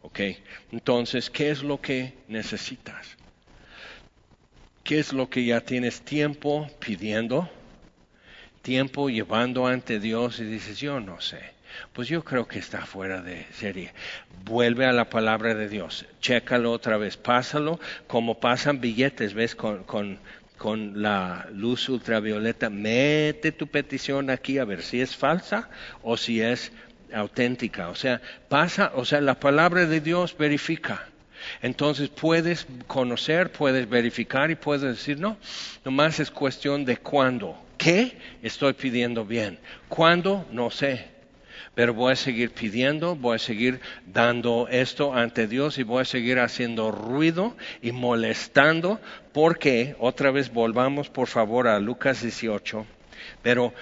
¿Ok? 0.07 0.21
Entonces, 0.71 1.29
¿qué 1.29 1.51
es 1.51 1.63
lo 1.63 1.81
que 1.81 2.13
necesitas? 2.29 3.17
¿Qué 4.85 4.99
es 4.99 5.11
lo 5.11 5.29
que 5.29 5.43
ya 5.43 5.59
tienes 5.59 5.99
tiempo 5.99 6.65
pidiendo? 6.79 7.49
Tiempo 8.61 9.09
llevando 9.09 9.67
ante 9.67 9.99
Dios 9.99 10.39
y 10.39 10.45
dices, 10.45 10.79
yo 10.79 11.01
no 11.01 11.19
sé. 11.19 11.41
Pues 11.91 12.07
yo 12.07 12.23
creo 12.23 12.47
que 12.47 12.57
está 12.57 12.85
fuera 12.85 13.21
de 13.21 13.45
serie. 13.51 13.91
Vuelve 14.45 14.85
a 14.85 14.93
la 14.93 15.09
palabra 15.09 15.55
de 15.55 15.67
Dios. 15.67 16.05
Chécalo 16.21 16.71
otra 16.71 16.95
vez. 16.95 17.17
Pásalo 17.17 17.77
como 18.07 18.39
pasan 18.39 18.79
billetes, 18.79 19.33
¿ves? 19.33 19.55
Con, 19.55 19.83
con, 19.83 20.19
con 20.57 21.01
la 21.01 21.49
luz 21.51 21.89
ultravioleta. 21.89 22.69
Mete 22.69 23.51
tu 23.51 23.67
petición 23.67 24.29
aquí 24.29 24.57
a 24.57 24.63
ver 24.63 24.81
si 24.83 25.01
es 25.01 25.17
falsa 25.17 25.69
o 26.01 26.15
si 26.15 26.39
es 26.39 26.71
auténtica. 27.13 27.89
O 27.89 27.95
sea, 27.95 28.21
pasa, 28.49 28.91
o 28.95 29.05
sea, 29.05 29.21
la 29.21 29.39
palabra 29.39 29.85
de 29.85 30.01
Dios 30.01 30.35
verifica. 30.37 31.07
Entonces 31.61 32.09
puedes 32.09 32.67
conocer, 32.87 33.51
puedes 33.51 33.87
verificar 33.89 34.51
y 34.51 34.55
puedes 34.55 34.81
decir, 34.81 35.19
no, 35.19 35.37
nomás 35.85 36.19
es 36.19 36.31
cuestión 36.31 36.85
de 36.85 36.97
cuándo. 36.97 37.57
¿Qué? 37.77 38.17
Estoy 38.41 38.73
pidiendo 38.73 39.25
bien. 39.25 39.59
¿Cuándo? 39.87 40.45
No 40.51 40.71
sé. 40.71 41.17
Pero 41.75 41.93
voy 41.93 42.13
a 42.13 42.15
seguir 42.15 42.51
pidiendo, 42.51 43.15
voy 43.15 43.35
a 43.35 43.39
seguir 43.39 43.79
dando 44.07 44.67
esto 44.67 45.13
ante 45.13 45.47
Dios 45.47 45.77
y 45.77 45.83
voy 45.83 46.01
a 46.01 46.05
seguir 46.05 46.39
haciendo 46.39 46.91
ruido 46.91 47.55
y 47.83 47.91
molestando 47.91 48.99
porque, 49.31 49.95
otra 49.99 50.31
vez 50.31 50.51
volvamos 50.51 51.09
por 51.09 51.27
favor 51.27 51.67
a 51.67 51.79
Lucas 51.79 52.23
18, 52.23 52.83
pero 53.43 53.75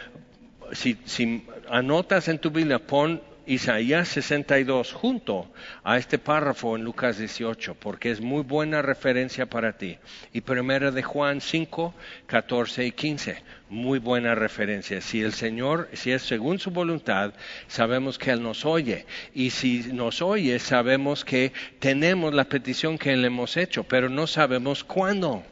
si, 0.75 0.97
si 1.05 1.45
anotas 1.69 2.27
en 2.27 2.39
tu 2.39 2.51
Biblia, 2.51 2.79
pon 2.79 3.21
Isaías 3.47 4.07
62 4.09 4.91
junto 4.93 5.51
a 5.83 5.97
este 5.97 6.17
párrafo 6.17 6.75
en 6.75 6.83
Lucas 6.83 7.19
18, 7.19 7.75
porque 7.75 8.09
es 8.09 8.19
muy 8.19 8.41
buena 8.41 8.81
referencia 8.81 9.45
para 9.45 9.77
ti. 9.77 9.97
Y 10.33 10.41
primera 10.41 10.91
de 10.91 11.03
Juan 11.03 11.41
5, 11.41 11.93
14 12.25 12.85
y 12.85 12.91
15, 12.91 13.43
muy 13.69 13.99
buena 13.99 14.33
referencia. 14.33 14.99
Si 15.01 15.21
el 15.21 15.33
Señor, 15.33 15.89
si 15.93 16.11
es 16.11 16.23
según 16.23 16.57
su 16.59 16.71
voluntad, 16.71 17.33
sabemos 17.67 18.17
que 18.17 18.31
Él 18.31 18.41
nos 18.41 18.65
oye. 18.65 19.05
Y 19.33 19.51
si 19.51 19.93
nos 19.93 20.21
oye, 20.21 20.57
sabemos 20.57 21.23
que 21.23 21.53
tenemos 21.79 22.33
la 22.33 22.45
petición 22.45 22.97
que 22.97 23.15
le 23.15 23.27
hemos 23.27 23.57
hecho, 23.57 23.83
pero 23.83 24.09
no 24.09 24.25
sabemos 24.25 24.83
cuándo. 24.83 25.43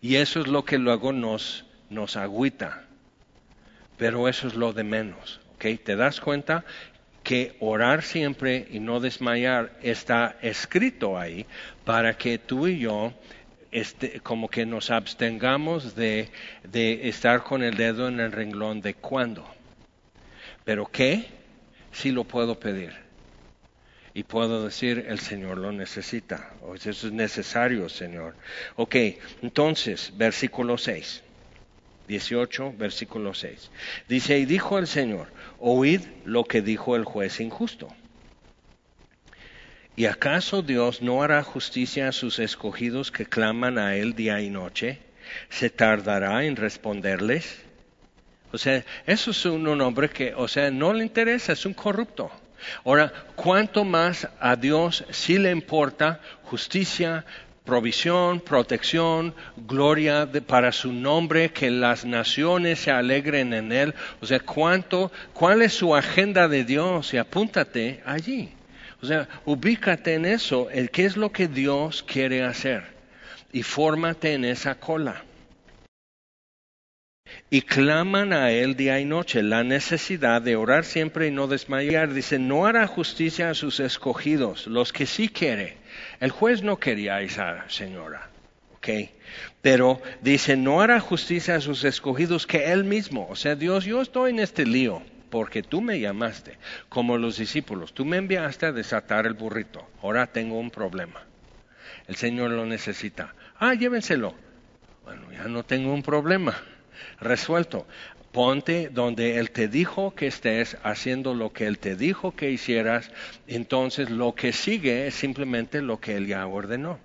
Y 0.00 0.16
eso 0.16 0.40
es 0.40 0.46
lo 0.46 0.64
que 0.64 0.78
luego 0.78 1.12
nos, 1.12 1.64
nos 1.90 2.16
pero 3.98 4.28
eso 4.28 4.48
es 4.48 4.54
lo 4.54 4.72
de 4.72 4.84
menos. 4.84 5.40
¿okay? 5.56 5.76
¿Te 5.76 5.96
das 5.96 6.20
cuenta 6.20 6.64
que 7.22 7.56
orar 7.60 8.02
siempre 8.02 8.66
y 8.70 8.80
no 8.80 9.00
desmayar 9.00 9.78
está 9.82 10.38
escrito 10.40 11.18
ahí 11.18 11.44
para 11.84 12.16
que 12.16 12.38
tú 12.38 12.66
y 12.66 12.78
yo 12.78 13.12
este, 13.70 14.20
como 14.20 14.48
que 14.48 14.64
nos 14.64 14.90
abstengamos 14.90 15.94
de, 15.94 16.30
estar 16.72 17.42
con 17.42 17.62
el 17.62 17.76
dedo 17.76 18.08
en 18.08 18.20
el 18.20 18.32
renglón 18.32 18.80
de 18.80 18.94
cuándo. 18.94 19.46
Pero 20.64 20.86
¿qué? 20.86 21.26
Sí 21.92 22.10
lo 22.10 22.24
puedo 22.24 22.58
pedir. 22.58 22.94
Y 24.14 24.22
puedo 24.22 24.64
decir, 24.64 25.04
el 25.08 25.20
Señor 25.20 25.58
lo 25.58 25.70
necesita. 25.70 26.54
O 26.62 26.74
eso 26.74 26.90
es 26.90 27.12
necesario, 27.12 27.88
Señor. 27.88 28.34
Ok, 28.76 28.96
entonces, 29.42 30.12
versículo 30.16 30.78
6. 30.78 31.22
18, 32.08 32.74
versículo 32.76 33.34
6. 33.34 33.70
Dice, 34.08 34.38
y 34.38 34.46
dijo 34.46 34.78
el 34.78 34.86
Señor, 34.86 35.28
oíd 35.60 36.00
lo 36.24 36.44
que 36.44 36.62
dijo 36.62 36.96
el 36.96 37.04
juez 37.04 37.40
injusto. 37.40 37.88
¿Y 39.94 40.06
acaso 40.06 40.62
Dios 40.62 41.02
no 41.02 41.22
hará 41.22 41.42
justicia 41.42 42.08
a 42.08 42.12
sus 42.12 42.38
escogidos 42.38 43.10
que 43.10 43.26
claman 43.26 43.78
a 43.78 43.96
Él 43.96 44.14
día 44.14 44.40
y 44.40 44.48
noche? 44.48 45.00
¿Se 45.48 45.70
tardará 45.70 46.44
en 46.44 46.56
responderles? 46.56 47.62
O 48.52 48.58
sea, 48.58 48.84
eso 49.06 49.32
es 49.32 49.44
un, 49.44 49.66
hombre 49.80 50.08
que, 50.08 50.34
o 50.34 50.48
sea, 50.48 50.70
no 50.70 50.92
le 50.92 51.04
interesa, 51.04 51.52
es 51.52 51.66
un 51.66 51.74
corrupto. 51.74 52.30
Ahora, 52.84 53.12
¿cuánto 53.34 53.84
más 53.84 54.28
a 54.40 54.56
Dios 54.56 55.04
sí 55.10 55.36
le 55.36 55.50
importa 55.50 56.20
justicia, 56.44 57.24
provisión, 57.68 58.40
protección, 58.40 59.34
gloria 59.66 60.26
para 60.46 60.72
su 60.72 60.90
nombre, 60.90 61.50
que 61.50 61.70
las 61.70 62.06
naciones 62.06 62.78
se 62.78 62.90
alegren 62.90 63.52
en 63.52 63.72
él. 63.72 63.94
O 64.22 64.26
sea, 64.26 64.40
cuánto, 64.40 65.12
cuál 65.34 65.60
es 65.60 65.74
su 65.74 65.94
agenda 65.94 66.48
de 66.48 66.64
Dios 66.64 67.12
y 67.12 67.18
apúntate 67.18 68.00
allí. 68.06 68.48
O 69.02 69.06
sea, 69.06 69.28
ubícate 69.44 70.14
en 70.14 70.24
eso, 70.24 70.70
el 70.70 70.90
qué 70.90 71.04
es 71.04 71.18
lo 71.18 71.30
que 71.30 71.46
Dios 71.46 72.02
quiere 72.02 72.42
hacer 72.42 72.84
y 73.52 73.62
fórmate 73.62 74.32
en 74.32 74.46
esa 74.46 74.76
cola. 74.76 75.24
Y 77.50 77.60
claman 77.60 78.32
a 78.32 78.50
él 78.50 78.76
día 78.76 78.98
y 78.98 79.04
noche 79.04 79.42
la 79.42 79.62
necesidad 79.62 80.40
de 80.40 80.56
orar 80.56 80.86
siempre 80.86 81.26
y 81.26 81.30
no 81.30 81.46
desmayar. 81.46 82.14
Dice, 82.14 82.38
no 82.38 82.64
hará 82.64 82.86
justicia 82.86 83.50
a 83.50 83.54
sus 83.54 83.78
escogidos, 83.78 84.66
los 84.66 84.90
que 84.94 85.04
sí 85.04 85.28
quiere. 85.28 85.76
El 86.20 86.30
juez 86.30 86.62
no 86.62 86.78
quería 86.78 87.16
a 87.16 87.22
esa 87.22 87.68
señora, 87.68 88.28
¿ok? 88.76 88.88
Pero 89.62 90.00
dice, 90.20 90.56
no 90.56 90.80
hará 90.80 91.00
justicia 91.00 91.56
a 91.56 91.60
sus 91.60 91.84
escogidos 91.84 92.46
que 92.46 92.72
él 92.72 92.84
mismo. 92.84 93.28
O 93.30 93.36
sea, 93.36 93.54
Dios, 93.54 93.84
yo 93.84 94.02
estoy 94.02 94.30
en 94.30 94.40
este 94.40 94.66
lío 94.66 95.02
porque 95.30 95.62
tú 95.62 95.80
me 95.80 96.00
llamaste, 96.00 96.58
como 96.88 97.18
los 97.18 97.36
discípulos, 97.36 97.92
tú 97.92 98.04
me 98.04 98.16
enviaste 98.16 98.66
a 98.66 98.72
desatar 98.72 99.26
el 99.26 99.34
burrito, 99.34 99.86
ahora 100.02 100.26
tengo 100.26 100.58
un 100.58 100.70
problema. 100.70 101.22
El 102.06 102.16
Señor 102.16 102.50
lo 102.50 102.64
necesita. 102.64 103.34
Ah, 103.58 103.74
llévenselo. 103.74 104.34
Bueno, 105.04 105.30
ya 105.30 105.44
no 105.44 105.64
tengo 105.64 105.92
un 105.92 106.02
problema 106.02 106.56
resuelto. 107.20 107.86
Ponte 108.38 108.88
donde 108.88 109.38
Él 109.38 109.50
te 109.50 109.66
dijo 109.66 110.14
que 110.14 110.28
estés 110.28 110.76
haciendo 110.84 111.34
lo 111.34 111.52
que 111.52 111.66
Él 111.66 111.80
te 111.80 111.96
dijo 111.96 112.36
que 112.36 112.52
hicieras, 112.52 113.10
entonces 113.48 114.10
lo 114.10 114.36
que 114.36 114.52
sigue 114.52 115.08
es 115.08 115.16
simplemente 115.16 115.82
lo 115.82 115.98
que 115.98 116.14
Él 116.14 116.28
ya 116.28 116.46
ordenó. 116.46 117.00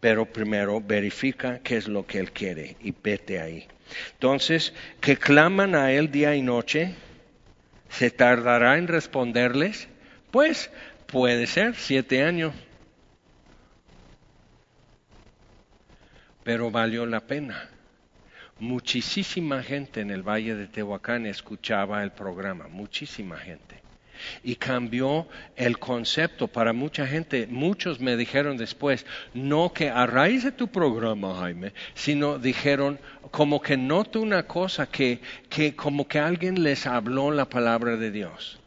Pero 0.00 0.26
primero 0.26 0.80
verifica 0.80 1.60
qué 1.60 1.76
es 1.76 1.86
lo 1.86 2.08
que 2.08 2.18
Él 2.18 2.32
quiere 2.32 2.74
y 2.80 2.92
vete 3.00 3.40
ahí. 3.40 3.68
Entonces, 4.14 4.74
que 5.00 5.16
claman 5.16 5.76
a 5.76 5.92
Él 5.92 6.10
día 6.10 6.34
y 6.34 6.42
noche, 6.42 6.96
¿se 7.88 8.10
tardará 8.10 8.78
en 8.78 8.88
responderles? 8.88 9.86
Pues 10.32 10.72
puede 11.06 11.46
ser 11.46 11.76
siete 11.76 12.24
años. 12.24 12.52
Pero 16.42 16.72
valió 16.72 17.06
la 17.06 17.20
pena 17.20 17.70
muchísima 18.58 19.62
gente 19.62 20.00
en 20.00 20.10
el 20.10 20.22
Valle 20.22 20.54
de 20.54 20.66
Tehuacán 20.66 21.26
escuchaba 21.26 22.02
el 22.02 22.12
programa, 22.12 22.68
muchísima 22.68 23.36
gente. 23.36 23.76
Y 24.42 24.56
cambió 24.56 25.28
el 25.56 25.78
concepto 25.78 26.48
para 26.48 26.72
mucha 26.72 27.06
gente. 27.06 27.46
Muchos 27.50 28.00
me 28.00 28.16
dijeron 28.16 28.56
después, 28.56 29.04
no 29.34 29.74
que 29.74 29.90
a 29.90 30.06
raíz 30.06 30.42
de 30.42 30.52
tu 30.52 30.68
programa, 30.68 31.34
Jaime, 31.40 31.74
sino 31.94 32.38
dijeron 32.38 32.98
como 33.30 33.60
que 33.60 33.76
noto 33.76 34.22
una 34.22 34.44
cosa, 34.44 34.86
que, 34.86 35.20
que 35.50 35.76
como 35.76 36.08
que 36.08 36.18
alguien 36.18 36.62
les 36.62 36.86
habló 36.86 37.30
la 37.30 37.46
palabra 37.46 37.96
de 37.96 38.10
Dios. 38.10 38.58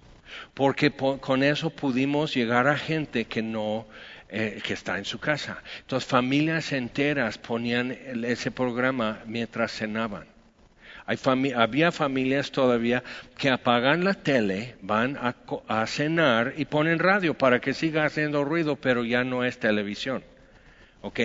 Porque 0.54 0.92
con 0.92 1.42
eso 1.42 1.72
pudimos 1.72 2.36
llegar 2.36 2.68
a 2.68 2.78
gente 2.78 3.26
que 3.26 3.42
no 3.42 3.88
eh, 4.30 4.62
que 4.64 4.74
está 4.74 4.98
en 4.98 5.06
su 5.06 5.20
casa. 5.20 5.64
Entonces 5.80 6.08
familias 6.08 6.72
enteras 6.72 7.38
ponían 7.38 7.92
ese 7.92 8.52
programa 8.52 9.24
mientras 9.26 9.72
cenaban. 9.72 10.28
Había 11.56 11.92
familias 11.92 12.52
todavía 12.52 13.04
que 13.36 13.50
apagan 13.50 14.04
la 14.04 14.14
tele, 14.14 14.76
van 14.84 15.18
a, 15.18 15.36
a, 15.68 15.88
cenar 15.88 16.54
y 16.58 16.66
ponen 16.66 17.00
radio 17.00 17.34
para 17.34 17.60
que 17.60 17.74
siga 17.74 18.06
haciendo 18.06 18.44
ruido, 18.44 18.76
pero 18.76 19.04
ya 19.04 19.24
no 19.24 19.44
es 19.44 19.58
televisión. 19.58 20.24
¿Ok? 21.02 21.20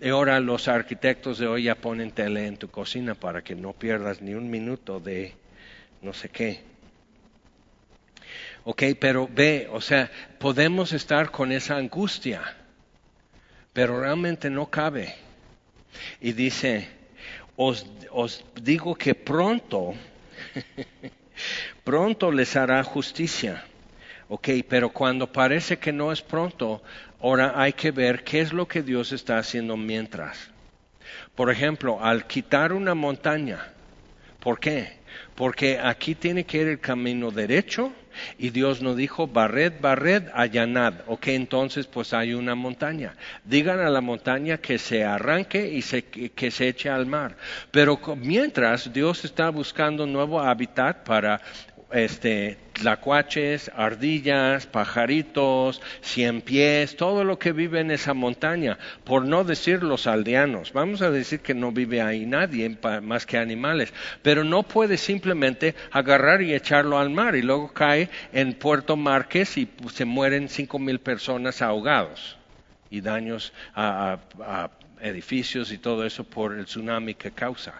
Y 0.00 0.08
ahora 0.08 0.40
los 0.40 0.68
arquitectos 0.68 1.36
de 1.38 1.48
hoy 1.48 1.64
ya 1.64 1.74
ponen 1.74 2.12
tele 2.12 2.46
en 2.46 2.56
tu 2.56 2.68
cocina 2.68 3.14
para 3.14 3.42
que 3.42 3.54
no 3.54 3.74
pierdas 3.74 4.22
ni 4.22 4.32
un 4.32 4.48
minuto 4.48 5.00
de 5.00 5.34
no 6.00 6.14
sé 6.14 6.30
qué. 6.30 6.75
Ok, 8.68 8.82
pero 8.98 9.28
ve, 9.32 9.68
o 9.70 9.80
sea, 9.80 10.10
podemos 10.40 10.92
estar 10.92 11.30
con 11.30 11.52
esa 11.52 11.76
angustia, 11.76 12.42
pero 13.72 14.00
realmente 14.00 14.50
no 14.50 14.66
cabe. 14.68 15.14
Y 16.20 16.32
dice, 16.32 16.88
os, 17.54 17.86
os 18.10 18.44
digo 18.60 18.96
que 18.96 19.14
pronto, 19.14 19.94
pronto 21.84 22.32
les 22.32 22.56
hará 22.56 22.82
justicia. 22.82 23.64
Ok, 24.28 24.48
pero 24.68 24.90
cuando 24.90 25.30
parece 25.30 25.78
que 25.78 25.92
no 25.92 26.10
es 26.10 26.20
pronto, 26.20 26.82
ahora 27.20 27.52
hay 27.54 27.72
que 27.72 27.92
ver 27.92 28.24
qué 28.24 28.40
es 28.40 28.52
lo 28.52 28.66
que 28.66 28.82
Dios 28.82 29.12
está 29.12 29.38
haciendo 29.38 29.76
mientras. 29.76 30.50
Por 31.36 31.52
ejemplo, 31.52 32.04
al 32.04 32.26
quitar 32.26 32.72
una 32.72 32.96
montaña, 32.96 33.72
¿por 34.40 34.58
qué? 34.58 34.96
Porque 35.36 35.78
aquí 35.78 36.16
tiene 36.16 36.42
que 36.44 36.62
ir 36.62 36.66
el 36.66 36.80
camino 36.80 37.30
derecho, 37.30 37.92
y 38.38 38.50
Dios 38.50 38.82
nos 38.82 38.96
dijo, 38.96 39.26
barred, 39.26 39.74
barred, 39.80 40.24
allanad. 40.34 40.94
Ok, 41.06 41.28
entonces 41.28 41.86
pues 41.86 42.12
hay 42.12 42.34
una 42.34 42.54
montaña. 42.54 43.14
Digan 43.44 43.80
a 43.80 43.90
la 43.90 44.00
montaña 44.00 44.58
que 44.58 44.78
se 44.78 45.04
arranque 45.04 45.68
y 45.68 46.30
que 46.30 46.50
se 46.50 46.68
eche 46.68 46.90
al 46.90 47.06
mar. 47.06 47.36
Pero 47.70 48.00
mientras 48.16 48.92
Dios 48.92 49.24
está 49.24 49.50
buscando 49.50 50.06
nuevo 50.06 50.40
hábitat 50.40 51.04
para 51.04 51.40
este, 51.92 52.58
tlacuaches, 52.72 53.70
ardillas, 53.74 54.66
pajaritos, 54.66 55.80
cien 56.00 56.40
pies, 56.42 56.96
todo 56.96 57.24
lo 57.24 57.38
que 57.38 57.52
vive 57.52 57.80
en 57.80 57.90
esa 57.90 58.14
montaña, 58.14 58.78
por 59.04 59.24
no 59.24 59.44
decir 59.44 59.82
los 59.82 60.06
aldeanos. 60.06 60.72
Vamos 60.72 61.02
a 61.02 61.10
decir 61.10 61.40
que 61.40 61.54
no 61.54 61.72
vive 61.72 62.02
ahí 62.02 62.26
nadie 62.26 62.76
más 63.02 63.26
que 63.26 63.38
animales, 63.38 63.92
pero 64.22 64.44
no 64.44 64.62
puede 64.62 64.96
simplemente 64.96 65.74
agarrar 65.90 66.42
y 66.42 66.54
echarlo 66.54 66.98
al 66.98 67.10
mar 67.10 67.36
y 67.36 67.42
luego 67.42 67.72
cae 67.72 68.08
en 68.32 68.54
Puerto 68.54 68.96
Márquez 68.96 69.56
y 69.56 69.68
se 69.92 70.04
mueren 70.04 70.48
cinco 70.48 70.78
mil 70.78 70.98
personas 70.98 71.62
ahogados 71.62 72.36
y 72.90 73.00
daños 73.00 73.52
a 73.74 74.18
edificios 75.00 75.72
y 75.72 75.78
todo 75.78 76.04
eso 76.04 76.24
por 76.24 76.54
el 76.54 76.64
tsunami 76.64 77.14
que 77.14 77.30
causa. 77.30 77.74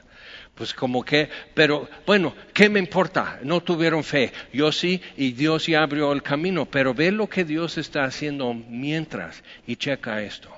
Pues 0.56 0.72
como 0.72 1.04
que, 1.04 1.28
pero 1.52 1.86
bueno, 2.06 2.34
¿qué 2.54 2.70
me 2.70 2.78
importa? 2.78 3.38
No 3.42 3.60
tuvieron 3.60 4.02
fe. 4.02 4.32
Yo 4.54 4.72
sí, 4.72 5.02
y 5.18 5.32
Dios 5.32 5.66
ya 5.66 5.82
abrió 5.82 6.12
el 6.12 6.22
camino, 6.22 6.64
pero 6.64 6.94
ve 6.94 7.12
lo 7.12 7.28
que 7.28 7.44
Dios 7.44 7.76
está 7.76 8.04
haciendo 8.04 8.54
mientras 8.54 9.44
y 9.66 9.76
checa 9.76 10.22
esto. 10.22 10.50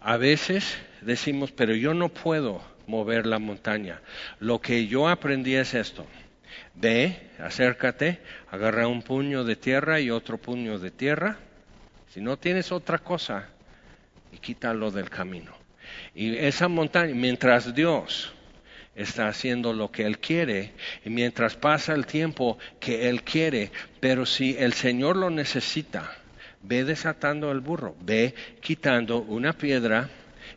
A 0.00 0.16
veces 0.16 0.76
decimos, 1.02 1.52
pero 1.52 1.76
yo 1.76 1.94
no 1.94 2.08
puedo 2.08 2.62
mover 2.88 3.26
la 3.26 3.38
montaña. 3.38 4.00
Lo 4.40 4.60
que 4.60 4.88
yo 4.88 5.08
aprendí 5.08 5.54
es 5.54 5.72
esto. 5.72 6.04
Ve, 6.74 7.30
acércate, 7.38 8.18
agarra 8.50 8.88
un 8.88 9.02
puño 9.02 9.44
de 9.44 9.54
tierra 9.54 10.00
y 10.00 10.10
otro 10.10 10.36
puño 10.36 10.80
de 10.80 10.90
tierra. 10.90 11.38
Si 12.08 12.20
no 12.20 12.36
tienes 12.38 12.72
otra 12.72 12.98
cosa, 12.98 13.48
y 14.32 14.38
quítalo 14.38 14.90
del 14.90 15.10
camino. 15.10 15.52
Y 16.12 16.36
esa 16.36 16.66
montaña, 16.66 17.14
mientras 17.14 17.72
Dios 17.72 18.34
está 18.94 19.28
haciendo 19.28 19.72
lo 19.72 19.90
que 19.90 20.04
Él 20.04 20.18
quiere. 20.18 20.72
Y 21.04 21.10
mientras 21.10 21.56
pasa 21.56 21.94
el 21.94 22.06
tiempo 22.06 22.58
que 22.80 23.08
Él 23.08 23.22
quiere, 23.22 23.70
pero 24.00 24.26
si 24.26 24.56
el 24.58 24.72
Señor 24.72 25.16
lo 25.16 25.30
necesita, 25.30 26.10
ve 26.62 26.84
desatando 26.84 27.50
el 27.50 27.60
burro, 27.60 27.96
ve 28.00 28.34
quitando 28.60 29.18
una 29.18 29.52
piedra 29.52 30.08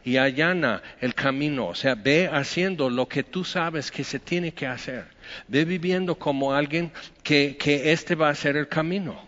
y 0.04 0.18
allana 0.18 0.82
el 1.02 1.14
camino, 1.14 1.68
o 1.68 1.76
sea, 1.76 1.96
ve 1.96 2.30
haciendo 2.32 2.90
lo 2.90 3.08
que 3.08 3.24
tú 3.24 3.44
sabes 3.44 3.92
que 3.92 4.04
se 4.04 4.20
tiene 4.20 4.54
que 4.54 4.68
hacer, 4.68 5.06
ve 5.48 5.66
viviendo 5.66 6.16
como 6.16 6.54
alguien 6.54 6.92
que, 7.24 7.58
que 7.58 7.92
este 7.92 8.16
va 8.16 8.30
a 8.30 8.36
ser 8.36 8.56
el 8.56 8.68
camino. 8.68 9.28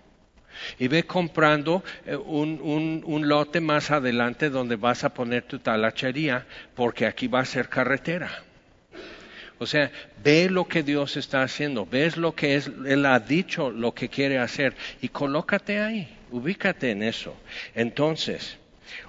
Y 0.77 0.89
ve 0.89 1.03
comprando 1.03 1.85
eh, 2.05 2.17
un, 2.17 2.59
un, 2.61 3.01
un 3.05 3.29
lote 3.29 3.61
más 3.61 3.91
adelante 3.91 4.49
donde 4.49 4.75
vas 4.75 5.05
a 5.05 5.13
poner 5.13 5.43
tu 5.43 5.59
talachería, 5.59 6.45
porque 6.75 7.05
aquí 7.05 7.27
va 7.27 7.39
a 7.39 7.45
ser 7.45 7.69
carretera 7.69 8.43
o 9.59 9.65
sea, 9.65 9.91
ve 10.23 10.49
lo 10.49 10.67
que 10.67 10.83
Dios 10.83 11.17
está 11.17 11.43
haciendo, 11.43 11.85
ves 11.85 12.17
lo 12.17 12.33
que 12.33 12.55
es, 12.55 12.71
Él 12.85 13.05
ha 13.05 13.19
dicho, 13.19 13.69
lo 13.69 13.93
que 13.93 14.09
quiere 14.09 14.39
hacer 14.39 14.75
y 15.01 15.09
colócate 15.09 15.81
ahí, 15.81 16.17
ubícate 16.31 16.91
en 16.91 17.03
eso. 17.03 17.35
Entonces, 17.75 18.57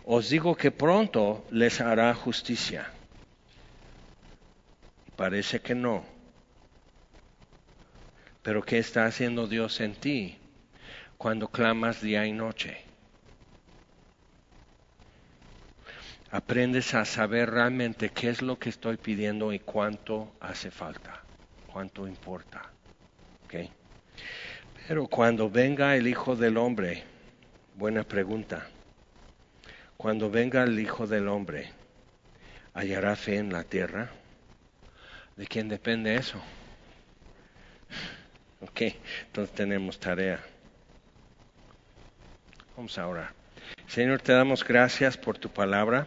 os 0.05 0.29
digo 0.29 0.57
que 0.57 0.71
pronto 0.71 1.47
les 1.51 1.81
hará 1.81 2.13
justicia. 2.15 2.91
Parece 5.17 5.61
que 5.61 5.75
no. 5.75 6.05
Pero 8.43 8.63
¿qué 8.63 8.79
está 8.79 9.05
haciendo 9.05 9.47
Dios 9.47 9.81
en 9.81 9.95
ti 9.95 10.39
cuando 11.17 11.49
clamas 11.49 12.01
día 12.01 12.27
y 12.27 12.33
noche? 12.33 12.90
Aprendes 16.31 16.95
a 16.95 17.05
saber 17.05 17.51
realmente 17.51 18.11
qué 18.11 18.31
es 18.31 18.43
lo 18.43 18.59
que 18.59 18.69
estoy 18.69 18.97
pidiendo 18.97 19.53
y 19.53 19.59
cuánto 19.59 20.33
hace 20.41 20.71
falta, 20.71 21.23
cuánto 21.67 22.07
importa. 22.07 22.63
Pero 24.89 25.07
cuando 25.07 25.49
venga 25.49 25.95
el 25.97 26.09
Hijo 26.09 26.35
del 26.35 26.57
Hombre, 26.57 27.05
buena 27.77 28.03
pregunta, 28.03 28.67
cuando 29.97 30.31
venga 30.31 30.65
el 30.65 30.81
Hijo 30.81 31.07
del 31.07 31.29
Hombre, 31.29 31.71
¿hallará 32.75 33.15
fe 33.15 33.37
en 33.37 33.53
la 33.53 33.63
tierra? 33.63 34.11
¿De 35.37 35.47
quién 35.47 35.69
depende 35.69 36.17
eso? 36.17 36.41
Ok, 38.63 38.83
entonces 39.25 39.55
tenemos 39.55 39.99
tarea. 39.99 40.39
Vamos 42.77 42.99
a 42.99 43.07
orar. 43.07 43.33
Señor, 43.87 44.21
te 44.21 44.33
damos 44.33 44.63
gracias 44.63 45.17
por 45.17 45.39
tu 45.39 45.49
palabra. 45.49 46.07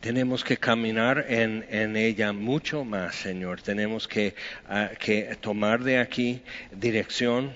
Tenemos 0.00 0.44
que 0.44 0.56
caminar 0.56 1.26
en, 1.28 1.96
ella 1.96 2.32
mucho 2.32 2.84
más, 2.84 3.14
Señor. 3.16 3.60
Tenemos 3.62 4.08
que, 4.08 4.34
ah, 4.68 4.90
que 4.98 5.36
tomar 5.40 5.82
de 5.82 5.98
aquí 5.98 6.42
dirección, 6.70 7.52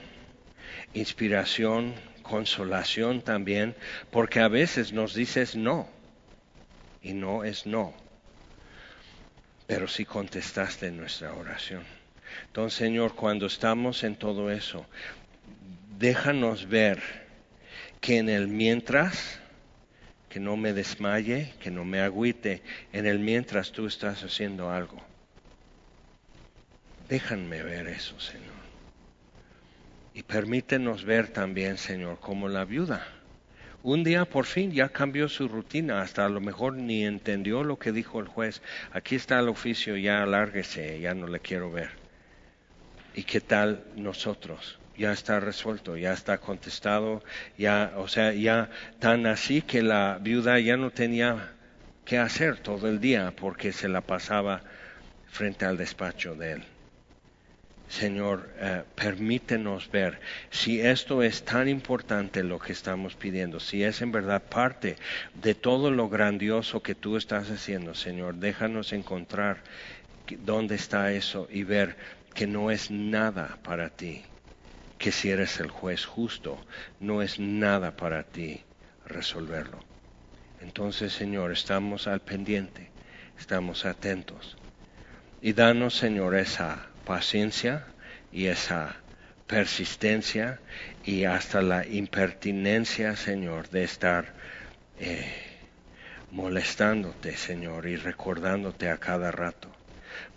inspiración, 0.94 1.94
consolación 2.22 3.22
también, 3.22 3.74
porque 4.10 4.40
a 4.40 4.48
veces 4.48 4.92
nos 4.92 5.14
dices 5.14 5.56
no, 5.56 5.88
y 7.02 7.12
no 7.12 7.44
es 7.44 7.66
no, 7.66 7.94
pero 9.66 9.88
sí 9.88 10.04
contestaste 10.04 10.90
nuestra 10.90 11.32
oración. 11.34 11.82
Entonces, 12.46 12.78
Señor, 12.78 13.14
cuando 13.14 13.46
estamos 13.46 14.04
en 14.04 14.16
todo 14.16 14.50
eso, 14.50 14.86
déjanos 15.98 16.68
ver 16.68 17.02
que 18.00 18.18
en 18.18 18.28
el 18.28 18.48
mientras, 18.48 19.38
que 20.32 20.40
no 20.40 20.56
me 20.56 20.72
desmaye, 20.72 21.52
que 21.60 21.70
no 21.70 21.84
me 21.84 22.00
agüite, 22.00 22.62
en 22.90 23.04
el 23.04 23.18
mientras 23.18 23.70
tú 23.70 23.86
estás 23.86 24.24
haciendo 24.24 24.70
algo. 24.70 24.96
Déjanme 27.06 27.62
ver 27.62 27.86
eso, 27.88 28.18
Señor. 28.18 28.62
Y 30.14 30.22
permítenos 30.22 31.04
ver 31.04 31.28
también, 31.28 31.76
Señor, 31.76 32.18
como 32.18 32.48
la 32.48 32.64
viuda. 32.64 33.06
Un 33.82 34.04
día 34.04 34.24
por 34.24 34.46
fin 34.46 34.72
ya 34.72 34.88
cambió 34.88 35.28
su 35.28 35.48
rutina, 35.48 36.00
hasta 36.00 36.24
a 36.24 36.30
lo 36.30 36.40
mejor 36.40 36.76
ni 36.76 37.04
entendió 37.04 37.62
lo 37.62 37.78
que 37.78 37.92
dijo 37.92 38.18
el 38.18 38.26
juez. 38.26 38.62
Aquí 38.92 39.16
está 39.16 39.38
el 39.38 39.50
oficio, 39.50 39.98
ya 39.98 40.22
alárguese, 40.22 40.98
ya 40.98 41.12
no 41.12 41.26
le 41.26 41.40
quiero 41.40 41.70
ver. 41.70 41.90
¿Y 43.14 43.24
qué 43.24 43.42
tal 43.42 43.84
nosotros? 43.96 44.78
Ya 44.96 45.12
está 45.12 45.40
resuelto, 45.40 45.96
ya 45.96 46.12
está 46.12 46.38
contestado, 46.38 47.22
ya, 47.56 47.94
o 47.96 48.08
sea, 48.08 48.32
ya 48.32 48.70
tan 48.98 49.26
así 49.26 49.62
que 49.62 49.82
la 49.82 50.18
viuda 50.20 50.60
ya 50.60 50.76
no 50.76 50.90
tenía 50.90 51.52
qué 52.04 52.18
hacer 52.18 52.58
todo 52.58 52.88
el 52.88 53.00
día 53.00 53.32
porque 53.34 53.72
se 53.72 53.88
la 53.88 54.02
pasaba 54.02 54.62
frente 55.26 55.64
al 55.64 55.78
despacho 55.78 56.34
de 56.34 56.52
él. 56.52 56.64
Señor, 57.88 58.48
eh, 58.58 58.84
permítenos 58.94 59.90
ver 59.90 60.18
si 60.50 60.80
esto 60.80 61.22
es 61.22 61.44
tan 61.44 61.68
importante 61.68 62.42
lo 62.42 62.58
que 62.58 62.72
estamos 62.72 63.16
pidiendo, 63.16 63.60
si 63.60 63.84
es 63.84 64.00
en 64.00 64.12
verdad 64.12 64.42
parte 64.48 64.96
de 65.34 65.54
todo 65.54 65.90
lo 65.90 66.08
grandioso 66.08 66.82
que 66.82 66.94
tú 66.94 67.18
estás 67.18 67.50
haciendo, 67.50 67.94
Señor, 67.94 68.36
déjanos 68.36 68.94
encontrar 68.94 69.58
dónde 70.38 70.76
está 70.76 71.12
eso 71.12 71.48
y 71.50 71.64
ver 71.64 71.96
que 72.34 72.46
no 72.46 72.70
es 72.70 72.90
nada 72.90 73.58
para 73.62 73.90
ti, 73.90 74.24
que 75.02 75.10
si 75.10 75.30
eres 75.30 75.58
el 75.58 75.68
juez 75.68 76.06
justo, 76.06 76.64
no 77.00 77.22
es 77.22 77.40
nada 77.40 77.96
para 77.96 78.22
ti 78.22 78.62
resolverlo. 79.04 79.80
Entonces, 80.60 81.12
Señor, 81.12 81.50
estamos 81.50 82.06
al 82.06 82.20
pendiente, 82.20 82.88
estamos 83.36 83.84
atentos. 83.84 84.56
Y 85.40 85.54
danos, 85.54 85.96
Señor, 85.96 86.36
esa 86.36 86.86
paciencia 87.04 87.84
y 88.30 88.46
esa 88.46 88.94
persistencia 89.48 90.60
y 91.04 91.24
hasta 91.24 91.62
la 91.62 91.84
impertinencia, 91.84 93.16
Señor, 93.16 93.70
de 93.70 93.82
estar 93.82 94.32
eh, 95.00 95.34
molestándote, 96.30 97.36
Señor, 97.36 97.88
y 97.88 97.96
recordándote 97.96 98.88
a 98.88 98.98
cada 98.98 99.32
rato, 99.32 99.68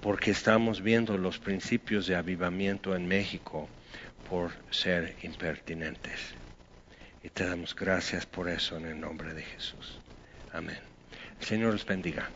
porque 0.01 0.31
estamos 0.31 0.81
viendo 0.81 1.19
los 1.19 1.37
principios 1.37 2.07
de 2.07 2.15
avivamiento 2.15 2.95
en 2.95 3.07
México 3.07 3.69
por 4.29 4.51
ser 4.69 5.15
impertinentes. 5.23 6.35
Y 7.23 7.29
te 7.29 7.45
damos 7.45 7.75
gracias 7.75 8.25
por 8.25 8.49
eso 8.49 8.77
en 8.77 8.85
el 8.85 8.99
nombre 8.99 9.33
de 9.33 9.43
Jesús. 9.43 9.99
Amén. 10.51 10.79
El 11.39 11.45
Señor 11.45 11.73
los 11.73 11.85
bendiga. 11.85 12.29